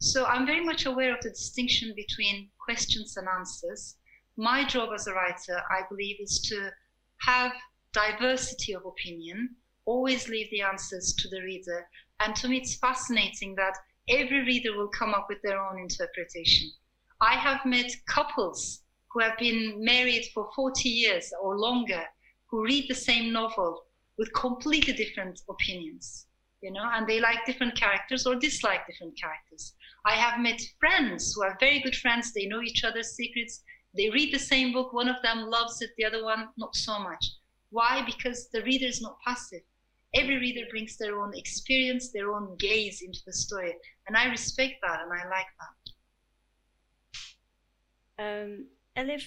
So 0.01 0.25
I'm 0.25 0.45
very 0.45 0.63
much 0.63 0.85
aware 0.85 1.13
of 1.13 1.21
the 1.21 1.29
distinction 1.29 1.93
between 1.93 2.49
questions 2.57 3.17
and 3.17 3.27
answers. 3.27 3.97
My 4.37 4.63
job 4.63 4.91
as 4.93 5.07
a 5.07 5.13
writer, 5.13 5.61
I 5.69 5.81
believe, 5.89 6.21
is 6.21 6.39
to 6.49 6.71
have 7.23 7.51
diversity 7.91 8.71
of 8.71 8.85
opinion, 8.85 9.57
always 9.83 10.29
leave 10.29 10.49
the 10.51 10.61
answers 10.61 11.13
to 11.15 11.27
the 11.27 11.41
reader. 11.41 11.89
And 12.21 12.33
to 12.37 12.47
me, 12.47 12.59
it's 12.59 12.77
fascinating 12.77 13.55
that 13.55 13.77
every 14.07 14.45
reader 14.45 14.77
will 14.77 14.87
come 14.87 15.13
up 15.13 15.27
with 15.27 15.41
their 15.41 15.59
own 15.59 15.77
interpretation. 15.77 16.71
I 17.19 17.35
have 17.35 17.65
met 17.65 17.91
couples 18.07 18.83
who 19.11 19.19
have 19.19 19.37
been 19.37 19.83
married 19.83 20.29
for 20.33 20.49
40 20.55 20.87
years 20.87 21.33
or 21.41 21.57
longer 21.57 22.05
who 22.45 22.63
read 22.63 22.85
the 22.87 22.95
same 22.95 23.33
novel 23.33 23.83
with 24.17 24.31
completely 24.33 24.93
different 24.93 25.41
opinions, 25.49 26.25
you 26.61 26.71
know, 26.71 26.89
and 26.93 27.07
they 27.07 27.19
like 27.19 27.45
different 27.45 27.75
characters 27.75 28.25
or 28.25 28.35
dislike 28.35 28.85
different 28.87 29.17
characters. 29.19 29.73
I 30.05 30.13
have 30.13 30.39
met 30.39 30.61
friends 30.79 31.33
who 31.33 31.43
are 31.43 31.57
very 31.59 31.81
good 31.81 31.95
friends, 31.95 32.33
they 32.33 32.45
know 32.45 32.61
each 32.61 32.83
other's 32.83 33.11
secrets, 33.11 33.63
they 33.95 34.09
read 34.09 34.33
the 34.33 34.39
same 34.39 34.73
book, 34.73 34.93
one 34.93 35.07
of 35.07 35.21
them 35.23 35.49
loves 35.49 35.81
it, 35.81 35.91
the 35.97 36.05
other 36.05 36.23
one 36.23 36.49
not 36.57 36.75
so 36.75 36.99
much. 36.99 37.25
Why? 37.71 38.03
Because 38.05 38.49
the 38.49 38.63
reader 38.63 38.87
is 38.87 39.01
not 39.01 39.17
passive. 39.25 39.61
Every 40.15 40.37
reader 40.37 40.65
brings 40.71 40.97
their 40.97 41.19
own 41.19 41.31
experience, 41.35 42.11
their 42.11 42.31
own 42.33 42.55
gaze 42.57 43.01
into 43.01 43.19
the 43.25 43.33
story. 43.33 43.75
And 44.07 44.17
I 44.17 44.25
respect 44.25 44.75
that 44.81 45.01
and 45.01 45.13
I 45.13 45.27
like 45.29 45.45
that. 48.17 48.43
Um, 48.43 48.65
Elif, 48.97 49.23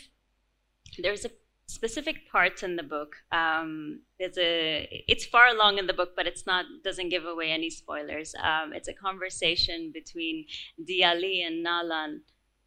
there's 0.98 1.24
a 1.24 1.30
specific 1.66 2.30
parts 2.30 2.62
in 2.62 2.76
the 2.76 2.82
book. 2.82 3.16
Um, 3.30 4.00
there's 4.18 4.38
a 4.38 4.88
it's 5.08 5.24
far 5.24 5.48
along 5.48 5.78
in 5.78 5.86
the 5.86 5.92
book, 5.92 6.10
but 6.16 6.26
it's 6.26 6.46
not 6.46 6.64
doesn't 6.84 7.08
give 7.08 7.24
away 7.24 7.50
any 7.50 7.70
spoilers. 7.70 8.34
Um, 8.42 8.72
it's 8.72 8.88
a 8.88 8.94
conversation 8.94 9.90
between 9.92 10.46
Diali 10.88 11.46
and 11.46 11.64
Nalan, 11.64 12.20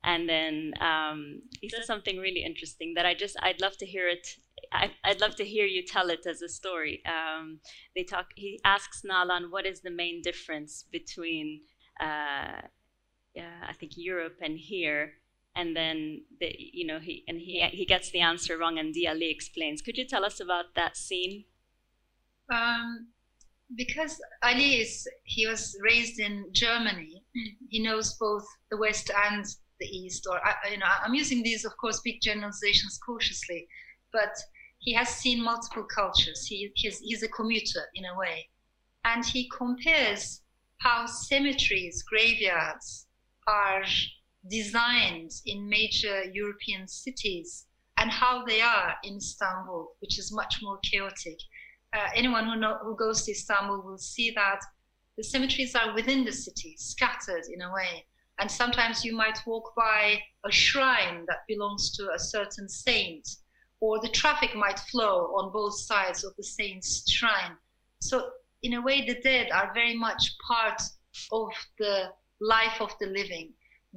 and 0.04 0.28
then 0.28 0.74
um, 0.82 1.42
he 1.62 1.70
says 1.70 1.86
something 1.86 2.18
really 2.18 2.44
interesting 2.44 2.94
that 2.96 3.06
I 3.06 3.14
just 3.14 3.36
I'd 3.42 3.62
love 3.62 3.78
to 3.78 3.86
hear 3.86 4.08
it. 4.08 4.28
I, 4.72 4.90
would 5.08 5.22
love 5.22 5.36
to 5.36 5.46
hear 5.46 5.66
you 5.66 5.84
tell 5.86 6.10
it 6.10 6.26
as 6.26 6.42
a 6.42 6.50
story. 6.50 7.04
Um, 7.06 7.60
they 7.96 8.04
talk. 8.04 8.28
He 8.36 8.60
asks 8.64 9.04
Nalan 9.04 9.52
what 9.52 9.66
is 9.66 9.82
the 9.82 9.92
main 9.92 10.22
difference 10.22 10.86
between 10.92 11.62
uh, 12.00 12.62
I 13.38 13.74
think 13.74 13.94
Europe 13.96 14.40
and 14.42 14.58
here 14.58 15.14
and 15.56 15.76
then 15.76 16.24
the, 16.40 16.54
you 16.58 16.86
know 16.86 17.00
he 17.00 17.24
and 17.28 17.40
he 17.40 17.62
he 17.72 17.86
gets 17.86 18.12
the 18.12 18.20
answer 18.20 18.58
wrong 18.58 18.78
and 18.78 18.94
Dia 18.94 19.12
Ali 19.12 19.30
explains. 19.30 19.82
Could 19.82 19.98
you 19.98 20.06
tell 20.06 20.26
us 20.26 20.40
about 20.40 20.76
that 20.76 20.98
scene? 20.98 21.46
Um, 22.52 23.08
because 23.76 24.22
Ali 24.44 24.82
is 24.82 25.08
he 25.24 25.48
was 25.48 25.78
raised 25.82 26.20
in 26.20 26.46
Germany. 26.52 27.24
He 27.70 27.84
knows 27.84 28.14
both 28.20 28.46
the 28.72 28.78
west 28.78 29.12
and 29.28 29.46
the 29.80 29.88
east 29.88 30.26
or 30.30 30.40
you 30.72 30.78
know 30.78 30.86
I'm 31.04 31.14
using 31.14 31.44
these 31.44 31.66
of 31.66 31.74
course 31.78 32.00
big 32.02 32.22
generalizations 32.22 32.98
cautiously 33.06 33.68
but 34.14 34.34
he 34.80 34.94
has 34.94 35.10
seen 35.10 35.44
multiple 35.44 35.84
cultures. 35.84 36.46
He 36.46 36.72
he's, 36.76 37.00
he's 37.00 37.24
a 37.24 37.28
commuter 37.28 37.82
in 37.96 38.06
a 38.06 38.18
way. 38.18 38.50
And 39.04 39.26
he 39.26 39.50
compares 39.50 40.42
how 40.80 41.06
cemeteries 41.08 42.04
graveyards 42.04 43.08
are 43.48 43.84
designed 44.50 45.32
in 45.46 45.70
major 45.70 46.24
European 46.26 46.88
cities 46.88 47.66
and 47.98 48.12
how 48.12 48.46
they 48.46 48.62
are 48.62 48.96
in 49.04 49.18
Istanbul, 49.18 49.96
which 50.00 50.20
is 50.20 50.34
much 50.34 50.60
more 50.62 50.78
chaotic. 50.80 51.40
Uh, 51.94 52.08
anyone 52.14 52.46
who, 52.46 52.56
know, 52.58 52.78
who 52.84 52.96
goes 52.96 53.24
to 53.24 53.32
Istanbul 53.32 53.82
will 53.82 53.98
see 53.98 54.32
that 54.32 54.60
the 55.18 55.24
cemeteries 55.24 55.76
are 55.76 55.94
within 55.94 56.26
the 56.26 56.32
city, 56.32 56.76
scattered 56.78 57.44
in 57.54 57.62
a 57.62 57.72
way. 57.74 58.06
And 58.38 58.52
sometimes 58.52 59.06
you 59.06 59.16
might 59.16 59.40
walk 59.48 59.74
by 59.78 60.20
a 60.46 60.52
shrine 60.52 61.26
that 61.28 61.48
belongs 61.48 61.96
to 61.96 62.12
a 62.12 62.20
certain 62.20 62.68
saint, 62.68 63.28
or 63.80 64.02
the 64.02 64.10
traffic 64.10 64.56
might 64.56 64.80
flow 64.92 65.34
on 65.38 65.54
both 65.54 65.80
sides 65.80 66.26
of 66.26 66.36
the 66.36 66.44
saint's 66.44 67.10
shrine. 67.10 67.56
So, 68.02 68.30
in 68.62 68.74
a 68.74 68.82
way, 68.82 69.06
the 69.06 69.22
dead 69.22 69.52
are 69.52 69.74
very 69.74 69.96
much 69.96 70.36
part 70.46 70.82
of 71.32 71.50
the 71.80 72.10
life 72.42 72.82
of 72.82 72.92
the 73.00 73.08
living 73.08 73.54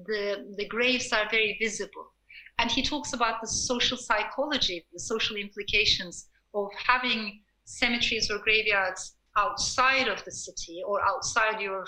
the, 0.06 0.54
the 0.56 0.66
graves 0.66 1.12
are 1.12 1.28
very 1.30 1.56
visible. 1.60 2.12
And 2.58 2.70
he 2.70 2.82
talks 2.82 3.12
about 3.12 3.40
the 3.40 3.46
social 3.46 3.96
psychology, 3.96 4.84
the 4.92 4.98
social 4.98 5.36
implications 5.36 6.28
of 6.54 6.68
having 6.84 7.40
cemeteries 7.64 8.30
or 8.30 8.38
graveyards 8.38 9.16
outside 9.36 10.08
of 10.08 10.24
the 10.24 10.32
city 10.32 10.82
or 10.84 11.00
outside 11.06 11.60
your 11.60 11.86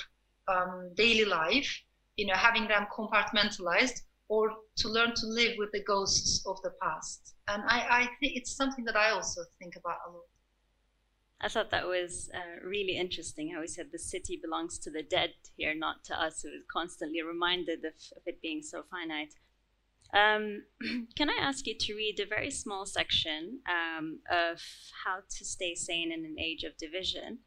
um, 0.48 0.90
daily 0.96 1.24
life, 1.24 1.70
you 2.16 2.26
know, 2.26 2.34
having 2.34 2.68
them 2.68 2.86
compartmentalized 2.96 4.00
or 4.28 4.52
to 4.76 4.88
learn 4.88 5.12
to 5.16 5.26
live 5.26 5.54
with 5.58 5.70
the 5.72 5.82
ghosts 5.82 6.44
of 6.46 6.56
the 6.62 6.70
past. 6.80 7.34
And 7.48 7.62
I, 7.66 7.78
I 7.90 8.00
think 8.20 8.36
it's 8.36 8.54
something 8.54 8.84
that 8.84 8.96
I 8.96 9.10
also 9.10 9.42
think 9.58 9.74
about 9.76 9.96
a 10.08 10.12
lot. 10.12 10.29
I 11.42 11.48
thought 11.48 11.70
that 11.70 11.86
was 11.86 12.30
uh, 12.34 12.66
really 12.66 12.96
interesting 12.98 13.50
how 13.50 13.62
he 13.62 13.66
said 13.66 13.86
the 13.92 13.98
city 13.98 14.38
belongs 14.40 14.78
to 14.80 14.90
the 14.90 15.02
dead 15.02 15.32
here, 15.56 15.74
not 15.74 16.04
to 16.04 16.20
us. 16.20 16.44
It 16.44 16.48
was 16.48 16.64
constantly 16.70 17.22
reminded 17.22 17.78
of, 17.84 17.94
of 18.14 18.22
it 18.26 18.42
being 18.42 18.62
so 18.62 18.82
finite. 18.90 19.34
Um, 20.12 20.64
can 21.16 21.30
I 21.30 21.38
ask 21.40 21.66
you 21.66 21.74
to 21.78 21.94
read 21.94 22.20
a 22.20 22.26
very 22.26 22.50
small 22.50 22.84
section 22.84 23.60
um, 23.66 24.18
of 24.30 24.60
How 25.04 25.20
to 25.38 25.44
Stay 25.44 25.74
Sane 25.74 26.12
in 26.12 26.26
an 26.26 26.38
Age 26.38 26.64
of 26.64 26.76
Division 26.76 27.38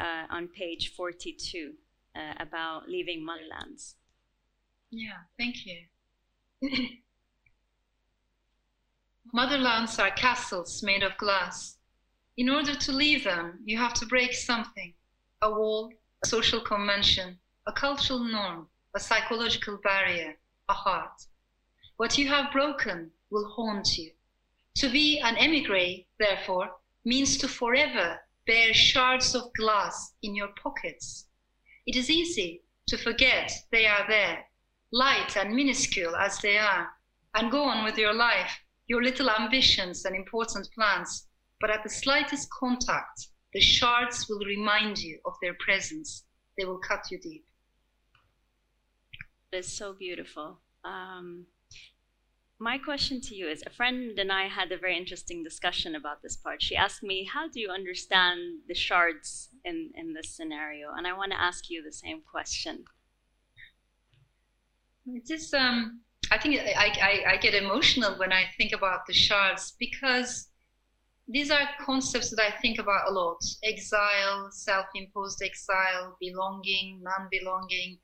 uh, 0.00 0.24
on 0.30 0.48
page 0.48 0.94
42 0.96 1.74
uh, 2.16 2.34
about 2.40 2.88
leaving 2.88 3.26
motherlands? 3.26 3.96
Yeah, 4.90 5.24
thank 5.36 5.56
you. 5.66 5.82
motherlands 9.34 9.98
are 9.98 10.10
castles 10.12 10.82
made 10.82 11.02
of 11.02 11.16
glass 11.18 11.76
in 12.36 12.48
order 12.48 12.74
to 12.74 12.92
leave 12.92 13.22
them, 13.22 13.60
you 13.64 13.78
have 13.78 13.94
to 13.94 14.06
break 14.06 14.34
something 14.34 14.92
a 15.40 15.50
wall, 15.50 15.92
a 16.22 16.26
social 16.26 16.60
convention, 16.60 17.38
a 17.66 17.72
cultural 17.72 18.24
norm, 18.24 18.66
a 18.94 18.98
psychological 18.98 19.78
barrier, 19.84 20.36
a 20.68 20.72
heart. 20.72 21.26
What 21.96 22.18
you 22.18 22.26
have 22.28 22.52
broken 22.52 23.12
will 23.30 23.48
haunt 23.50 23.96
you. 23.96 24.10
To 24.76 24.90
be 24.90 25.20
an 25.20 25.36
emigre, 25.36 26.04
therefore, 26.18 26.70
means 27.04 27.36
to 27.38 27.46
forever 27.46 28.18
bear 28.46 28.74
shards 28.74 29.34
of 29.34 29.52
glass 29.54 30.14
in 30.22 30.34
your 30.34 30.48
pockets. 30.60 31.26
It 31.86 31.94
is 31.94 32.10
easy 32.10 32.62
to 32.88 32.96
forget 32.96 33.52
they 33.70 33.86
are 33.86 34.06
there, 34.08 34.44
light 34.90 35.36
and 35.36 35.54
minuscule 35.54 36.16
as 36.16 36.38
they 36.38 36.58
are, 36.58 36.90
and 37.34 37.50
go 37.50 37.62
on 37.62 37.84
with 37.84 37.96
your 37.96 38.12
life, 38.12 38.60
your 38.88 39.02
little 39.02 39.30
ambitions 39.30 40.04
and 40.04 40.16
important 40.16 40.68
plans 40.74 41.28
but 41.60 41.70
at 41.70 41.82
the 41.82 41.88
slightest 41.88 42.48
contact, 42.50 43.28
the 43.52 43.60
shards 43.60 44.26
will 44.28 44.44
remind 44.44 44.98
you 44.98 45.18
of 45.24 45.34
their 45.40 45.54
presence. 45.54 46.24
They 46.58 46.64
will 46.64 46.78
cut 46.78 47.10
you 47.10 47.18
deep. 47.18 47.44
It's 49.52 49.72
so 49.72 49.92
beautiful. 49.92 50.58
Um, 50.84 51.46
my 52.58 52.78
question 52.78 53.20
to 53.20 53.34
you 53.34 53.48
is 53.48 53.62
a 53.66 53.70
friend 53.70 54.18
and 54.18 54.32
I 54.32 54.48
had 54.48 54.72
a 54.72 54.78
very 54.78 54.96
interesting 54.96 55.42
discussion 55.44 55.94
about 55.94 56.22
this 56.22 56.36
part. 56.36 56.62
She 56.62 56.76
asked 56.76 57.02
me, 57.02 57.28
How 57.32 57.48
do 57.48 57.60
you 57.60 57.70
understand 57.70 58.60
the 58.68 58.74
shards 58.74 59.50
in, 59.64 59.90
in 59.94 60.14
this 60.14 60.30
scenario? 60.30 60.92
And 60.96 61.06
I 61.06 61.12
want 61.12 61.32
to 61.32 61.40
ask 61.40 61.70
you 61.70 61.82
the 61.82 61.92
same 61.92 62.22
question. 62.22 62.84
It 65.06 65.30
is, 65.30 65.52
um, 65.52 66.00
I 66.30 66.38
think 66.38 66.60
I, 66.60 66.92
I, 67.02 67.32
I 67.32 67.36
get 67.36 67.54
emotional 67.54 68.14
when 68.18 68.32
I 68.32 68.44
think 68.56 68.72
about 68.72 69.06
the 69.06 69.12
shards 69.12 69.74
because 69.78 70.48
these 71.28 71.50
are 71.50 71.68
concepts 71.80 72.30
that 72.30 72.40
I 72.40 72.50
think 72.60 72.78
about 72.78 73.08
a 73.08 73.12
lot 73.12 73.42
exile, 73.62 74.48
self 74.50 74.86
imposed 74.94 75.42
exile, 75.42 76.16
belonging, 76.20 77.00
non 77.02 77.28
belonging, 77.30 77.98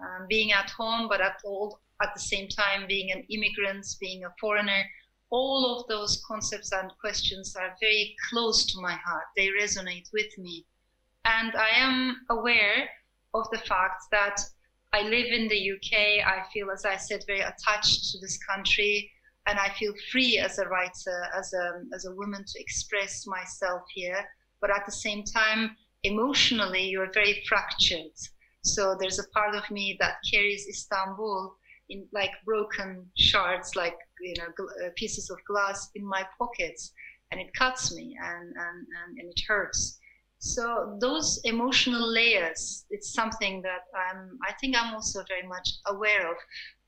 um, 0.00 0.26
being 0.28 0.52
at 0.52 0.70
home, 0.70 1.08
but 1.08 1.20
at, 1.20 1.40
all, 1.44 1.80
at 2.02 2.14
the 2.14 2.20
same 2.20 2.48
time 2.48 2.86
being 2.86 3.10
an 3.10 3.24
immigrant, 3.30 3.86
being 4.00 4.24
a 4.24 4.34
foreigner. 4.40 4.84
All 5.30 5.78
of 5.78 5.88
those 5.88 6.22
concepts 6.28 6.72
and 6.72 6.92
questions 7.00 7.56
are 7.56 7.74
very 7.80 8.14
close 8.30 8.66
to 8.66 8.80
my 8.80 8.92
heart. 8.92 9.24
They 9.36 9.48
resonate 9.48 10.12
with 10.12 10.36
me. 10.38 10.66
And 11.24 11.56
I 11.56 11.70
am 11.76 12.26
aware 12.28 12.88
of 13.32 13.46
the 13.50 13.58
fact 13.58 14.04
that 14.10 14.40
I 14.92 15.02
live 15.02 15.32
in 15.32 15.48
the 15.48 15.72
UK. 15.72 16.26
I 16.26 16.44
feel, 16.52 16.70
as 16.70 16.84
I 16.84 16.96
said, 16.96 17.24
very 17.26 17.40
attached 17.40 18.10
to 18.10 18.18
this 18.20 18.38
country 18.44 19.10
and 19.46 19.58
I 19.58 19.70
feel 19.78 19.92
free 20.10 20.38
as 20.38 20.58
a 20.58 20.68
writer, 20.68 21.18
as 21.36 21.52
a 21.52 21.82
as 21.94 22.04
a 22.04 22.14
woman 22.14 22.44
to 22.44 22.60
express 22.60 23.26
myself 23.26 23.82
here. 23.94 24.24
But 24.60 24.70
at 24.70 24.86
the 24.86 24.92
same 24.92 25.24
time, 25.24 25.76
emotionally, 26.04 26.88
you're 26.88 27.12
very 27.12 27.42
fractured. 27.48 28.16
So 28.64 28.96
there's 28.98 29.18
a 29.18 29.28
part 29.34 29.54
of 29.54 29.68
me 29.70 29.96
that 30.00 30.16
carries 30.30 30.68
Istanbul 30.68 31.56
in 31.88 32.06
like 32.12 32.30
broken 32.44 33.10
shards, 33.18 33.74
like 33.74 33.96
you 34.20 34.34
know 34.38 34.48
uh, 34.86 34.90
pieces 34.96 35.30
of 35.30 35.38
glass 35.46 35.90
in 35.94 36.04
my 36.06 36.24
pockets, 36.38 36.92
and 37.30 37.40
it 37.40 37.52
cuts 37.54 37.94
me 37.94 38.16
and 38.22 38.48
and 38.56 38.86
and, 38.98 39.18
and 39.18 39.28
it 39.28 39.40
hurts. 39.48 39.98
So 40.38 40.98
those 41.00 41.40
emotional 41.44 42.04
layers, 42.04 42.84
it's 42.90 43.12
something 43.12 43.62
that 43.62 43.82
I'm, 43.94 44.40
I 44.44 44.52
think 44.60 44.76
I'm 44.76 44.92
also 44.92 45.22
very 45.28 45.46
much 45.46 45.68
aware 45.86 46.28
of. 46.28 46.36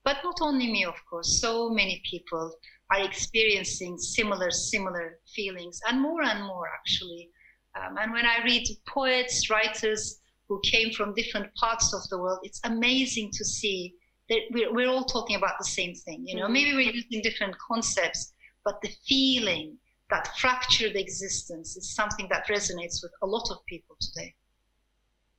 But 0.05 0.19
not 0.23 0.39
only 0.41 0.71
me, 0.71 0.85
of 0.85 0.95
course, 1.09 1.41
so 1.41 1.71
many 1.71 2.03
people 2.09 2.55
are 2.93 3.03
experiencing 3.03 3.97
similar, 3.99 4.51
similar 4.51 5.19
feelings, 5.35 5.81
and 5.89 6.01
more 6.01 6.23
and 6.23 6.45
more 6.45 6.69
actually. 6.69 7.31
Um, 7.75 7.97
and 7.99 8.13
when 8.13 8.27
I 8.27 8.45
read 8.45 8.67
poets, 8.87 9.51
writers 9.51 10.21
who 10.49 10.61
came 10.63 10.93
from 10.93 11.15
different 11.15 11.53
parts 11.55 11.95
of 11.95 12.07
the 12.11 12.19
world, 12.19 12.41
it's 12.43 12.61
amazing 12.65 13.31
to 13.33 13.45
see 13.45 13.95
that 14.29 14.41
we're, 14.53 14.73
we're 14.73 14.89
all 14.89 15.05
talking 15.05 15.37
about 15.37 15.59
the 15.59 15.65
same 15.65 15.95
thing. 15.95 16.25
You 16.27 16.37
know, 16.37 16.45
mm-hmm. 16.45 16.53
maybe 16.53 16.75
we're 16.75 16.93
using 16.93 17.23
different 17.23 17.57
concepts, 17.59 18.33
but 18.65 18.81
the 18.83 18.91
feeling, 19.09 19.79
that 20.11 20.29
fractured 20.37 20.97
existence 20.97 21.77
is 21.77 21.95
something 21.95 22.29
that 22.31 22.47
resonates 22.47 23.03
with 23.03 23.13
a 23.23 23.27
lot 23.27 23.51
of 23.51 23.65
people 23.67 23.97
today. 24.01 24.35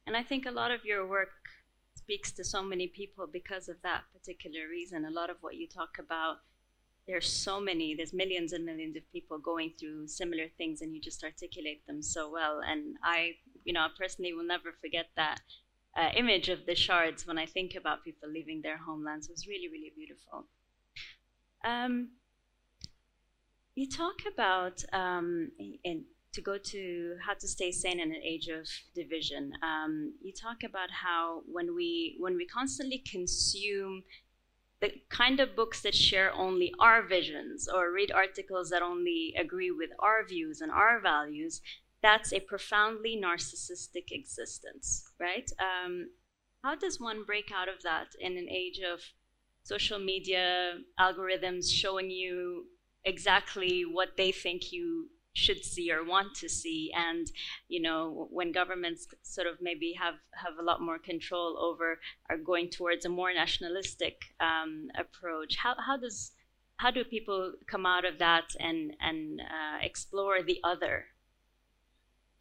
And 0.07 0.18
I 0.18 0.24
think 0.24 0.45
a 0.45 0.51
lot 0.51 0.72
of 0.72 0.84
your 0.84 1.07
work 1.07 1.30
speaks 2.05 2.31
to 2.31 2.43
so 2.43 2.61
many 2.61 2.87
people 2.87 3.25
because 3.25 3.67
of 3.67 3.77
that 3.81 4.03
particular 4.13 4.69
reason. 4.69 5.05
A 5.05 5.09
lot 5.09 5.31
of 5.31 5.37
what 5.41 5.55
you 5.55 5.67
talk 5.67 5.97
about, 5.97 6.35
there's 7.07 7.27
so 7.27 7.59
many, 7.59 7.95
there's 7.95 8.13
millions 8.13 8.53
and 8.53 8.63
millions 8.63 8.95
of 8.95 9.11
people 9.11 9.39
going 9.39 9.73
through 9.79 10.07
similar 10.07 10.47
things, 10.55 10.81
and 10.81 10.93
you 10.93 11.01
just 11.01 11.23
articulate 11.23 11.81
them 11.87 12.03
so 12.03 12.31
well. 12.31 12.61
And 12.63 12.95
I, 13.03 13.31
you 13.63 13.73
know, 13.73 13.81
I 13.81 13.89
personally 13.97 14.33
will 14.33 14.45
never 14.45 14.71
forget 14.79 15.07
that 15.15 15.41
uh, 15.97 16.09
image 16.15 16.47
of 16.49 16.67
the 16.67 16.75
shards 16.75 17.25
when 17.25 17.39
I 17.39 17.47
think 17.47 17.73
about 17.73 18.03
people 18.03 18.29
leaving 18.29 18.61
their 18.61 18.77
homelands. 18.77 19.27
It 19.27 19.33
was 19.33 19.47
really, 19.47 19.69
really 19.71 19.91
beautiful. 19.95 20.45
Um, 21.63 22.09
you 23.73 23.89
talk 23.89 24.19
about 24.31 24.83
um, 24.93 25.51
in, 25.83 26.05
to 26.36 26.41
go 26.41 26.57
to 26.57 27.15
how 27.25 27.33
to 27.33 27.47
stay 27.47 27.71
sane 27.71 27.99
in 27.99 28.11
an 28.11 28.21
age 28.21 28.47
of 28.49 28.67
division. 28.93 29.53
Um, 29.63 30.13
you 30.21 30.33
talk 30.33 30.63
about 30.63 30.91
how 30.91 31.41
when 31.51 31.73
we 31.73 32.17
when 32.19 32.36
we 32.36 32.45
constantly 32.45 32.99
consume 32.99 34.03
the 34.81 34.91
kind 35.09 35.39
of 35.39 35.55
books 35.55 35.81
that 35.81 35.95
share 35.95 36.33
only 36.33 36.73
our 36.79 37.01
visions 37.01 37.67
or 37.73 37.91
read 37.91 38.11
articles 38.11 38.69
that 38.69 38.81
only 38.81 39.33
agree 39.39 39.71
with 39.71 39.89
our 39.99 40.25
views 40.27 40.59
and 40.59 40.71
our 40.71 40.99
values, 40.99 41.61
that's 42.01 42.33
a 42.33 42.41
profoundly 42.41 43.19
narcissistic 43.19 44.11
existence, 44.11 45.11
right? 45.19 45.49
Um, 45.59 46.09
how 46.61 46.75
does 46.75 46.99
one 46.99 47.23
break 47.23 47.51
out 47.55 47.69
of 47.69 47.81
that 47.83 48.07
in 48.19 48.38
an 48.38 48.49
age 48.49 48.79
of 48.79 48.99
social 49.63 49.99
media 49.99 50.73
algorithms 50.99 51.71
showing 51.71 52.09
you 52.09 52.65
exactly 53.05 53.83
what 53.83 54.17
they 54.17 54.31
think 54.31 54.71
you 54.71 55.07
should 55.36 55.63
see 55.63 55.91
or 55.91 56.03
want 56.03 56.33
to 56.36 56.49
see. 56.49 56.91
And 56.95 57.27
you 57.67 57.81
know 57.81 58.27
when 58.31 58.51
governments 58.51 59.07
sort 59.21 59.47
of 59.47 59.55
maybe 59.61 59.93
have 60.01 60.15
have 60.33 60.57
a 60.59 60.63
lot 60.63 60.81
more 60.81 60.97
control 60.97 61.57
over 61.59 61.99
are 62.29 62.38
going 62.38 62.69
towards 62.69 63.05
a 63.05 63.09
more 63.09 63.33
nationalistic 63.33 64.15
um, 64.39 64.88
approach 64.97 65.57
how, 65.57 65.75
how 65.86 65.97
does 65.97 66.31
how 66.77 66.91
do 66.91 67.03
people 67.03 67.53
come 67.67 67.86
out 67.86 68.05
of 68.05 68.19
that 68.19 68.45
and 68.59 68.93
and 68.99 69.41
uh, 69.41 69.77
explore 69.81 70.41
the 70.43 70.59
other? 70.63 71.05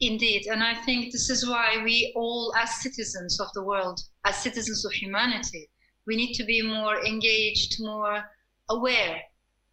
Indeed. 0.00 0.46
And 0.50 0.62
i 0.62 0.74
think 0.74 1.12
this 1.12 1.30
is 1.30 1.48
why 1.48 1.80
we 1.82 2.12
all 2.16 2.52
as 2.56 2.82
citizens 2.82 3.40
of 3.40 3.48
the 3.54 3.62
world 3.62 4.00
as 4.24 4.36
citizens 4.36 4.84
of 4.84 4.92
humanity 4.92 5.68
we 6.06 6.16
need 6.16 6.34
to 6.34 6.44
be 6.44 6.60
more 6.62 7.04
engaged 7.04 7.76
more 7.80 8.24
aware 8.68 9.20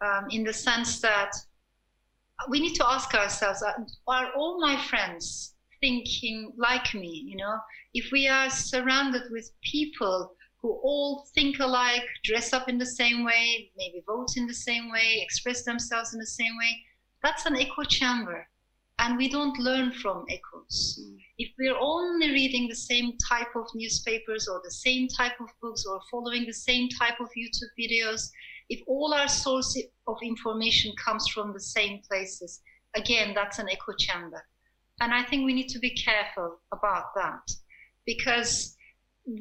um, 0.02 0.28
in 0.30 0.44
the 0.44 0.54
sense 0.54 1.00
that 1.02 1.32
we 2.50 2.60
need 2.60 2.76
to 2.76 2.88
ask 2.88 3.14
ourselves 3.14 3.64
uh, 3.64 3.74
are 4.08 4.32
all 4.36 4.60
my 4.60 4.76
friends 4.90 5.56
thinking 5.80 6.52
like 6.58 6.94
me 6.94 7.24
you 7.26 7.36
know? 7.38 7.58
If 7.94 8.12
we 8.12 8.28
are 8.28 8.50
surrounded 8.50 9.24
with 9.32 9.52
people 9.64 10.34
who 10.62 10.80
all 10.84 11.28
think 11.34 11.60
alike 11.60 12.06
dress 12.24 12.54
up 12.54 12.70
in 12.70 12.78
the 12.78 12.86
same 12.86 13.24
way 13.24 13.72
maybe 13.78 14.04
vote 14.08 14.38
in 14.38 14.48
the 14.48 14.54
same 14.54 14.92
way 14.92 15.20
express 15.22 15.64
themselves 15.64 16.14
in 16.14 16.20
the 16.20 16.26
same 16.26 16.56
way 16.58 16.78
that's 17.24 17.46
an 17.46 17.56
echo 17.56 17.84
chamber 17.84 18.48
and 19.00 19.18
we 19.18 19.30
don't 19.30 19.58
learn 19.58 19.92
from 19.94 20.26
echoes 20.30 21.00
mm. 21.02 21.18
if 21.38 21.50
we're 21.58 21.78
only 21.80 22.32
reading 22.32 22.68
the 22.68 22.76
same 22.76 23.14
type 23.30 23.56
of 23.56 23.66
newspapers 23.74 24.48
or 24.48 24.62
the 24.64 24.72
same 24.72 25.08
type 25.08 25.40
of 25.40 25.48
books 25.62 25.86
or 25.86 26.00
following 26.10 26.46
the 26.46 26.54
same 26.54 26.88
type 26.90 27.20
of 27.20 27.28
youtube 27.38 27.72
videos 27.80 28.30
if 28.72 28.80
all 28.88 29.14
our 29.14 29.28
source 29.28 29.78
of 30.08 30.18
information 30.24 30.94
comes 30.96 31.28
from 31.28 31.52
the 31.52 31.60
same 31.60 32.00
places, 32.10 32.62
again, 32.96 33.34
that's 33.36 33.60
an 33.60 33.68
echo 33.70 33.92
chamber. 34.00 34.42
And 35.02 35.14
I 35.14 35.24
think 35.24 35.46
we 35.46 35.54
need 35.54 35.68
to 35.70 35.80
be 35.80 35.94
careful 35.94 36.62
about 36.72 37.14
that 37.16 37.52
because 38.06 38.78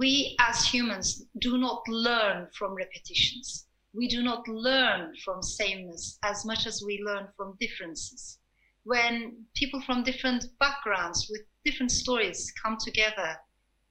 we 0.00 0.36
as 0.40 0.66
humans 0.66 1.26
do 1.38 1.58
not 1.58 1.86
learn 1.86 2.48
from 2.58 2.74
repetitions. 2.74 3.68
We 3.94 4.08
do 4.08 4.20
not 4.24 4.48
learn 4.48 5.12
from 5.24 5.44
sameness 5.44 6.18
as 6.24 6.44
much 6.44 6.66
as 6.66 6.82
we 6.84 7.00
learn 7.06 7.28
from 7.36 7.56
differences. 7.60 8.39
When 8.84 9.44
people 9.54 9.82
from 9.82 10.04
different 10.04 10.44
backgrounds 10.58 11.28
with 11.30 11.42
different 11.64 11.92
stories 11.92 12.52
come 12.62 12.78
together, 12.80 13.36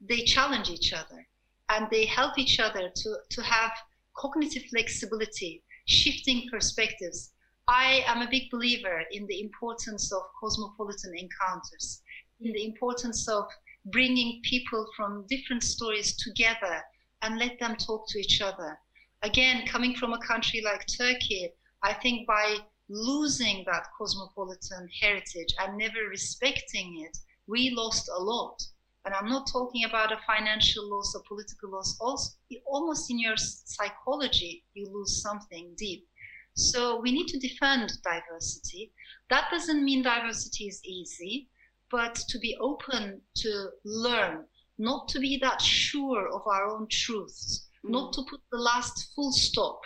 they 0.00 0.24
challenge 0.24 0.68
each 0.68 0.92
other 0.92 1.26
and 1.68 1.86
they 1.90 2.06
help 2.06 2.38
each 2.38 2.58
other 2.58 2.90
to, 2.94 3.16
to 3.30 3.42
have 3.42 3.70
cognitive 4.16 4.64
flexibility, 4.70 5.62
shifting 5.86 6.48
perspectives. 6.50 7.30
I 7.68 8.02
am 8.06 8.22
a 8.22 8.30
big 8.30 8.50
believer 8.50 9.04
in 9.12 9.26
the 9.26 9.40
importance 9.40 10.12
of 10.12 10.22
cosmopolitan 10.40 11.12
encounters, 11.16 12.02
in 12.40 12.52
the 12.52 12.64
importance 12.64 13.28
of 13.28 13.44
bringing 13.86 14.40
people 14.42 14.84
from 14.96 15.24
different 15.28 15.62
stories 15.62 16.16
together 16.16 16.82
and 17.22 17.38
let 17.38 17.58
them 17.60 17.76
talk 17.76 18.08
to 18.08 18.18
each 18.18 18.40
other. 18.40 18.76
Again, 19.22 19.66
coming 19.66 19.94
from 19.94 20.12
a 20.12 20.26
country 20.26 20.62
like 20.64 20.84
Turkey, 20.98 21.50
I 21.82 21.92
think 21.94 22.26
by 22.26 22.58
losing 22.90 23.64
that 23.66 23.86
cosmopolitan 23.96 24.88
heritage 25.00 25.54
and 25.60 25.78
never 25.78 26.08
respecting 26.10 27.06
it, 27.06 27.16
we 27.46 27.70
lost 27.70 28.10
a 28.14 28.20
lot. 28.20 28.60
And 29.04 29.14
I'm 29.14 29.28
not 29.28 29.48
talking 29.50 29.84
about 29.84 30.12
a 30.12 30.18
financial 30.26 30.90
loss 30.90 31.14
or 31.14 31.22
political 31.26 31.70
loss. 31.70 31.96
Also, 32.00 32.32
almost 32.66 33.10
in 33.10 33.18
your 33.18 33.36
psychology, 33.36 34.64
you 34.74 34.90
lose 34.92 35.22
something 35.22 35.72
deep. 35.78 36.06
So 36.54 37.00
we 37.00 37.12
need 37.12 37.28
to 37.28 37.38
defend 37.38 37.92
diversity. 38.02 38.92
That 39.30 39.48
doesn't 39.50 39.84
mean 39.84 40.02
diversity 40.02 40.66
is 40.66 40.84
easy, 40.84 41.48
but 41.90 42.16
to 42.16 42.38
be 42.38 42.56
open 42.60 43.20
to 43.36 43.70
learn, 43.84 44.44
not 44.78 45.08
to 45.08 45.20
be 45.20 45.38
that 45.38 45.62
sure 45.62 46.28
of 46.28 46.42
our 46.46 46.66
own 46.66 46.88
truths, 46.90 47.68
mm. 47.86 47.90
not 47.90 48.12
to 48.14 48.22
put 48.28 48.40
the 48.50 48.58
last 48.58 49.12
full 49.14 49.32
stop, 49.32 49.80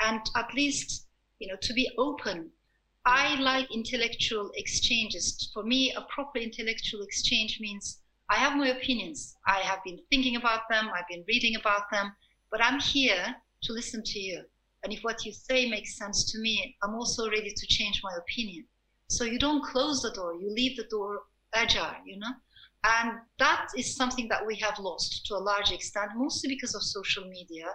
and 0.00 0.20
at 0.36 0.52
least 0.54 1.06
you 1.40 1.48
know 1.48 1.56
to 1.60 1.72
be 1.72 1.90
open. 1.98 2.50
I 3.06 3.34
like 3.40 3.74
intellectual 3.74 4.50
exchanges. 4.54 5.50
For 5.52 5.64
me, 5.64 5.92
a 5.94 6.02
proper 6.02 6.38
intellectual 6.38 7.02
exchange 7.02 7.58
means 7.60 7.98
I 8.28 8.36
have 8.36 8.56
my 8.56 8.68
opinions. 8.68 9.36
I 9.46 9.60
have 9.60 9.82
been 9.82 9.98
thinking 10.10 10.36
about 10.36 10.68
them, 10.70 10.90
I've 10.94 11.08
been 11.08 11.24
reading 11.26 11.56
about 11.56 11.90
them, 11.90 12.12
but 12.50 12.62
I'm 12.62 12.78
here 12.78 13.34
to 13.62 13.72
listen 13.72 14.02
to 14.04 14.20
you. 14.20 14.44
And 14.84 14.92
if 14.92 15.00
what 15.00 15.24
you 15.24 15.32
say 15.32 15.68
makes 15.68 15.96
sense 15.96 16.30
to 16.30 16.38
me, 16.38 16.76
I'm 16.82 16.94
also 16.94 17.28
ready 17.28 17.52
to 17.52 17.66
change 17.66 18.00
my 18.04 18.12
opinion. 18.16 18.66
So 19.08 19.24
you 19.24 19.38
don't 19.38 19.64
close 19.64 20.02
the 20.02 20.12
door, 20.12 20.34
you 20.34 20.50
leave 20.50 20.76
the 20.76 20.84
door 20.84 21.22
agile, 21.54 21.96
you 22.06 22.18
know? 22.18 22.32
And 22.84 23.18
that 23.38 23.66
is 23.76 23.96
something 23.96 24.28
that 24.28 24.46
we 24.46 24.56
have 24.56 24.78
lost 24.78 25.26
to 25.26 25.34
a 25.34 25.44
large 25.50 25.72
extent, 25.72 26.12
mostly 26.14 26.50
because 26.50 26.74
of 26.74 26.82
social 26.82 27.24
media, 27.24 27.66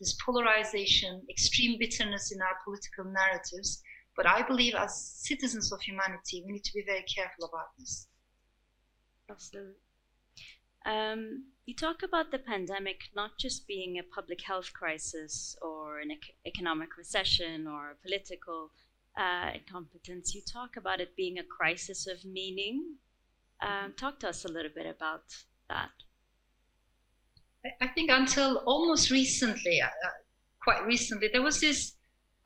this 0.00 0.16
polarization, 0.24 1.22
extreme 1.30 1.78
bitterness 1.78 2.32
in 2.32 2.40
our 2.42 2.56
political 2.64 3.04
narratives. 3.04 3.82
But 4.16 4.26
I 4.26 4.42
believe 4.42 4.74
as 4.74 5.20
citizens 5.22 5.72
of 5.72 5.80
humanity, 5.82 6.42
we 6.46 6.52
need 6.52 6.64
to 6.64 6.72
be 6.74 6.84
very 6.86 7.02
careful 7.02 7.46
about 7.46 7.68
this. 7.78 8.06
Absolutely. 9.30 9.74
Um, 10.86 11.44
you 11.64 11.74
talk 11.74 12.02
about 12.02 12.30
the 12.30 12.38
pandemic 12.38 13.08
not 13.16 13.38
just 13.38 13.66
being 13.66 13.98
a 13.98 14.02
public 14.02 14.42
health 14.42 14.72
crisis 14.74 15.56
or 15.62 15.98
an 15.98 16.10
ec- 16.10 16.36
economic 16.46 16.96
recession 16.98 17.66
or 17.66 17.92
a 17.92 18.06
political 18.06 18.70
uh, 19.18 19.50
incompetence. 19.54 20.34
You 20.34 20.42
talk 20.42 20.76
about 20.76 21.00
it 21.00 21.16
being 21.16 21.38
a 21.38 21.44
crisis 21.44 22.06
of 22.06 22.24
meaning. 22.24 22.96
Um, 23.62 23.94
talk 23.96 24.20
to 24.20 24.28
us 24.28 24.44
a 24.44 24.52
little 24.52 24.70
bit 24.74 24.86
about 24.86 25.24
that. 25.70 25.90
I 27.80 27.88
think 27.88 28.10
until 28.10 28.58
almost 28.66 29.10
recently, 29.10 29.80
uh, 29.80 29.88
quite 30.62 30.84
recently, 30.84 31.28
there 31.32 31.42
was 31.42 31.60
this 31.60 31.94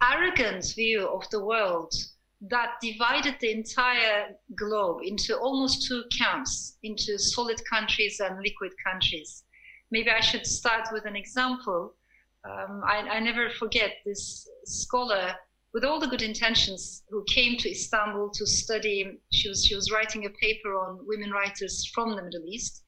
arrogant 0.01 0.73
view 0.77 1.09
of 1.09 1.29
the 1.31 1.45
world 1.45 1.93
that 2.41 2.75
divided 2.81 3.37
the 3.41 3.51
entire 3.51 4.37
globe 4.55 5.01
into 5.03 5.37
almost 5.37 5.89
two 5.89 6.05
camps, 6.17 6.79
into 6.85 7.19
solid 7.19 7.61
countries 7.69 8.21
and 8.21 8.41
liquid 8.41 8.73
countries. 8.85 9.45
Maybe 9.91 10.11
I 10.11 10.21
should 10.21 10.47
start 10.47 10.89
with 10.93 11.05
an 11.05 11.17
example. 11.17 11.95
Um, 12.45 12.83
I, 12.85 12.99
I, 12.99 13.21
never 13.21 13.51
forget 13.51 13.95
this 14.07 14.49
scholar 14.65 15.35
with 15.75 15.85
all 15.85 15.99
the 15.99 16.07
good 16.07 16.23
intentions 16.23 17.03
who 17.11 17.25
came 17.25 17.57
to 17.59 17.71
Istanbul 17.71 18.31
to 18.31 18.47
study. 18.47 19.19
She 19.33 19.49
was, 19.49 19.65
she 19.65 19.75
was 19.75 19.91
writing 19.91 20.25
a 20.25 20.31
paper 20.31 20.79
on 20.79 21.01
women 21.07 21.33
writers 21.33 21.91
from 21.93 22.15
the 22.15 22.23
Middle 22.23 22.47
East. 22.47 22.85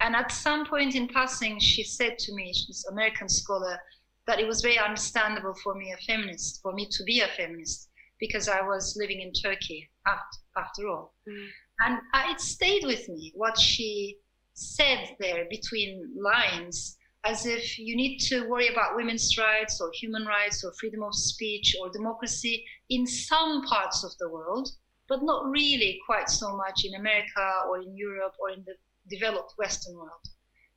And 0.00 0.16
at 0.16 0.32
some 0.32 0.66
point 0.66 0.94
in 0.94 1.08
passing, 1.08 1.58
she 1.60 1.84
said 1.84 2.18
to 2.18 2.34
me, 2.34 2.54
this 2.68 2.86
American 2.90 3.28
scholar, 3.28 3.78
that 4.26 4.40
it 4.40 4.46
was 4.46 4.62
very 4.62 4.78
understandable 4.78 5.54
for 5.62 5.74
me, 5.74 5.92
a 5.92 5.96
feminist, 6.04 6.60
for 6.62 6.72
me 6.72 6.86
to 6.90 7.04
be 7.04 7.20
a 7.20 7.28
feminist 7.28 7.88
because 8.18 8.48
I 8.48 8.60
was 8.60 8.96
living 8.98 9.20
in 9.20 9.32
Turkey 9.32 9.90
after, 10.06 10.38
after 10.56 10.88
all. 10.88 11.14
Mm. 11.28 11.48
And 11.86 11.98
I, 12.12 12.32
it 12.32 12.40
stayed 12.40 12.84
with 12.84 13.08
me 13.08 13.32
what 13.34 13.58
she 13.58 14.18
said 14.54 15.16
there 15.18 15.46
between 15.50 16.12
lines 16.16 16.96
as 17.24 17.44
if 17.44 17.78
you 17.78 17.96
need 17.96 18.18
to 18.18 18.48
worry 18.48 18.68
about 18.68 18.96
women's 18.96 19.36
rights 19.36 19.80
or 19.80 19.90
human 19.92 20.24
rights 20.24 20.64
or 20.64 20.72
freedom 20.72 21.02
of 21.02 21.14
speech 21.14 21.76
or 21.80 21.90
democracy 21.90 22.64
in 22.88 23.06
some 23.06 23.62
parts 23.64 24.04
of 24.04 24.16
the 24.18 24.28
world, 24.28 24.70
but 25.08 25.22
not 25.22 25.50
really 25.50 25.98
quite 26.06 26.30
so 26.30 26.56
much 26.56 26.84
in 26.84 26.94
America 26.94 27.62
or 27.68 27.78
in 27.78 27.94
Europe 27.96 28.34
or 28.40 28.50
in 28.50 28.62
the 28.66 28.74
developed 29.10 29.54
Western 29.58 29.96
world. 29.96 30.28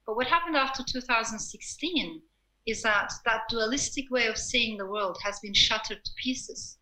But 0.06 0.16
what 0.16 0.28
happened 0.28 0.58
after 0.58 0.84
2016 0.84 2.22
is 2.66 2.82
that 2.82 3.12
that 3.26 3.48
dualistic 3.50 4.10
way 4.10 4.28
of 4.28 4.38
seeing 4.38 4.78
the 4.78 4.86
world 4.86 5.18
has 5.24 5.40
been 5.40 5.54
shattered 5.54 6.04
to 6.04 6.12
pieces. 6.22 6.78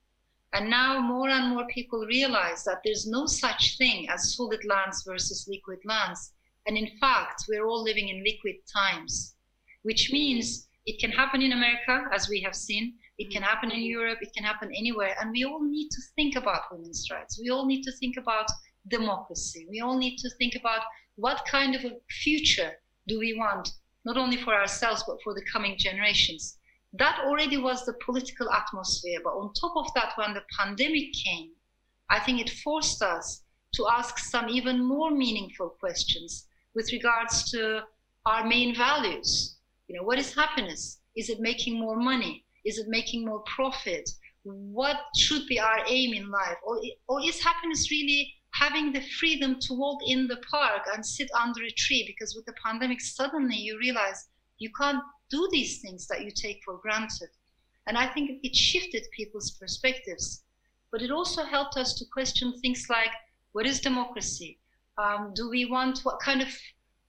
And 0.54 0.70
now 0.70 1.00
more 1.00 1.30
and 1.30 1.50
more 1.50 1.66
people 1.68 2.06
realize 2.06 2.64
that 2.66 2.82
there's 2.84 3.08
no 3.08 3.26
such 3.26 3.78
thing 3.78 4.10
as 4.10 4.36
solid 4.36 4.66
lands 4.66 5.04
versus 5.08 5.48
liquid 5.48 5.80
lands. 5.86 6.34
And 6.68 6.78
in 6.78 6.98
fact, 7.00 7.46
we're 7.48 7.66
all 7.66 7.82
living 7.82 8.10
in 8.10 8.24
liquid 8.24 8.56
times, 8.72 9.36
which 9.84 10.12
means 10.12 10.68
it 10.86 11.00
can 11.00 11.12
happen 11.12 11.42
in 11.42 11.54
America, 11.54 12.06
as 12.12 12.28
we 12.28 12.42
have 12.42 12.56
seen. 12.56 12.96
It 13.18 13.32
can 13.32 13.44
happen 13.44 13.72
in 13.72 13.78
mm-hmm. 13.78 13.98
Europe. 13.98 14.20
It 14.22 14.34
can 14.36 14.44
happen 14.44 14.72
anywhere. 14.76 15.16
And 15.20 15.32
we 15.32 15.46
all 15.46 15.64
need 15.64 15.90
to 15.90 16.02
think 16.16 16.36
about 16.36 16.72
women's 16.72 17.08
rights. 17.12 17.40
We 17.42 17.50
all 17.50 17.66
need 17.66 17.84
to 17.84 17.92
think 17.94 18.18
about 18.18 18.48
democracy. 18.88 19.68
We 19.70 19.80
all 19.82 19.98
need 19.98 20.18
to 20.18 20.30
think 20.38 20.56
about 20.56 20.82
what 21.16 21.46
kind 21.50 21.76
of 21.76 21.84
a 21.86 21.98
future 22.10 22.72
do 23.08 23.20
we 23.20 23.34
want, 23.38 23.70
not 24.06 24.18
only 24.18 24.38
for 24.38 24.54
ourselves, 24.54 25.04
but 25.08 25.22
for 25.24 25.34
the 25.34 25.46
coming 25.52 25.76
generations. 25.78 26.58
That 26.94 27.20
already 27.26 27.58
was 27.58 27.86
the 27.86 27.96
political 28.06 28.50
atmosphere. 28.50 29.20
But 29.24 29.32
on 29.32 29.54
top 29.54 29.74
of 29.78 29.88
that, 29.96 30.14
when 30.16 30.34
the 30.34 30.44
pandemic 30.60 31.14
came, 31.14 31.52
I 32.10 32.20
think 32.20 32.42
it 32.42 32.50
forced 32.50 33.02
us 33.02 33.44
to 33.76 33.88
ask 33.88 34.20
some 34.20 34.50
even 34.50 34.84
more 34.84 35.12
meaningful 35.12 35.70
questions 35.80 36.48
with 36.76 36.92
regards 36.92 37.50
to 37.52 37.82
our 38.26 38.46
main 38.46 38.76
values. 38.76 39.58
You 39.88 39.98
know, 39.98 40.04
what 40.04 40.20
is 40.20 40.36
happiness? 40.36 41.00
Is 41.16 41.30
it 41.30 41.40
making 41.40 41.80
more 41.80 41.98
money? 41.98 42.46
Is 42.66 42.78
it 42.78 42.88
making 42.88 43.26
more 43.26 43.44
profit? 43.56 44.10
What 44.44 44.98
should 45.16 45.48
be 45.48 45.60
our 45.60 45.86
aim 45.88 46.14
in 46.14 46.30
life? 46.30 46.58
Or, 46.66 46.82
or 47.08 47.22
is 47.22 47.44
happiness 47.44 47.92
really 47.92 48.34
having 48.62 48.94
the 48.94 49.02
freedom 49.20 49.58
to 49.60 49.74
walk 49.74 50.00
in 50.06 50.28
the 50.28 50.38
park 50.50 50.84
and 50.94 51.04
sit 51.04 51.28
under 51.34 51.64
a 51.64 51.72
tree? 51.72 52.04
Because 52.06 52.36
with 52.36 52.46
the 52.46 52.54
pandemic, 52.64 53.02
suddenly 53.02 53.56
you 53.56 53.80
realize 53.80 54.28
you 54.60 54.70
can't 54.80 55.02
do 55.32 55.50
these 55.52 55.82
things 55.82 56.06
that 56.08 56.24
you 56.24 56.30
take 56.30 56.62
for 56.64 56.78
granted. 56.78 57.30
And 57.88 57.98
I 57.98 58.06
think 58.06 58.40
it 58.44 58.56
shifted 58.56 59.04
people's 59.18 59.50
perspectives. 59.60 60.44
But 60.92 61.02
it 61.02 61.10
also 61.10 61.44
helped 61.44 61.76
us 61.76 61.96
to 61.96 62.06
question 62.14 62.54
things 62.62 62.86
like 62.88 63.10
what 63.54 63.66
is 63.66 63.82
democracy? 63.82 64.60
Um, 65.00 65.34
do 65.34 65.50
we 65.50 65.66
want 65.66 66.02
what 66.04 66.20
kind 66.20 66.42
of, 66.42 66.50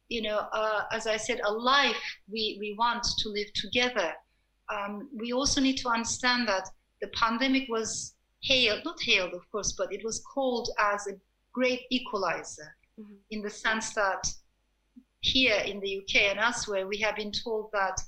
you 0.08 0.22
know, 0.22 0.38
uh, 0.52 0.84
as 0.90 1.06
I 1.06 1.18
said, 1.18 1.40
a 1.44 1.52
life 1.52 2.02
we, 2.30 2.56
we 2.58 2.74
want 2.78 3.04
to 3.18 3.28
live 3.28 3.52
together? 3.52 4.14
Um, 4.74 5.10
we 5.14 5.34
also 5.34 5.60
need 5.60 5.76
to 5.78 5.90
understand 5.90 6.48
that 6.48 6.66
the 7.02 7.08
pandemic 7.08 7.68
was 7.68 8.14
hailed, 8.42 8.86
not 8.86 9.02
hailed, 9.02 9.34
of 9.34 9.42
course, 9.52 9.72
but 9.76 9.92
it 9.92 10.02
was 10.02 10.24
called 10.32 10.70
as 10.80 11.06
a 11.06 11.12
great 11.52 11.82
equalizer 11.90 12.76
mm-hmm. 12.98 13.14
in 13.30 13.42
the 13.42 13.50
sense 13.50 13.94
that 13.94 14.22
here 15.20 15.56
in 15.64 15.80
the 15.80 15.98
UK 15.98 16.22
and 16.30 16.38
elsewhere, 16.38 16.86
we 16.86 16.98
have 16.98 17.16
been 17.16 17.32
told 17.32 17.70
that 17.72 18.00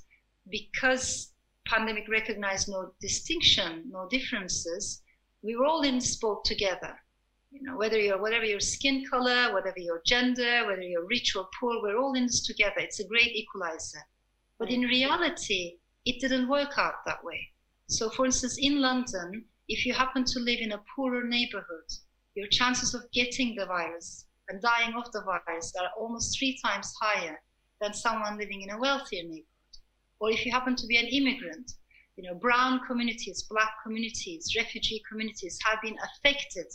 because 0.49 1.33
pandemic 1.65 2.07
recognized 2.09 2.69
no 2.69 2.91
distinction, 3.01 3.83
no 3.89 4.07
differences, 4.09 5.01
we 5.41 5.55
were 5.55 5.65
all 5.65 5.81
in 5.81 5.95
this 5.95 6.17
boat 6.17 6.43
together. 6.45 6.95
You 7.51 7.63
know, 7.63 7.77
whether 7.77 7.97
you're 7.97 8.21
whatever 8.21 8.43
your 8.43 8.59
skin 8.59 9.05
color, 9.09 9.53
whatever 9.53 9.79
your 9.79 10.01
gender, 10.05 10.65
whether 10.65 10.81
you're 10.81 11.07
rich 11.07 11.35
or 11.35 11.47
poor, 11.57 11.81
we're 11.81 11.97
all 11.97 12.13
in 12.15 12.23
this 12.23 12.45
together. 12.45 12.79
It's 12.79 12.99
a 12.99 13.07
great 13.07 13.33
equalizer. 13.33 14.01
But 14.59 14.69
in 14.69 14.81
reality, 14.81 15.77
it 16.05 16.19
didn't 16.19 16.49
work 16.49 16.77
out 16.77 17.05
that 17.05 17.23
way. 17.23 17.39
So, 17.87 18.09
for 18.09 18.25
instance, 18.25 18.57
in 18.59 18.81
London, 18.81 19.45
if 19.69 19.85
you 19.85 19.93
happen 19.93 20.25
to 20.25 20.39
live 20.39 20.59
in 20.59 20.73
a 20.73 20.83
poorer 20.95 21.23
neighborhood, 21.23 21.89
your 22.35 22.47
chances 22.47 22.93
of 22.93 23.09
getting 23.11 23.55
the 23.55 23.65
virus 23.65 24.25
and 24.49 24.61
dying 24.61 24.93
of 24.95 25.11
the 25.11 25.21
virus 25.21 25.73
are 25.79 25.89
almost 25.97 26.37
three 26.37 26.57
times 26.63 26.93
higher 27.01 27.41
than 27.81 27.93
someone 27.93 28.37
living 28.37 28.61
in 28.61 28.69
a 28.69 28.79
wealthier 28.79 29.23
neighborhood 29.23 29.45
or 30.19 30.31
if 30.31 30.45
you 30.45 30.51
happen 30.51 30.75
to 30.75 30.87
be 30.87 30.97
an 30.97 31.05
immigrant, 31.05 31.71
you 32.15 32.23
know, 32.23 32.35
brown 32.35 32.79
communities, 32.87 33.45
black 33.49 33.71
communities, 33.83 34.53
refugee 34.57 35.01
communities 35.09 35.59
have 35.65 35.81
been 35.81 35.95
affected 36.03 36.65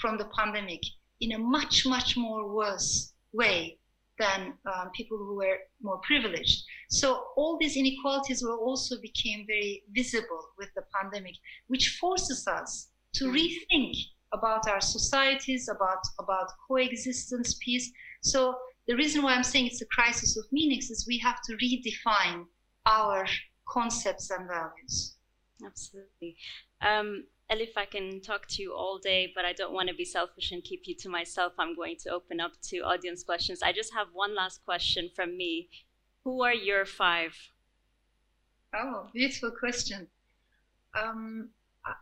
from 0.00 0.18
the 0.18 0.28
pandemic 0.36 0.80
in 1.20 1.32
a 1.32 1.38
much, 1.38 1.86
much 1.86 2.16
more 2.16 2.52
worse 2.52 3.12
way 3.32 3.78
than 4.18 4.54
um, 4.66 4.90
people 4.96 5.16
who 5.16 5.36
were 5.36 5.58
more 5.80 5.98
privileged. 5.98 6.64
So 6.90 7.28
all 7.36 7.56
these 7.60 7.76
inequalities 7.76 8.42
will 8.42 8.58
also 8.58 9.00
became 9.00 9.46
very 9.46 9.84
visible 9.92 10.50
with 10.58 10.70
the 10.74 10.82
pandemic, 11.00 11.34
which 11.68 11.98
forces 12.00 12.48
us 12.48 12.88
to 13.14 13.26
mm. 13.26 13.34
rethink 13.38 13.94
about 14.32 14.68
our 14.68 14.80
societies, 14.80 15.68
about, 15.68 16.04
about 16.18 16.50
coexistence, 16.66 17.58
peace. 17.62 17.90
So 18.22 18.56
the 18.86 18.96
reason 18.96 19.22
why 19.22 19.34
I'm 19.34 19.44
saying 19.44 19.66
it's 19.66 19.82
a 19.82 19.86
crisis 19.86 20.36
of 20.36 20.44
meanings 20.52 20.90
is 20.90 21.06
we 21.06 21.18
have 21.18 21.40
to 21.42 21.56
redefine 21.56 22.44
our 22.86 23.26
concepts 23.68 24.30
and 24.30 24.48
values. 24.48 25.16
Absolutely. 25.64 26.36
Um, 26.80 27.24
Elif, 27.50 27.76
I 27.76 27.86
can 27.86 28.20
talk 28.20 28.46
to 28.48 28.62
you 28.62 28.74
all 28.74 28.98
day, 28.98 29.32
but 29.34 29.44
I 29.44 29.52
don't 29.52 29.72
want 29.72 29.88
to 29.88 29.94
be 29.94 30.04
selfish 30.04 30.52
and 30.52 30.62
keep 30.62 30.82
you 30.84 30.94
to 30.96 31.08
myself. 31.08 31.54
I'm 31.58 31.74
going 31.74 31.96
to 32.02 32.10
open 32.10 32.40
up 32.40 32.52
to 32.68 32.78
audience 32.80 33.22
questions. 33.22 33.62
I 33.62 33.72
just 33.72 33.94
have 33.94 34.08
one 34.12 34.34
last 34.34 34.64
question 34.64 35.10
from 35.14 35.36
me. 35.36 35.68
Who 36.24 36.42
are 36.42 36.54
your 36.54 36.84
five? 36.84 37.34
Oh, 38.74 39.06
beautiful 39.14 39.50
question. 39.50 40.08
Um, 40.94 41.48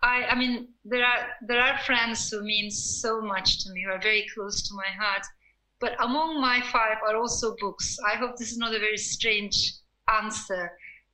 I, 0.02 0.24
I 0.30 0.34
mean, 0.34 0.68
there 0.84 1.04
are 1.04 1.28
there 1.46 1.60
are 1.60 1.78
friends 1.78 2.30
who 2.30 2.42
mean 2.42 2.70
so 2.70 3.20
much 3.20 3.64
to 3.64 3.72
me, 3.72 3.84
who 3.84 3.92
are 3.92 4.00
very 4.00 4.26
close 4.34 4.66
to 4.68 4.74
my 4.74 4.88
heart. 5.00 5.24
But 5.80 5.92
among 6.02 6.40
my 6.40 6.60
five 6.72 6.98
are 7.06 7.16
also 7.16 7.54
books. 7.60 7.98
I 8.06 8.16
hope 8.16 8.36
this 8.36 8.50
is 8.50 8.58
not 8.58 8.74
a 8.74 8.78
very 8.78 8.96
strange 8.96 9.72
answer. 10.12 10.70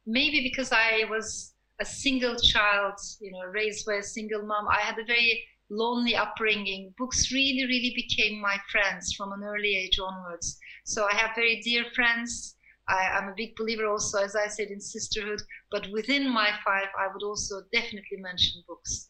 Maybe 0.06 0.40
because 0.42 0.72
I 0.72 1.04
was 1.10 1.52
a 1.80 1.84
single 1.84 2.36
child, 2.36 2.94
you 3.20 3.32
know, 3.32 3.44
raised 3.46 3.86
by 3.86 3.94
a 3.94 4.02
single 4.02 4.42
mom, 4.46 4.68
I 4.68 4.80
had 4.80 4.98
a 4.98 5.04
very 5.04 5.44
lonely 5.68 6.14
upbringing. 6.14 6.94
Books 6.96 7.32
really, 7.32 7.64
really 7.66 7.92
became 7.96 8.40
my 8.40 8.58
friends 8.70 9.14
from 9.14 9.32
an 9.32 9.42
early 9.42 9.76
age 9.76 9.98
onwards. 9.98 10.58
So 10.84 11.06
I 11.06 11.14
have 11.14 11.34
very 11.34 11.60
dear 11.60 11.84
friends. 11.94 12.56
I, 12.88 13.18
am 13.18 13.28
a 13.28 13.34
big 13.36 13.54
believer 13.56 13.86
also, 13.86 14.18
as 14.18 14.34
I 14.36 14.48
said, 14.48 14.68
in 14.68 14.80
sisterhood. 14.80 15.42
But 15.70 15.88
within 15.92 16.28
my 16.28 16.50
five, 16.64 16.88
I 16.98 17.08
would 17.12 17.22
also 17.22 17.62
definitely 17.72 18.18
mention 18.18 18.62
books. 18.66 19.08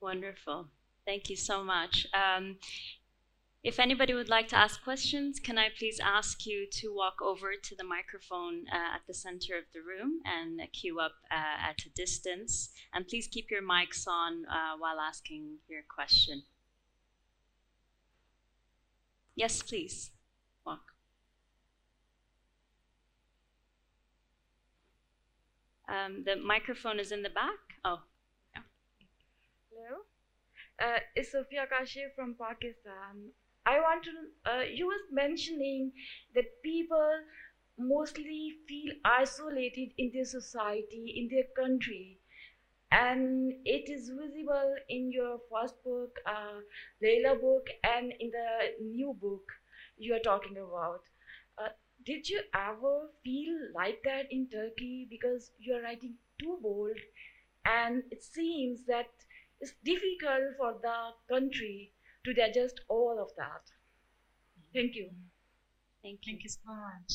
Wonderful. 0.00 0.66
Thank 1.06 1.30
you 1.30 1.36
so 1.36 1.62
much. 1.62 2.06
Um, 2.14 2.56
if 3.62 3.78
anybody 3.78 4.14
would 4.14 4.30
like 4.30 4.48
to 4.48 4.56
ask 4.56 4.82
questions, 4.82 5.38
can 5.38 5.58
I 5.58 5.68
please 5.76 6.00
ask 6.02 6.46
you 6.46 6.66
to 6.72 6.94
walk 6.94 7.20
over 7.22 7.52
to 7.62 7.76
the 7.76 7.84
microphone 7.84 8.64
uh, 8.72 8.94
at 8.94 9.02
the 9.06 9.12
center 9.12 9.58
of 9.58 9.64
the 9.74 9.80
room 9.80 10.20
and 10.24 10.60
queue 10.72 10.98
up 10.98 11.12
uh, 11.30 11.68
at 11.68 11.84
a 11.84 11.90
distance? 11.90 12.70
And 12.94 13.06
please 13.06 13.26
keep 13.26 13.50
your 13.50 13.62
mics 13.62 14.06
on 14.08 14.46
uh, 14.46 14.78
while 14.78 14.98
asking 14.98 15.58
your 15.68 15.82
question. 15.94 16.44
Yes, 19.34 19.60
please. 19.62 20.10
Walk. 20.64 20.80
Um, 25.90 26.24
the 26.24 26.36
microphone 26.36 26.98
is 27.00 27.12
in 27.12 27.22
the 27.22 27.30
back. 27.30 27.58
Oh, 27.84 27.98
yeah. 28.54 28.62
Hello. 29.70 30.02
Uh, 30.80 31.00
it's 31.16 31.32
Sophia 31.32 31.66
Kashi 31.70 32.04
from 32.16 32.36
Pakistan. 32.40 33.32
I 33.66 33.80
want 33.80 34.04
to, 34.04 34.12
uh, 34.50 34.62
you 34.62 34.86
was 34.86 35.02
mentioning 35.12 35.92
that 36.34 36.46
people 36.64 37.10
mostly 37.78 38.58
feel 38.68 38.94
isolated 39.04 39.90
in 39.98 40.10
their 40.14 40.24
society, 40.24 41.14
in 41.16 41.28
their 41.34 41.48
country. 41.56 42.18
And 42.92 43.52
it 43.66 43.90
is 43.90 44.10
visible 44.10 44.74
in 44.88 45.12
your 45.12 45.38
first 45.52 45.76
book, 45.84 46.18
uh, 46.26 46.60
Layla 47.04 47.40
book, 47.40 47.66
and 47.84 48.12
in 48.20 48.30
the 48.30 48.84
new 48.84 49.14
book 49.20 49.44
you 49.98 50.14
are 50.14 50.20
talking 50.32 50.56
about. 50.58 51.02
Did 52.04 52.28
you 52.28 52.42
ever 52.54 53.10
feel 53.22 53.54
like 53.74 54.00
that 54.04 54.26
in 54.30 54.48
Turkey? 54.48 55.06
Because 55.10 55.50
you 55.58 55.74
are 55.74 55.82
writing 55.82 56.14
too 56.40 56.58
bold, 56.62 56.96
and 57.64 58.02
it 58.10 58.22
seems 58.22 58.86
that 58.86 59.10
it's 59.60 59.74
difficult 59.84 60.56
for 60.56 60.74
the 60.82 61.12
country 61.34 61.92
to 62.24 62.32
digest 62.32 62.80
all 62.88 63.18
of 63.20 63.28
that. 63.36 63.62
Thank 64.72 64.94
you. 64.94 65.10
Thank 66.02 66.26
you. 66.26 66.32
Thank 66.32 66.44
you 66.44 66.50
so 66.50 66.70
much. 66.72 67.12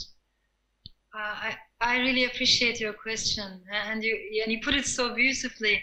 Uh, 1.13 1.49
I, 1.49 1.57
I 1.81 1.97
really 1.99 2.25
appreciate 2.25 2.79
your 2.79 2.93
question, 2.93 3.61
and 3.71 4.03
you 4.03 4.41
and 4.43 4.51
you 4.51 4.59
put 4.61 4.75
it 4.75 4.85
so 4.85 5.15
beautifully. 5.15 5.81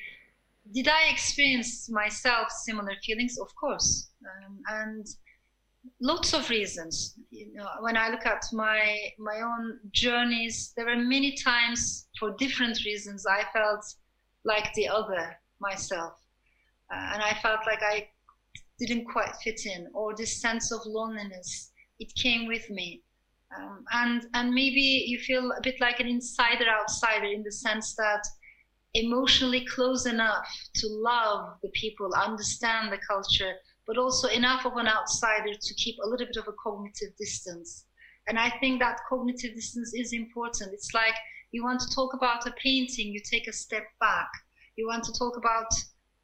Did 0.72 0.88
I 0.88 1.10
experience 1.10 1.88
myself 1.90 2.50
similar 2.50 2.94
feelings? 3.02 3.38
Of 3.38 3.48
course, 3.56 4.10
um, 4.24 4.60
and 4.68 5.06
lots 6.00 6.34
of 6.34 6.48
reasons. 6.50 7.14
You 7.30 7.54
know, 7.54 7.68
when 7.80 7.96
I 7.96 8.08
look 8.10 8.26
at 8.26 8.44
my 8.52 8.96
my 9.18 9.40
own 9.40 9.78
journeys, 9.92 10.72
there 10.76 10.86
were 10.86 10.96
many 10.96 11.36
times 11.36 12.08
for 12.18 12.34
different 12.38 12.84
reasons 12.84 13.26
I 13.26 13.44
felt 13.52 13.84
like 14.44 14.72
the 14.74 14.88
other 14.88 15.36
myself, 15.60 16.14
uh, 16.92 17.12
and 17.14 17.22
I 17.22 17.38
felt 17.42 17.60
like 17.66 17.82
I 17.82 18.08
didn't 18.78 19.04
quite 19.04 19.34
fit 19.44 19.60
in, 19.66 19.88
or 19.94 20.14
this 20.14 20.40
sense 20.40 20.72
of 20.72 20.80
loneliness. 20.86 21.72
It 21.98 22.12
came 22.14 22.46
with 22.48 22.68
me, 22.70 23.02
um, 23.56 23.84
and 23.92 24.26
and 24.34 24.52
maybe 24.52 25.04
you 25.06 25.18
feel 25.18 25.52
a 25.52 25.60
bit 25.62 25.80
like 25.80 26.00
an 26.00 26.08
insider 26.08 26.66
outsider 26.68 27.26
in 27.26 27.42
the 27.42 27.52
sense 27.52 27.94
that 27.96 28.22
emotionally 28.94 29.64
close 29.66 30.04
enough 30.06 30.46
to 30.74 30.86
love 30.86 31.56
the 31.62 31.70
people, 31.70 32.12
understand 32.14 32.92
the 32.92 32.98
culture, 32.98 33.54
but 33.86 33.98
also 33.98 34.28
enough 34.28 34.64
of 34.64 34.76
an 34.76 34.86
outsider 34.86 35.54
to 35.60 35.74
keep 35.74 35.96
a 35.98 36.08
little 36.08 36.26
bit 36.26 36.36
of 36.36 36.48
a 36.48 36.52
cognitive 36.62 37.16
distance. 37.18 37.86
And 38.28 38.38
I 38.38 38.50
think 38.60 38.80
that 38.80 39.00
cognitive 39.08 39.54
distance 39.54 39.92
is 39.94 40.12
important. 40.12 40.72
It's 40.72 40.94
like 40.94 41.14
you 41.50 41.64
want 41.64 41.80
to 41.80 41.94
talk 41.94 42.14
about 42.14 42.46
a 42.46 42.52
painting, 42.62 43.08
you 43.08 43.20
take 43.20 43.48
a 43.48 43.52
step 43.52 43.84
back. 44.00 44.28
You 44.76 44.86
want 44.86 45.04
to 45.04 45.12
talk 45.12 45.36
about 45.36 45.72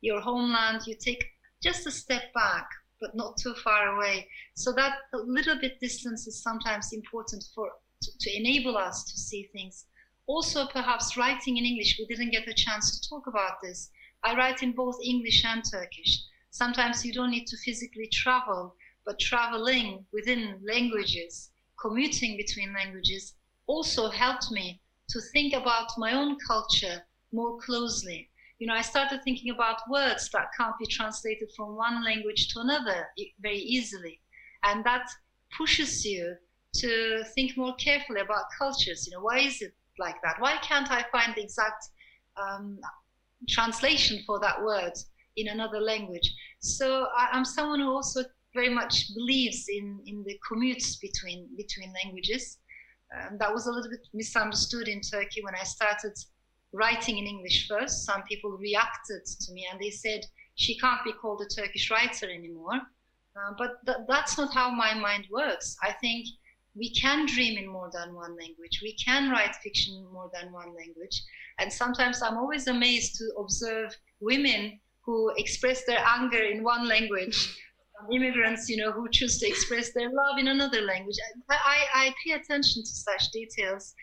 your 0.00 0.20
homeland, 0.20 0.82
you 0.86 0.94
take 0.94 1.22
just 1.62 1.86
a 1.86 1.90
step 1.90 2.32
back, 2.34 2.66
but 3.00 3.14
not 3.14 3.36
too 3.36 3.54
far 3.64 3.96
away. 3.96 4.28
So 4.54 4.72
that 4.72 4.94
little 5.12 5.58
bit 5.60 5.80
distance 5.80 6.26
is 6.26 6.42
sometimes 6.42 6.92
important 6.92 7.44
for 7.54 7.70
to, 8.02 8.10
to 8.20 8.36
enable 8.36 8.76
us 8.76 9.04
to 9.04 9.18
see 9.18 9.50
things. 9.52 9.86
Also, 10.26 10.66
perhaps 10.66 11.16
writing 11.16 11.56
in 11.56 11.64
English, 11.64 11.98
we 11.98 12.06
didn't 12.06 12.30
get 12.30 12.46
a 12.46 12.54
chance 12.54 12.98
to 12.98 13.08
talk 13.08 13.26
about 13.26 13.60
this. 13.62 13.90
I 14.22 14.36
write 14.36 14.62
in 14.62 14.72
both 14.72 14.96
English 15.02 15.44
and 15.44 15.62
Turkish. 15.64 16.22
Sometimes 16.58 17.04
you 17.04 17.12
don't 17.12 17.30
need 17.30 17.46
to 17.46 17.56
physically 17.64 18.08
travel, 18.12 18.74
but 19.06 19.20
traveling 19.20 20.04
within 20.12 20.60
languages, 20.66 21.50
commuting 21.80 22.36
between 22.36 22.74
languages, 22.74 23.34
also 23.68 24.08
helped 24.08 24.50
me 24.50 24.80
to 25.10 25.20
think 25.32 25.54
about 25.54 25.86
my 25.98 26.12
own 26.14 26.36
culture 26.44 27.00
more 27.32 27.60
closely. 27.60 28.28
You 28.58 28.66
know, 28.66 28.74
I 28.74 28.82
started 28.82 29.22
thinking 29.22 29.50
about 29.52 29.88
words 29.88 30.28
that 30.32 30.48
can't 30.58 30.76
be 30.80 30.86
translated 30.86 31.48
from 31.56 31.76
one 31.76 32.04
language 32.04 32.48
to 32.48 32.58
another 32.58 33.06
very 33.40 33.58
easily. 33.76 34.20
And 34.64 34.84
that 34.84 35.08
pushes 35.56 36.04
you 36.04 36.34
to 36.80 37.22
think 37.36 37.56
more 37.56 37.76
carefully 37.76 38.20
about 38.20 38.46
cultures. 38.58 39.06
You 39.06 39.16
know, 39.16 39.22
why 39.22 39.38
is 39.38 39.62
it 39.62 39.74
like 40.00 40.16
that? 40.24 40.40
Why 40.40 40.56
can't 40.56 40.90
I 40.90 41.04
find 41.12 41.36
the 41.36 41.42
exact 41.42 41.84
um, 42.36 42.80
translation 43.48 44.24
for 44.26 44.40
that 44.40 44.60
word 44.60 44.94
in 45.36 45.46
another 45.46 45.80
language? 45.80 46.34
So 46.60 47.06
I, 47.16 47.36
am 47.36 47.44
someone 47.44 47.80
who 47.80 47.90
also 47.90 48.24
very 48.54 48.68
much 48.68 49.14
believes 49.14 49.66
in, 49.68 50.00
in 50.06 50.24
the 50.24 50.36
commutes 50.50 51.00
between 51.00 51.48
between 51.56 51.92
languages. 52.04 52.58
Um, 53.14 53.38
that 53.38 53.52
was 53.52 53.66
a 53.66 53.70
little 53.70 53.90
bit 53.90 54.06
misunderstood 54.12 54.88
in 54.88 55.00
Turkey 55.00 55.42
when 55.42 55.54
I 55.54 55.64
started 55.64 56.12
writing 56.72 57.18
in 57.18 57.26
English 57.26 57.68
first. 57.68 58.04
Some 58.04 58.22
people 58.28 58.50
reacted 58.50 59.24
to 59.24 59.52
me 59.52 59.66
and 59.70 59.80
they 59.80 59.90
said 59.90 60.20
she 60.56 60.78
can't 60.78 61.02
be 61.04 61.12
called 61.12 61.40
a 61.42 61.60
Turkish 61.60 61.90
writer 61.90 62.30
anymore. 62.30 62.74
Uh, 63.36 63.52
but 63.56 63.70
th- 63.86 64.04
that's 64.08 64.36
not 64.36 64.52
how 64.52 64.70
my 64.70 64.92
mind 64.94 65.26
works. 65.30 65.76
I 65.82 65.92
think 65.92 66.26
we 66.74 66.92
can 66.92 67.26
dream 67.26 67.56
in 67.56 67.68
more 67.68 67.90
than 67.92 68.14
one 68.14 68.36
language. 68.36 68.80
We 68.82 68.94
can 68.94 69.30
write 69.30 69.54
fiction 69.56 69.94
in 69.94 70.12
more 70.12 70.30
than 70.34 70.52
one 70.52 70.74
language. 70.74 71.22
And 71.58 71.72
sometimes 71.72 72.20
I'm 72.22 72.36
always 72.36 72.66
amazed 72.66 73.14
to 73.16 73.24
observe 73.38 73.96
women 74.20 74.80
who 75.08 75.32
express 75.38 75.86
their 75.86 76.04
anger 76.06 76.42
in 76.42 76.62
one 76.62 76.86
language, 76.86 77.36
immigrants, 78.12 78.68
you 78.68 78.76
know, 78.76 78.92
who 78.92 79.08
choose 79.10 79.38
to 79.38 79.48
express 79.48 79.94
their 79.94 80.10
love 80.10 80.38
in 80.38 80.48
another 80.48 80.82
language. 80.82 81.16
I, 81.48 81.54
I, 81.54 81.78
I 81.94 82.14
pay 82.22 82.32
attention 82.32 82.82
to 82.82 82.94
such 83.08 83.30
details. 83.32 83.94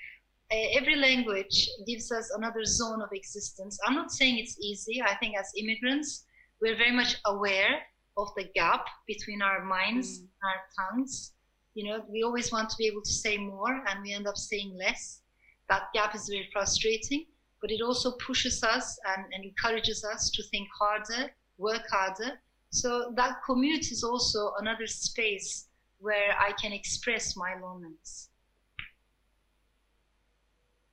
Uh, 0.52 0.80
every 0.80 0.96
language 0.96 1.70
gives 1.86 2.12
us 2.12 2.32
another 2.36 2.66
zone 2.66 3.04
of 3.04 3.10
existence. 3.14 3.78
I'm 3.86 3.94
not 3.94 4.12
saying 4.12 4.40
it's 4.40 4.58
easy. 4.60 5.00
I 5.02 5.14
think 5.18 5.36
as 5.40 5.52
immigrants, 5.56 6.26
we're 6.60 6.76
very 6.76 6.92
much 6.92 7.18
aware 7.28 7.84
of 8.18 8.30
the 8.36 8.46
gap 8.56 8.88
between 9.06 9.44
our 9.44 9.64
minds 9.64 10.20
mm. 10.20 10.22
and 10.22 10.30
our 10.44 10.90
tongues 10.90 11.36
you 11.76 11.84
know, 11.84 12.04
we 12.10 12.24
always 12.24 12.52
want 12.52 12.70
to 12.70 12.76
be 12.78 12.88
able 12.88 13.02
to 13.02 13.12
say 13.12 13.38
more 13.38 13.84
and 13.88 14.02
we 14.02 14.14
end 14.14 14.28
up 14.28 14.38
saying 14.38 14.76
less. 14.80 15.22
That 15.70 15.84
gap 15.94 16.16
is 16.16 16.30
very 16.30 16.48
frustrating, 16.52 17.26
but 17.66 17.72
it 17.72 17.82
also 17.82 18.12
pushes 18.24 18.62
us 18.64 18.96
and, 19.18 19.26
and 19.34 19.44
encourages 19.44 20.06
us 20.06 20.30
to 20.30 20.44
think 20.52 20.68
harder, 20.80 21.32
work 21.58 21.82
harder. 21.90 22.40
So 22.70 23.12
that 23.16 23.38
commute 23.44 23.92
is 23.92 24.04
also 24.04 24.52
another 24.60 24.86
space 24.86 25.68
where 25.98 26.36
I 26.40 26.52
can 26.62 26.74
express 26.74 27.36
my 27.36 27.56
loneliness. 27.60 28.30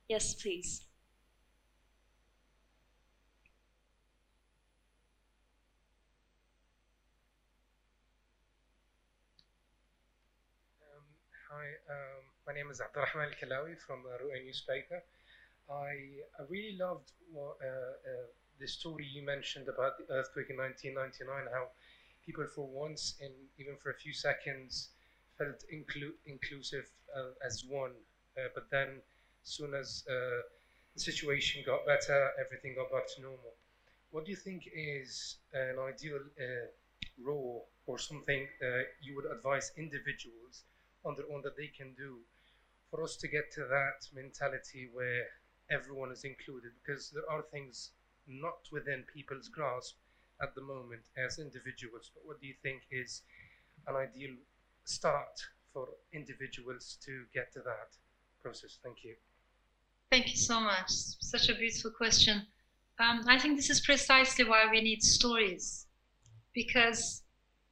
Yes, 0.09 0.33
please. 0.33 0.87
Hi, 11.51 11.65
um, 11.87 12.23
my 12.47 12.53
name 12.55 12.71
is 12.71 12.81
Abdurrahman 12.81 13.29
Al 13.29 13.37
Kalawi 13.37 13.77
from 13.77 13.99
uh, 14.07 14.17
Ru'ya 14.17 14.43
newspaper. 14.43 15.03
I, 15.69 16.19
I 16.39 16.43
really 16.49 16.77
loved 16.77 17.11
uh, 17.35 17.39
uh, 17.41 18.25
the 18.59 18.67
story 18.67 19.05
you 19.05 19.23
mentioned 19.23 19.67
about 19.67 19.97
the 19.97 20.05
earthquake 20.13 20.49
in 20.49 20.57
1999, 20.57 21.47
how 21.51 21.69
people 22.25 22.45
for 22.53 22.67
once 22.67 23.15
and 23.21 23.33
even 23.57 23.75
for 23.77 23.91
a 23.91 23.95
few 23.95 24.13
seconds 24.13 24.89
felt 25.37 25.63
inclu- 25.73 26.17
inclusive 26.25 26.85
uh, 27.15 27.31
as 27.45 27.63
one. 27.67 27.93
Uh, 28.37 28.47
but 28.53 28.69
then, 28.69 29.01
as 29.43 29.49
soon 29.49 29.73
as 29.73 30.03
uh, 30.09 30.41
the 30.95 30.99
situation 31.01 31.63
got 31.65 31.85
better, 31.85 32.31
everything 32.39 32.75
got 32.75 32.91
back 32.91 33.07
to 33.15 33.21
normal. 33.21 33.53
What 34.11 34.25
do 34.25 34.31
you 34.31 34.37
think 34.37 34.69
is 34.73 35.37
an 35.53 35.79
ideal 35.79 36.19
role 37.17 37.67
or 37.85 37.97
something 37.97 38.47
you 39.01 39.15
would 39.15 39.25
advise 39.31 39.71
individuals? 39.77 40.63
on 41.05 41.15
their 41.17 41.29
own 41.33 41.41
that 41.41 41.57
they 41.57 41.67
can 41.67 41.93
do 41.95 42.19
for 42.89 43.03
us 43.03 43.17
to 43.17 43.27
get 43.27 43.51
to 43.51 43.65
that 43.65 44.07
mentality 44.13 44.87
where 44.93 45.27
everyone 45.69 46.11
is 46.11 46.23
included 46.23 46.71
because 46.83 47.09
there 47.09 47.29
are 47.29 47.41
things 47.41 47.91
not 48.27 48.67
within 48.71 49.03
people's 49.13 49.47
grasp 49.47 49.95
at 50.41 50.55
the 50.55 50.61
moment 50.61 51.03
as 51.17 51.39
individuals. 51.39 52.11
But 52.13 52.25
what 52.25 52.39
do 52.41 52.47
you 52.47 52.55
think 52.61 52.81
is 52.91 53.21
an 53.87 53.95
ideal 53.95 54.35
start 54.85 55.41
for 55.73 55.87
individuals 56.13 56.97
to 57.05 57.25
get 57.33 57.51
to 57.53 57.59
that 57.59 57.97
process? 58.41 58.79
Thank 58.83 59.03
you. 59.03 59.15
Thank 60.11 60.29
you 60.29 60.37
so 60.37 60.59
much. 60.59 60.89
Such 60.89 61.49
a 61.49 61.55
beautiful 61.55 61.91
question. 61.91 62.45
Um, 62.99 63.21
i 63.27 63.39
think 63.39 63.57
this 63.57 63.71
is 63.71 63.81
precisely 63.81 64.45
why 64.45 64.67
we 64.69 64.79
need 64.79 65.01
stories 65.01 65.87
because 66.53 67.23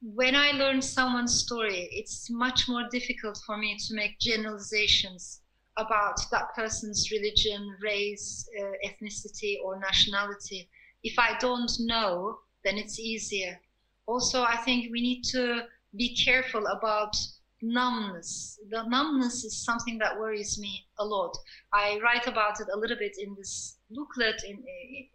when 0.02 0.34
I 0.34 0.50
learn 0.50 0.82
someone's 0.82 1.34
story, 1.34 1.88
it's 1.92 2.28
much 2.28 2.68
more 2.68 2.88
difficult 2.90 3.38
for 3.46 3.56
me 3.56 3.76
to 3.86 3.94
make 3.94 4.18
generalizations 4.18 5.41
about 5.76 6.18
that 6.30 6.54
person's 6.54 7.10
religion, 7.10 7.76
race, 7.82 8.48
uh, 8.60 8.72
ethnicity, 8.86 9.56
or 9.64 9.78
nationality. 9.78 10.68
If 11.02 11.18
I 11.18 11.36
don't 11.38 11.70
know, 11.80 12.38
then 12.64 12.76
it's 12.76 12.98
easier. 12.98 13.58
Also, 14.06 14.42
I 14.42 14.56
think 14.56 14.92
we 14.92 15.00
need 15.00 15.22
to 15.32 15.62
be 15.96 16.16
careful 16.16 16.66
about 16.66 17.14
numbness. 17.62 18.58
The 18.70 18.82
numbness 18.88 19.44
is 19.44 19.64
something 19.64 19.98
that 19.98 20.18
worries 20.18 20.58
me 20.58 20.84
a 20.98 21.04
lot. 21.04 21.36
I 21.72 21.98
write 22.02 22.26
about 22.26 22.60
it 22.60 22.66
a 22.72 22.78
little 22.78 22.96
bit 22.96 23.16
in 23.18 23.34
this 23.36 23.78
booklet 23.90 24.42
in, 24.46 24.62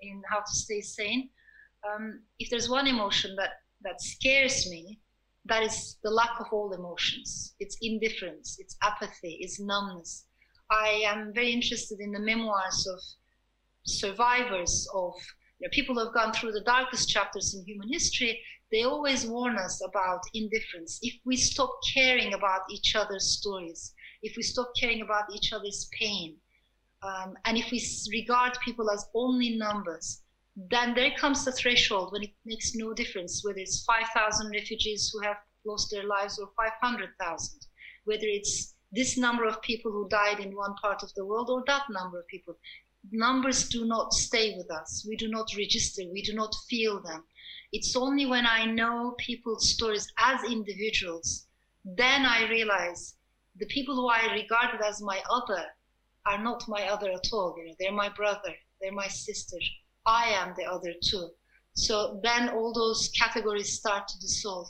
in 0.01 0.22
How 0.30 0.39
to 0.39 0.51
Stay 0.53 0.82
Sane. 0.82 1.30
Um, 1.88 2.22
if 2.39 2.49
there's 2.49 2.70
one 2.70 2.88
emotion 2.88 3.36
that 3.36 3.51
that 3.84 4.01
scares 4.01 4.68
me, 4.70 4.99
that 5.45 5.64
is 5.64 5.97
the 6.03 6.10
lack 6.10 6.39
of 6.39 6.47
all 6.51 6.74
emotions. 6.74 7.55
It's 7.60 7.78
indifference, 7.82 8.58
it's 8.60 8.76
apathy, 8.82 9.38
it's 9.39 9.60
numbness. 9.60 10.27
I 10.70 11.01
am 11.05 11.34
very 11.34 11.51
interested 11.51 11.99
in 11.99 12.11
the 12.11 12.20
memoirs 12.20 12.88
of 12.88 12.99
survivors 13.84 14.88
of 14.93 15.13
you 15.59 15.68
know, 15.68 15.70
people 15.72 15.95
who 15.95 16.05
have 16.05 16.13
gone 16.13 16.34
through 16.34 16.51
the 16.51 16.61
darkest 16.61 17.09
chapters 17.09 17.55
in 17.55 17.65
human 17.65 17.91
history. 17.91 18.41
They 18.72 18.84
always 18.84 19.26
warn 19.26 19.57
us 19.57 19.82
about 19.82 20.22
indifference. 20.34 20.99
If 21.01 21.15
we 21.24 21.38
stop 21.38 21.72
caring 21.93 22.34
about 22.34 22.61
each 22.70 22.95
other's 22.95 23.38
stories, 23.38 23.93
if 24.22 24.36
we 24.36 24.43
stop 24.43 24.72
caring 24.80 25.01
about 25.01 25.34
each 25.34 25.53
other's 25.53 25.89
pain, 25.97 26.36
um, 27.01 27.36
and 27.45 27.57
if 27.57 27.72
we 27.72 27.82
regard 28.11 28.57
people 28.65 28.89
as 28.89 29.05
only 29.13 29.57
numbers, 29.57 30.22
then 30.70 30.95
there 30.95 31.11
comes 31.18 31.45
the 31.45 31.51
threshold 31.51 32.11
when 32.11 32.24
it 32.24 32.34
makes 32.43 32.74
no 32.74 32.93
difference 32.93 33.43
whether 33.45 33.59
it's 33.59 33.86
5,000 33.86 34.51
refugees 34.51 35.11
who 35.13 35.22
have 35.22 35.38
lost 35.65 35.91
their 35.91 36.05
lives 36.05 36.39
or 36.39 36.49
500,000, 36.57 37.59
whether 38.05 38.26
it's 38.26 38.74
this 38.92 39.18
number 39.18 39.46
of 39.46 39.62
people 39.62 39.92
who 39.92 40.10
died 40.10 40.40
in 40.40 40.56
one 40.56 40.76
part 40.82 41.04
of 41.04 41.14
the 41.16 41.26
world 41.26 41.50
or 41.50 41.64
that 41.68 41.84
number 41.90 42.20
of 42.20 42.28
people. 42.28 42.58
Numbers 43.12 43.70
do 43.70 43.86
not 43.86 44.14
stay 44.14 44.56
with 44.58 44.70
us. 44.72 45.06
We 45.08 45.16
do 45.16 45.28
not 45.28 45.48
register. 45.58 46.04
We 46.12 46.22
do 46.22 46.34
not 46.34 46.54
feel 46.70 47.02
them. 47.02 47.24
It's 47.72 47.96
only 47.96 48.26
when 48.26 48.46
I 48.46 48.66
know 48.66 49.16
people's 49.18 49.70
stories 49.70 50.08
as 50.18 50.44
individuals 50.44 51.48
then 51.96 52.26
I 52.26 52.50
realize 52.50 53.16
the 53.56 53.66
people 53.68 53.96
who 53.96 54.10
I 54.10 54.34
regarded 54.34 54.82
as 54.82 55.02
my 55.02 55.24
other 55.30 55.66
are 56.26 56.44
not 56.44 56.68
my 56.68 56.90
other 56.90 57.10
at 57.10 57.32
all. 57.32 57.56
You 57.58 57.68
know, 57.68 57.76
they're 57.80 57.94
my 57.94 58.10
brother, 58.10 58.54
they're 58.82 58.92
my 58.92 59.08
sister. 59.08 59.58
I 60.06 60.26
am 60.26 60.54
the 60.58 60.66
other 60.66 60.94
too. 61.02 61.30
So 61.76 62.20
then 62.24 62.50
all 62.50 62.74
those 62.74 63.10
categories 63.18 63.72
start 63.72 64.08
to 64.10 64.20
dissolve. 64.20 64.68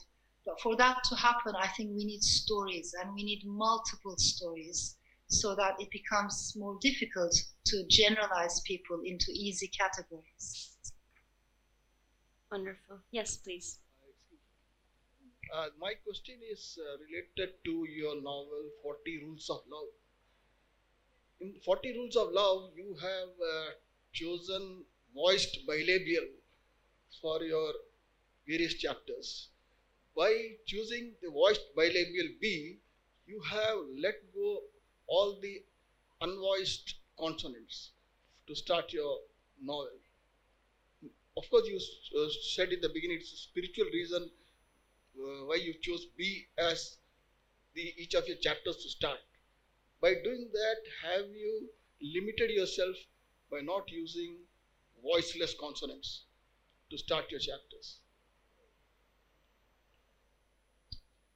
But 0.47 0.61
for 0.61 0.77
that 0.77 1.03
to 1.09 1.15
happen, 1.15 1.55
I 1.57 1.67
think 1.67 1.91
we 1.93 2.05
need 2.05 2.23
stories 2.23 2.95
and 2.97 3.13
we 3.13 3.23
need 3.25 3.43
multiple 3.45 4.15
stories 4.17 4.95
so 5.27 5.53
that 5.55 5.75
it 5.77 5.91
becomes 5.91 6.53
more 6.55 6.77
difficult 6.79 7.35
to 7.65 7.83
generalize 7.89 8.61
people 8.61 9.01
into 9.03 9.29
easy 9.33 9.67
categories. 9.67 10.77
Wonderful. 12.49 12.99
Yes, 13.11 13.35
please. 13.35 13.79
Uh, 15.53 15.67
my 15.81 15.93
question 16.05 16.35
is 16.49 16.79
uh, 16.79 16.97
related 17.03 17.55
to 17.65 17.85
your 17.89 18.15
novel 18.15 18.69
40 18.81 19.23
Rules 19.25 19.49
of 19.49 19.59
Love. 19.69 19.89
In 21.41 21.55
40 21.65 21.91
Rules 21.97 22.15
of 22.15 22.31
Love, 22.31 22.71
you 22.77 22.95
have 23.01 23.29
uh, 23.29 23.71
chosen 24.13 24.85
voiced 25.13 25.59
bilabial 25.67 26.29
for 27.21 27.43
your 27.43 27.73
various 28.47 28.75
chapters. 28.75 29.49
By 30.17 30.57
choosing 30.65 31.15
the 31.21 31.29
voiced 31.29 31.61
bilabial 31.77 32.39
B, 32.41 32.79
you 33.25 33.39
have 33.41 33.77
let 33.97 34.15
go 34.33 34.63
all 35.07 35.39
the 35.39 35.63
unvoiced 36.19 36.95
consonants 37.17 37.91
to 38.47 38.55
start 38.55 38.91
your 38.91 39.19
novel. 39.61 39.99
Of 41.37 41.49
course, 41.49 41.67
you 41.67 41.77
uh, 42.19 42.29
said 42.55 42.73
in 42.73 42.81
the 42.81 42.89
beginning 42.89 43.17
it's 43.21 43.31
a 43.31 43.37
spiritual 43.37 43.85
reason 43.93 44.29
uh, 45.19 45.45
why 45.45 45.55
you 45.55 45.73
chose 45.81 46.05
B 46.17 46.47
as 46.57 46.97
the 47.75 47.93
each 47.97 48.15
of 48.15 48.27
your 48.27 48.37
chapters 48.37 48.77
to 48.83 48.89
start. 48.89 49.19
By 50.01 50.15
doing 50.23 50.49
that, 50.53 50.77
have 51.03 51.27
you 51.29 51.69
limited 52.01 52.51
yourself 52.51 52.95
by 53.51 53.61
not 53.61 53.89
using 53.91 54.37
voiceless 55.03 55.55
consonants 55.59 56.23
to 56.91 56.97
start 56.97 57.31
your 57.31 57.39
chapters? 57.39 57.99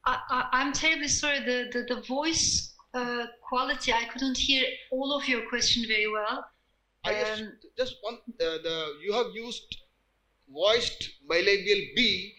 I, 0.05 0.47
am 0.53 0.73
terribly 0.73 1.07
sorry. 1.07 1.39
The, 1.39 1.69
the, 1.71 1.95
the 1.95 2.01
voice 2.01 2.73
uh, 2.93 3.25
quality, 3.47 3.93
I 3.93 4.05
couldn't 4.05 4.37
hear 4.37 4.65
all 4.91 5.15
of 5.15 5.27
your 5.27 5.47
question 5.47 5.85
very 5.87 6.07
well. 6.07 6.45
I 7.03 7.13
just, 7.13 7.41
um, 7.41 7.53
just 7.77 7.95
one, 8.01 8.15
uh, 8.15 8.57
the, 8.63 8.93
you 9.03 9.13
have 9.13 9.27
used 9.33 9.77
voiced 10.53 11.09
bilabial 11.29 11.95
B 11.95 12.33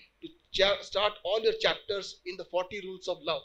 cha- 0.53 0.81
start 0.83 1.15
all 1.25 1.41
your 1.41 1.55
chapters 1.61 2.21
in 2.27 2.37
the 2.37 2.45
40 2.45 2.81
rules 2.87 3.09
of 3.09 3.19
love. 3.23 3.43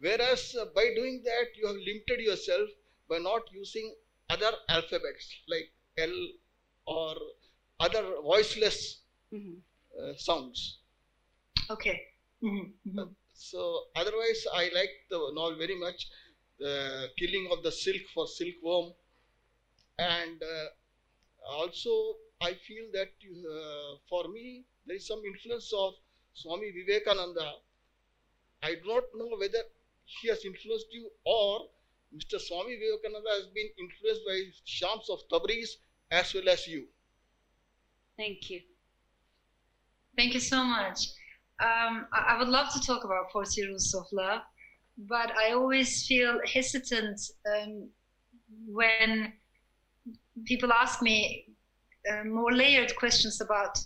Whereas 0.00 0.54
uh, 0.60 0.66
by 0.74 0.90
doing 0.94 1.22
that, 1.24 1.46
you 1.56 1.66
have 1.66 1.76
limited 1.76 2.20
yourself 2.20 2.68
by 3.08 3.18
not 3.18 3.42
using 3.52 3.94
other 4.30 4.52
alphabets 4.68 5.34
like 5.48 5.70
L 5.96 6.28
or 6.86 7.14
other 7.80 8.02
voiceless 8.22 9.00
mm-hmm. 9.32 9.54
uh, 10.00 10.12
sounds. 10.16 10.78
Okay. 11.70 12.00
Mm-hmm. 12.42 12.88
Mm-hmm. 12.88 12.98
Uh, 12.98 13.06
so 13.34 13.84
otherwise, 13.96 14.46
I 14.54 14.70
like 14.74 14.90
the 15.10 15.18
novel 15.34 15.56
very 15.58 15.78
much. 15.78 16.08
The 16.58 17.08
killing 17.18 17.48
of 17.52 17.62
the 17.62 17.70
silk 17.70 18.02
for 18.12 18.26
silkworm, 18.26 18.92
and 19.98 20.42
uh, 20.42 20.68
also 21.48 22.16
I 22.40 22.54
feel 22.54 22.86
that 22.92 23.10
uh, 23.22 23.96
for 24.08 24.28
me 24.28 24.64
there 24.86 24.96
is 24.96 25.06
some 25.06 25.22
influence 25.24 25.72
of 25.72 25.94
Swami 26.34 26.72
Vivekananda. 26.72 27.52
I 28.62 28.74
do 28.74 28.82
not 28.86 29.04
know 29.14 29.36
whether 29.38 29.62
he 30.04 30.28
has 30.28 30.44
influenced 30.44 30.86
you 30.92 31.10
or 31.24 31.68
Mr. 32.12 32.38
Swami 32.38 32.76
Vivekananda 32.76 33.30
has 33.30 33.46
been 33.48 33.68
influenced 33.78 34.22
by 34.26 34.40
Shams 34.64 35.08
of 35.10 35.20
Tabriz 35.28 35.76
as 36.10 36.32
well 36.34 36.48
as 36.48 36.66
you. 36.66 36.88
Thank 38.16 38.50
you. 38.50 38.62
Thank 40.16 40.34
you 40.34 40.40
so 40.40 40.64
much. 40.64 41.17
Um, 41.60 42.06
I, 42.12 42.36
would 42.38 42.48
love 42.48 42.72
to 42.72 42.80
talk 42.80 43.04
about 43.04 43.32
40 43.32 43.66
Rules 43.66 43.94
of 43.94 44.06
Love, 44.12 44.42
but 44.96 45.32
I 45.36 45.52
always 45.52 46.06
feel 46.06 46.40
hesitant 46.46 47.20
um, 47.52 47.88
when 48.66 49.32
people 50.44 50.72
ask 50.72 51.02
me 51.02 51.46
uh, 52.10 52.24
more 52.24 52.52
layered 52.52 52.94
questions 52.96 53.40
about 53.40 53.78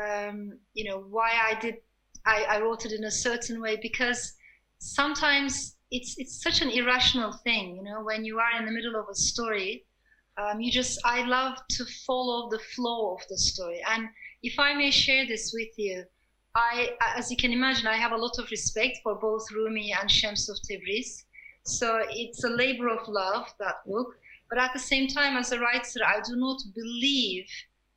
um, 0.00 0.58
you 0.72 0.88
know 0.88 1.00
why 1.10 1.30
I 1.30 1.60
did 1.60 1.76
I, 2.24 2.46
I, 2.48 2.60
wrote 2.60 2.86
it 2.86 2.92
in 2.92 3.04
a 3.04 3.10
certain 3.10 3.60
way 3.60 3.76
because 3.82 4.32
sometimes 4.78 5.76
it's 5.90 6.14
it's 6.16 6.42
such 6.42 6.62
an 6.62 6.70
irrational 6.70 7.32
thing 7.44 7.76
you 7.76 7.82
know 7.82 8.02
when 8.02 8.24
you 8.24 8.38
are 8.38 8.58
in 8.58 8.64
the 8.64 8.72
middle 8.72 8.96
of 8.96 9.06
a 9.10 9.14
story 9.14 9.84
um, 10.40 10.60
you 10.60 10.70
just 10.70 11.00
I 11.04 11.24
love 11.26 11.58
to 11.70 11.84
follow 12.06 12.48
the 12.50 12.58
flow 12.74 13.14
of 13.14 13.20
the 13.28 13.36
story. 13.36 13.82
And 13.88 14.08
if 14.42 14.58
I 14.58 14.74
may 14.74 14.90
share 14.90 15.26
this 15.26 15.52
with 15.54 15.76
you 15.76 16.04
I 16.54 16.96
as 17.16 17.30
you 17.30 17.36
can 17.36 17.52
imagine 17.52 17.86
I 17.86 17.96
have 17.96 18.12
a 18.12 18.16
lot 18.16 18.38
of 18.38 18.50
respect 18.50 18.98
for 19.02 19.14
both 19.14 19.50
Rumi 19.52 19.94
and 19.98 20.10
Shams 20.10 20.48
of 20.48 20.58
Tabriz 20.68 21.24
so 21.64 22.02
it's 22.10 22.44
a 22.44 22.48
labor 22.48 22.88
of 22.88 23.06
love 23.08 23.46
that 23.60 23.84
book 23.86 24.16
but 24.48 24.58
at 24.58 24.72
the 24.72 24.78
same 24.78 25.06
time 25.06 25.36
as 25.36 25.52
a 25.52 25.60
writer 25.60 26.00
I 26.04 26.20
do 26.20 26.36
not 26.36 26.60
believe 26.74 27.46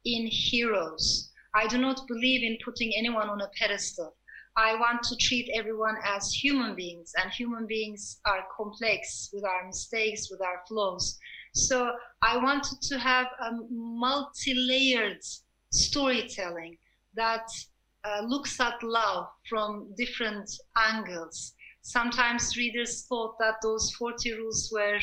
in 0.06 0.28
heroes 0.28 1.32
I 1.56 1.68
do 1.68 1.78
not 1.78 2.08
believe 2.08 2.44
in 2.44 2.58
putting 2.66 2.94
anyone 2.96 3.30
on 3.30 3.42
a 3.42 3.50
pedestal. 3.60 4.16
I 4.56 4.76
want 4.76 5.04
to 5.04 5.16
treat 5.16 5.50
everyone 5.54 5.98
as 6.04 6.32
human 6.32 6.76
beings, 6.76 7.12
and 7.18 7.32
human 7.32 7.68
beings 7.68 8.20
are 8.26 8.48
complex 8.56 9.30
with 9.34 9.44
our 9.44 9.66
mistakes, 9.66 10.30
with 10.32 10.42
our 10.42 10.62
flaws. 10.68 11.18
So 11.54 11.92
I 12.22 12.38
wanted 12.38 12.82
to 12.82 13.00
have 13.00 13.28
a 13.40 13.52
multi 13.70 14.54
layered 14.56 15.24
storytelling 15.72 16.78
that 17.16 17.48
uh, 18.06 18.22
looks 18.26 18.60
at 18.60 18.82
love 18.84 19.28
from 19.50 19.94
different 19.98 20.50
angles. 20.76 21.54
Sometimes 21.82 22.58
readers 22.58 23.06
thought 23.08 23.38
that 23.40 23.56
those 23.62 23.92
40 23.92 24.34
rules 24.34 24.70
were 24.74 25.00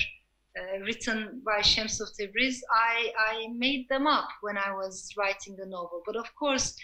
uh, 0.58 0.80
written 0.80 1.42
by 1.44 1.60
Shams 1.60 2.00
of 2.00 2.08
Tabriz, 2.18 2.60
I, 2.72 3.12
I 3.18 3.46
made 3.54 3.88
them 3.88 4.06
up 4.06 4.28
when 4.40 4.58
I 4.58 4.72
was 4.72 5.08
writing 5.16 5.56
the 5.56 5.66
novel. 5.66 6.02
But 6.04 6.16
of 6.16 6.26
course, 6.34 6.74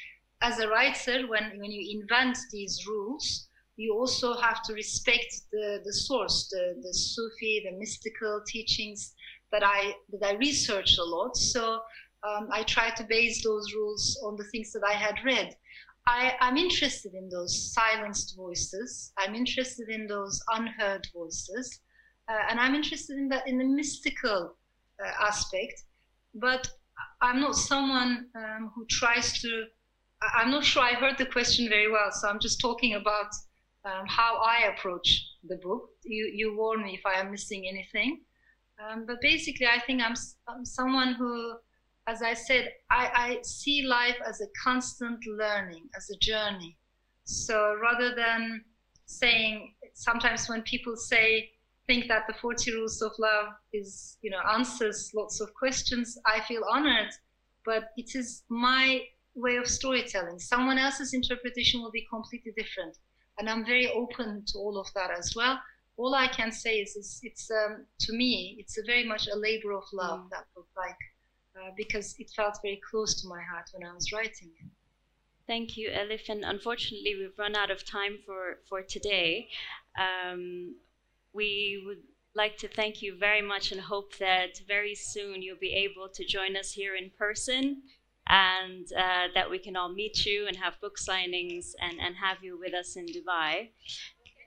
as 0.40 0.60
a 0.60 0.68
writer, 0.68 1.26
when, 1.26 1.58
when 1.58 1.70
you 1.70 2.00
invent 2.00 2.38
these 2.52 2.86
rules, 2.86 3.48
you 3.76 3.94
also 3.94 4.34
have 4.34 4.62
to 4.64 4.72
respect 4.72 5.42
the, 5.52 5.80
the 5.84 5.92
source, 5.92 6.48
the, 6.50 6.80
the 6.80 6.94
Sufi, 6.94 7.66
the 7.68 7.76
mystical 7.76 8.40
teachings 8.46 9.14
that 9.52 9.62
I, 9.64 9.94
that 10.12 10.26
I 10.26 10.34
research 10.34 10.98
a 10.98 11.04
lot. 11.04 11.36
So 11.36 11.80
um, 12.22 12.48
I 12.52 12.62
try 12.62 12.90
to 12.90 13.04
base 13.04 13.42
those 13.44 13.72
rules 13.74 14.18
on 14.24 14.36
the 14.36 14.44
things 14.44 14.72
that 14.72 14.82
I 14.86 14.92
had 14.92 15.16
read. 15.24 15.54
I, 16.07 16.34
am 16.40 16.57
interested 16.57 17.14
in 17.14 17.28
those 17.28 17.72
silenced 17.72 18.36
voices. 18.36 19.12
I'm 19.18 19.34
interested 19.34 19.88
in 19.88 20.07
those 20.07 20.40
unheard 20.52 21.07
voices 21.14 21.80
uh, 22.28 22.42
and 22.50 22.59
I'm 22.59 22.74
interested 22.74 23.16
in 23.16 23.28
that 23.28 23.46
in 23.46 23.59
the 23.59 23.64
mystical 23.64 24.57
uh, 25.04 25.26
aspect. 25.26 25.82
But 26.34 26.68
I'm 27.20 27.40
not 27.40 27.57
someone 27.57 28.26
um, 28.34 28.72
who 28.74 28.84
tries 28.90 29.40
to. 29.40 29.64
I'm 30.34 30.50
not 30.50 30.64
sure 30.64 30.82
I 30.82 30.94
heard 30.94 31.18
the 31.18 31.26
question 31.26 31.68
very 31.68 31.90
well, 31.90 32.11
so 32.11 32.28
I'm 32.28 32.40
just 32.40 32.61
talking 32.61 32.94
about 32.94 33.30
um, 33.84 34.07
how 34.07 34.38
I 34.38 34.72
approach 34.72 35.24
the 35.46 35.57
book. 35.62 35.88
You 36.04 36.30
you 36.34 36.57
warn 36.57 36.82
me 36.82 36.94
if 36.94 37.07
I 37.07 37.20
am 37.20 37.30
missing 37.30 37.66
anything. 37.68 38.22
Um, 38.78 39.07
but 39.07 39.20
basically, 39.22 39.66
I 39.66 39.80
think 39.86 40.02
I'm, 40.02 40.14
I'm, 40.48 40.64
someone 40.64 41.14
who, 41.14 41.54
as 42.07 42.22
I 42.22 42.34
said, 42.34 42.72
I, 42.90 43.11
I 43.14 43.38
see 43.42 43.82
life 43.82 44.16
as 44.26 44.40
a 44.40 44.46
constant 44.62 45.18
learning, 45.26 45.88
as 45.96 46.09
a 46.11 46.16
journey. 46.18 46.76
So 47.24 47.76
rather 47.82 48.14
than 48.14 48.64
saying, 49.07 49.74
sometimes 49.94 50.48
when 50.48 50.62
people 50.62 50.96
say, 50.96 51.50
think 51.86 52.09
that 52.09 52.26
the 52.26 52.34
40 52.34 52.72
rules 52.72 53.00
of 53.00 53.12
love 53.18 53.52
is 53.72 54.18
you 54.22 54.30
know 54.30 54.40
answers 54.52 55.12
lots 55.14 55.40
of 55.40 55.52
questions 55.54 56.18
i 56.26 56.40
feel 56.40 56.62
honored. 56.70 57.12
But 57.64 57.90
it 57.96 58.14
is 58.14 58.44
my 58.48 59.00
way 59.34 59.57
of 59.57 59.66
storytelling. 59.66 60.38
Someone 60.38 60.78
else's 60.78 61.14
interpretation 61.14 61.82
will 61.82 61.90
be 61.90 62.07
completely 62.11 62.52
different. 62.57 62.96
And 63.38 63.48
i'm 63.48 63.64
very 63.64 63.90
open 63.92 64.44
to 64.48 64.59
all 64.59 64.78
of 64.78 64.86
that 64.94 65.11
as 65.11 65.34
well. 65.36 65.61
All 65.96 66.14
i 66.14 66.26
can 66.26 66.50
say 66.52 66.78
is, 66.78 66.96
is 66.96 67.20
it's 67.22 67.50
um, 67.50 67.86
to 68.00 68.12
me 68.12 68.57
it's 68.59 68.78
a 68.78 68.82
very 68.86 69.07
much 69.07 69.28
a 69.28 69.36
labor 69.36 69.72
of 69.72 69.84
love 69.92 70.20
mm. 70.20 70.30
that 70.30 70.46
book 70.54 70.68
like 70.76 70.98
uh, 71.57 71.70
because 71.76 72.14
it 72.18 72.30
felt 72.36 72.59
very 72.62 72.80
close 72.90 73.20
to 73.20 73.28
my 73.28 73.42
heart 73.50 73.68
when 73.72 73.88
i 73.88 73.92
was 73.92 74.12
writing 74.12 74.50
it 74.61 74.68
Thank 75.46 75.76
you, 75.76 75.90
Elif. 75.90 76.28
And 76.28 76.44
unfortunately, 76.44 77.14
we've 77.18 77.38
run 77.38 77.54
out 77.54 77.70
of 77.70 77.84
time 77.84 78.18
for, 78.26 78.59
for 78.68 78.82
today. 78.82 79.48
Um, 79.96 80.74
we 81.32 81.82
would 81.86 82.02
like 82.34 82.59
to 82.59 82.68
thank 82.68 83.00
you 83.00 83.16
very 83.16 83.42
much 83.42 83.72
and 83.72 83.80
hope 83.80 84.16
that 84.18 84.61
very 84.66 84.94
soon 84.94 85.42
you'll 85.42 85.59
be 85.59 85.72
able 85.72 86.09
to 86.09 86.24
join 86.24 86.57
us 86.57 86.72
here 86.72 86.96
in 86.96 87.11
person 87.16 87.82
and 88.28 88.86
uh, 88.92 89.28
that 89.34 89.48
we 89.48 89.59
can 89.59 89.76
all 89.76 89.88
meet 89.88 90.26
you 90.26 90.46
and 90.48 90.57
have 90.57 90.80
book 90.80 90.96
signings 90.98 91.66
and, 91.80 91.98
and 92.00 92.16
have 92.16 92.42
you 92.42 92.59
with 92.59 92.74
us 92.74 92.96
in 92.96 93.07
Dubai. 93.07 93.68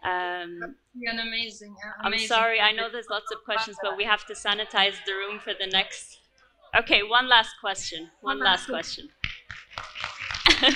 Um, 0.04 0.76
an 1.12 1.20
amazing, 1.20 1.76
I'm 2.02 2.18
sorry, 2.20 2.60
I 2.60 2.72
know 2.72 2.90
there's 2.92 3.10
lots 3.10 3.32
of 3.32 3.44
questions, 3.44 3.78
but 3.82 3.98
we 3.98 4.04
have 4.04 4.26
to 4.28 4.34
sanitize 4.34 4.96
the 5.06 5.14
room 5.14 5.40
for 5.40 5.54
the 5.58 5.68
next. 5.68 6.20
Okay, 6.78 7.02
one 7.02 7.28
last 7.28 7.56
question. 7.60 8.10
One, 8.22 8.40
last 8.40 8.68
question. 8.68 9.10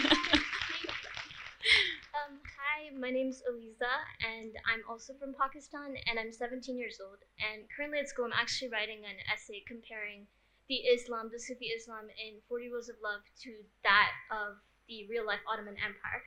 Um, 2.14 2.40
hi, 2.46 2.94
my 2.94 3.10
name's 3.10 3.42
Eliza, 3.50 3.90
and 4.22 4.54
I'm 4.70 4.84
also 4.88 5.14
from 5.18 5.34
Pakistan, 5.34 5.96
and 6.08 6.20
I'm 6.20 6.32
17 6.32 6.78
years 6.78 7.00
old. 7.02 7.18
And 7.42 7.66
currently 7.76 8.00
at 8.00 8.08
school, 8.08 8.26
I'm 8.26 8.38
actually 8.38 8.70
writing 8.70 9.02
an 9.04 9.18
essay 9.34 9.64
comparing 9.68 10.28
the 10.70 10.88
Islam, 10.88 11.30
the 11.32 11.40
Sufi 11.40 11.74
Islam 11.74 12.08
in 12.16 12.40
40 12.48 12.70
Rules 12.70 12.90
of 12.90 12.96
Love 13.04 13.22
to 13.44 13.52
that 13.84 14.12
of 14.32 14.62
the 14.88 15.08
real 15.10 15.26
life 15.26 15.42
Ottoman 15.50 15.76
Empire. 15.82 16.22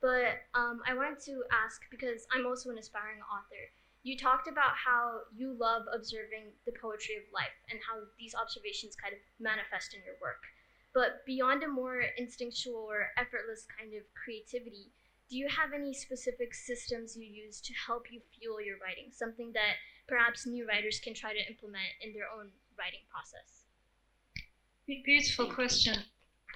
But 0.00 0.46
um, 0.54 0.80
I 0.86 0.94
wanted 0.94 1.20
to 1.26 1.42
ask 1.50 1.82
because 1.90 2.26
I'm 2.32 2.46
also 2.46 2.70
an 2.70 2.78
aspiring 2.78 3.20
author. 3.26 3.64
You 4.02 4.18
talked 4.18 4.48
about 4.48 4.74
how 4.74 5.30
you 5.34 5.54
love 5.54 5.82
observing 5.94 6.58
the 6.66 6.72
poetry 6.72 7.16
of 7.16 7.22
life 7.32 7.54
and 7.70 7.78
how 7.86 8.02
these 8.18 8.34
observations 8.34 8.96
kind 8.96 9.14
of 9.14 9.20
manifest 9.38 9.94
in 9.94 10.02
your 10.04 10.18
work. 10.20 10.42
But 10.92 11.24
beyond 11.24 11.62
a 11.62 11.68
more 11.68 12.02
instinctual 12.18 12.82
or 12.82 13.14
effortless 13.16 13.64
kind 13.78 13.94
of 13.94 14.02
creativity, 14.12 14.90
do 15.30 15.38
you 15.38 15.48
have 15.48 15.72
any 15.72 15.94
specific 15.94 16.52
systems 16.52 17.16
you 17.16 17.24
use 17.24 17.60
to 17.62 17.72
help 17.86 18.10
you 18.10 18.20
fuel 18.38 18.60
your 18.60 18.76
writing? 18.82 19.10
Something 19.12 19.52
that 19.54 19.80
perhaps 20.06 20.46
new 20.46 20.66
writers 20.68 21.00
can 21.02 21.14
try 21.14 21.32
to 21.32 21.48
implement 21.48 21.88
in 22.02 22.12
their 22.12 22.26
own 22.28 22.50
writing 22.76 23.00
process? 23.08 23.64
Beautiful 24.86 25.46
question. 25.46 25.96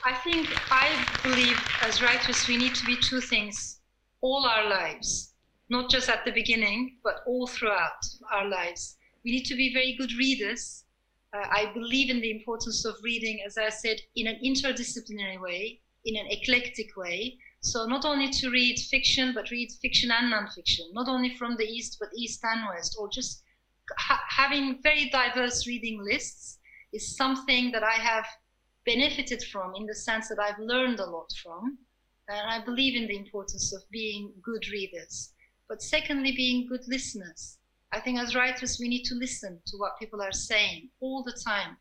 I 0.04 0.14
think 0.14 0.48
I 0.70 1.06
believe 1.22 1.58
as 1.82 2.02
writers 2.02 2.46
we 2.46 2.58
need 2.58 2.74
to 2.74 2.84
be 2.84 2.96
two 2.96 3.20
things 3.20 3.78
all 4.20 4.44
our 4.44 4.68
lives, 4.68 5.32
not 5.68 5.90
just 5.90 6.08
at 6.08 6.24
the 6.24 6.32
beginning, 6.32 6.98
but 7.02 7.22
all 7.26 7.46
throughout 7.46 8.04
our 8.32 8.48
lives. 8.48 8.96
We 9.24 9.32
need 9.32 9.46
to 9.46 9.56
be 9.56 9.72
very 9.72 9.96
good 9.98 10.12
readers. 10.12 10.84
Uh, 11.34 11.46
I 11.50 11.72
believe 11.74 12.10
in 12.10 12.20
the 12.20 12.30
importance 12.30 12.84
of 12.84 12.94
reading, 13.02 13.40
as 13.44 13.58
I 13.58 13.68
said, 13.70 13.98
in 14.14 14.26
an 14.26 14.38
interdisciplinary 14.44 15.40
way, 15.40 15.80
in 16.04 16.16
an 16.16 16.26
eclectic 16.30 16.96
way, 16.96 17.38
so 17.66 17.84
not 17.84 18.04
only 18.04 18.30
to 18.30 18.50
read 18.50 18.78
fiction, 18.78 19.32
but 19.34 19.50
read 19.50 19.72
fiction 19.82 20.12
and 20.12 20.32
nonfiction, 20.32 20.92
not 20.92 21.08
only 21.08 21.34
from 21.36 21.56
the 21.56 21.64
East, 21.64 21.96
but 21.98 22.10
East 22.16 22.40
and 22.44 22.60
West, 22.68 22.96
or 22.96 23.08
just 23.08 23.42
ha- 23.98 24.22
having 24.28 24.80
very 24.82 25.10
diverse 25.10 25.66
reading 25.66 26.00
lists 26.00 26.58
is 26.92 27.16
something 27.16 27.72
that 27.72 27.82
I 27.82 27.94
have 27.94 28.24
benefited 28.84 29.42
from 29.50 29.74
in 29.74 29.86
the 29.86 29.96
sense 29.96 30.28
that 30.28 30.38
I've 30.38 30.60
learned 30.60 31.00
a 31.00 31.10
lot 31.10 31.30
from. 31.42 31.78
And 32.28 32.48
I 32.48 32.64
believe 32.64 32.94
in 32.94 33.08
the 33.08 33.16
importance 33.16 33.72
of 33.74 33.82
being 33.90 34.32
good 34.42 34.68
readers. 34.68 35.32
But 35.68 35.82
secondly, 35.82 36.32
being 36.32 36.68
good 36.68 36.86
listeners. 36.86 37.58
I 37.92 38.00
think 38.00 38.18
as 38.18 38.34
writers, 38.34 38.78
we 38.80 38.88
need 38.88 39.04
to 39.04 39.14
listen 39.14 39.60
to 39.66 39.76
what 39.78 39.98
people 39.98 40.22
are 40.22 40.32
saying 40.32 40.90
all 41.00 41.22
the 41.22 41.38
time. 41.44 41.76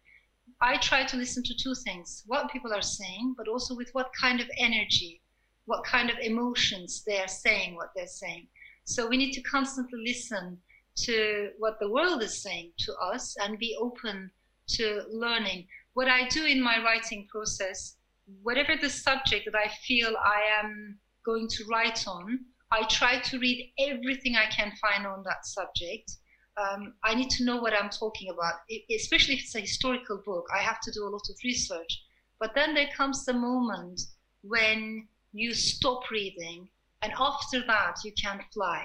I 0.62 0.78
try 0.78 1.04
to 1.04 1.18
listen 1.18 1.44
to 1.44 1.54
two 1.56 1.76
things 1.76 2.24
what 2.26 2.52
people 2.52 2.74
are 2.74 2.82
saying, 2.82 3.36
but 3.38 3.48
also 3.48 3.76
with 3.76 3.90
what 3.94 4.12
kind 4.20 4.40
of 4.40 4.48
energy 4.58 5.22
what 5.66 5.84
kind 5.84 6.10
of 6.10 6.18
emotions 6.20 7.04
they 7.06 7.20
are 7.20 7.28
saying 7.28 7.76
what 7.76 7.90
they're 7.96 8.08
saying. 8.08 8.48
So 8.86 9.08
we 9.08 9.18
need 9.18 9.34
to 9.34 9.42
constantly 9.42 10.00
listen 10.06 10.58
to 10.98 11.50
what 11.58 11.80
the 11.80 11.90
world 11.90 12.22
is 12.22 12.42
saying 12.42 12.72
to 12.80 12.94
us 12.96 13.36
and 13.42 13.60
be 13.60 13.76
open 13.80 14.32
to 14.70 15.02
learning. 15.12 15.68
What 15.94 16.08
I 16.08 16.28
do 16.28 16.46
in 16.46 16.62
my 16.62 16.84
writing 16.84 17.28
process, 17.32 17.98
whatever 18.44 18.76
the 18.80 18.90
subject 18.90 19.46
that 19.52 19.58
I 19.58 19.70
feel 19.88 20.14
I 20.24 20.42
am 20.64 21.00
going 21.26 21.48
to 21.50 21.66
write 21.70 22.08
on, 22.08 22.40
I 22.72 22.84
try 22.84 23.20
to 23.20 23.40
read 23.40 23.72
everything 23.80 24.36
I 24.36 24.48
can 24.48 24.72
find 24.82 25.06
on 25.06 25.24
that 25.24 25.46
subject. 25.46 26.12
Um, 26.58 26.94
I 27.04 27.16
need 27.16 27.30
to 27.32 27.46
know 27.46 27.58
what 27.58 27.74
I'm 27.74 27.90
talking 27.90 28.30
about, 28.30 28.56
especially 28.94 29.36
if 29.36 29.44
it's 29.44 29.56
a 29.56 29.62
historical 29.62 30.22
book. 30.26 30.46
I 30.54 30.62
have 30.62 30.80
to 30.82 30.92
do 30.92 31.04
a 31.04 31.10
lot 31.10 31.24
of 31.30 31.36
research. 31.44 32.04
But 32.40 32.52
then 32.56 32.74
there 32.74 32.90
comes 32.96 33.26
the 33.26 33.34
moment 33.34 34.02
when 34.42 35.08
you 35.34 35.54
stop 35.54 36.10
reading 36.12 36.70
and 37.02 37.14
after 37.20 37.62
that 37.68 37.96
you 38.04 38.12
can 38.22 38.40
fly 38.54 38.84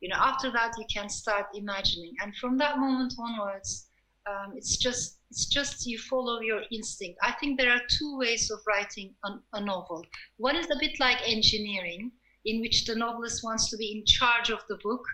you 0.00 0.08
know 0.08 0.16
after 0.16 0.50
that 0.50 0.72
you 0.78 0.84
can 0.92 1.08
start 1.08 1.46
imagining 1.54 2.14
and 2.22 2.34
from 2.36 2.56
that 2.56 2.78
moment 2.78 3.12
onwards 3.18 3.88
um, 4.30 4.52
it's 4.56 4.76
just 4.76 5.18
it's 5.30 5.46
just 5.46 5.86
you 5.86 5.98
follow 5.98 6.40
your 6.40 6.62
instinct 6.70 7.18
i 7.22 7.32
think 7.32 7.58
there 7.58 7.72
are 7.72 7.80
two 7.90 8.16
ways 8.16 8.50
of 8.50 8.60
writing 8.66 9.14
a, 9.24 9.30
a 9.54 9.60
novel 9.60 10.04
one 10.36 10.56
is 10.56 10.66
a 10.66 10.78
bit 10.78 10.98
like 11.00 11.18
engineering 11.26 12.12
in 12.48 12.60
which 12.60 12.84
the 12.86 12.94
novelist 12.94 13.42
wants 13.44 13.70
to 13.70 13.76
be 13.76 13.92
in 13.96 14.04
charge 14.06 14.50
of 14.50 14.60
the 14.68 14.78
book 14.82 15.04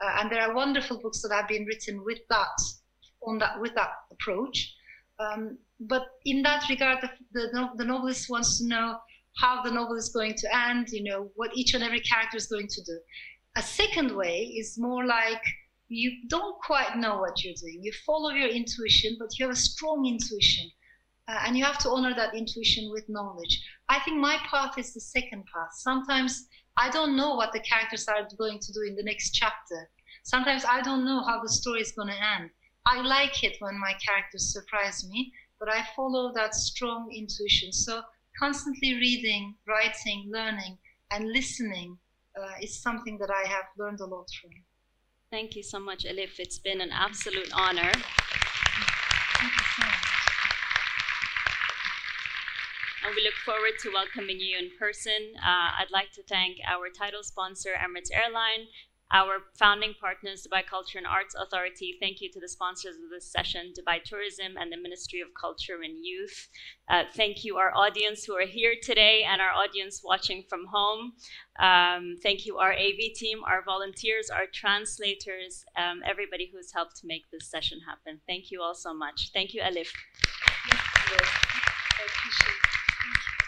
uh, 0.00 0.20
and 0.20 0.30
there 0.30 0.42
are 0.42 0.54
wonderful 0.54 1.00
books 1.00 1.22
that 1.22 1.34
have 1.34 1.48
been 1.48 1.64
written 1.64 2.02
with 2.04 2.18
that 2.28 2.58
on 3.26 3.38
that 3.38 3.60
with 3.60 3.74
that 3.74 3.90
approach 4.12 4.74
um, 5.20 5.58
but 5.80 6.02
in 6.24 6.42
that 6.42 6.68
regard 6.68 6.98
the, 7.02 7.10
the, 7.32 7.68
the 7.76 7.84
novelist 7.84 8.30
wants 8.30 8.58
to 8.58 8.66
know 8.66 8.96
how 9.38 9.62
the 9.62 9.70
novel 9.70 9.96
is 9.96 10.08
going 10.08 10.34
to 10.34 10.56
end, 10.56 10.88
you 10.90 11.04
know, 11.04 11.30
what 11.36 11.50
each 11.54 11.74
and 11.74 11.82
every 11.82 12.00
character 12.00 12.36
is 12.36 12.46
going 12.46 12.68
to 12.68 12.82
do. 12.82 12.98
A 13.56 13.62
second 13.62 14.14
way 14.14 14.42
is 14.58 14.78
more 14.78 15.06
like 15.06 15.42
you 15.88 16.10
don't 16.28 16.56
quite 16.60 16.96
know 16.96 17.18
what 17.18 17.42
you're 17.42 17.54
doing. 17.60 17.80
You 17.82 17.92
follow 18.04 18.30
your 18.30 18.48
intuition, 18.48 19.16
but 19.18 19.30
you 19.38 19.46
have 19.46 19.54
a 19.54 19.58
strong 19.58 20.06
intuition. 20.06 20.70
Uh, 21.28 21.40
and 21.44 21.58
you 21.58 21.64
have 21.64 21.78
to 21.78 21.90
honor 21.90 22.14
that 22.14 22.34
intuition 22.34 22.90
with 22.90 23.04
knowledge. 23.08 23.62
I 23.88 24.00
think 24.00 24.18
my 24.18 24.38
path 24.50 24.78
is 24.78 24.94
the 24.94 25.00
second 25.00 25.44
path. 25.54 25.68
Sometimes 25.74 26.46
I 26.80 26.90
don't 26.90 27.16
know 27.16 27.34
what 27.34 27.52
the 27.52 27.58
characters 27.60 28.06
are 28.06 28.28
going 28.38 28.60
to 28.60 28.72
do 28.72 28.82
in 28.86 28.94
the 28.94 29.02
next 29.02 29.30
chapter. 29.30 29.90
Sometimes 30.22 30.64
I 30.64 30.80
don't 30.80 31.04
know 31.04 31.24
how 31.24 31.42
the 31.42 31.48
story 31.48 31.80
is 31.80 31.90
going 31.90 32.08
to 32.08 32.14
end. 32.14 32.50
I 32.86 33.00
like 33.02 33.42
it 33.42 33.56
when 33.58 33.78
my 33.80 33.94
characters 33.94 34.52
surprise 34.52 35.04
me, 35.08 35.32
but 35.58 35.68
I 35.68 35.84
follow 35.96 36.32
that 36.34 36.54
strong 36.54 37.10
intuition. 37.12 37.72
So 37.72 38.02
constantly 38.38 38.94
reading, 38.94 39.56
writing, 39.66 40.30
learning, 40.32 40.78
and 41.10 41.32
listening 41.32 41.98
uh, 42.40 42.52
is 42.62 42.80
something 42.80 43.18
that 43.18 43.30
I 43.30 43.48
have 43.48 43.64
learned 43.76 44.00
a 44.00 44.06
lot 44.06 44.28
from. 44.40 44.52
Thank 45.32 45.56
you 45.56 45.64
so 45.64 45.80
much, 45.80 46.04
Elif. 46.04 46.38
It's 46.38 46.60
been 46.60 46.80
an 46.80 46.90
absolute 46.92 47.50
honor. 47.52 47.90
And 53.08 53.16
we 53.16 53.24
look 53.24 53.40
forward 53.46 53.72
to 53.80 53.90
welcoming 53.90 54.38
you 54.38 54.58
in 54.58 54.68
person. 54.78 55.32
Uh, 55.38 55.80
I'd 55.80 55.90
like 55.90 56.12
to 56.12 56.22
thank 56.24 56.58
our 56.68 56.90
title 56.90 57.22
sponsor, 57.22 57.70
Emirates 57.70 58.12
Airline, 58.12 58.68
our 59.10 59.38
founding 59.58 59.94
partners, 59.98 60.46
Dubai 60.46 60.66
Culture 60.66 60.98
and 60.98 61.06
Arts 61.06 61.34
Authority. 61.34 61.96
Thank 61.98 62.20
you 62.20 62.30
to 62.30 62.38
the 62.38 62.50
sponsors 62.50 62.96
of 62.96 63.08
this 63.08 63.32
session, 63.32 63.72
Dubai 63.72 64.04
Tourism 64.04 64.58
and 64.60 64.70
the 64.70 64.76
Ministry 64.76 65.22
of 65.22 65.28
Culture 65.40 65.80
and 65.82 66.04
Youth. 66.04 66.50
Uh, 66.90 67.04
thank 67.16 67.44
you, 67.44 67.56
our 67.56 67.74
audience 67.74 68.24
who 68.24 68.34
are 68.34 68.46
here 68.46 68.74
today 68.82 69.24
and 69.26 69.40
our 69.40 69.52
audience 69.52 70.02
watching 70.04 70.44
from 70.46 70.66
home. 70.66 71.12
Um, 71.58 72.16
thank 72.22 72.44
you, 72.44 72.58
our 72.58 72.74
AV 72.74 73.14
team, 73.14 73.38
our 73.48 73.62
volunteers, 73.64 74.28
our 74.28 74.44
translators, 74.52 75.64
um, 75.78 76.02
everybody 76.04 76.50
who's 76.52 76.74
helped 76.74 77.00
make 77.04 77.24
this 77.32 77.50
session 77.50 77.78
happen. 77.88 78.20
Thank 78.28 78.50
you 78.50 78.60
all 78.60 78.74
so 78.74 78.92
much. 78.92 79.30
Thank 79.32 79.54
you, 79.54 79.62
Elif. 79.62 79.88
Yes, 80.68 80.82
yes. 81.10 82.77
Appreciate 83.08 83.40
it. 83.40 83.47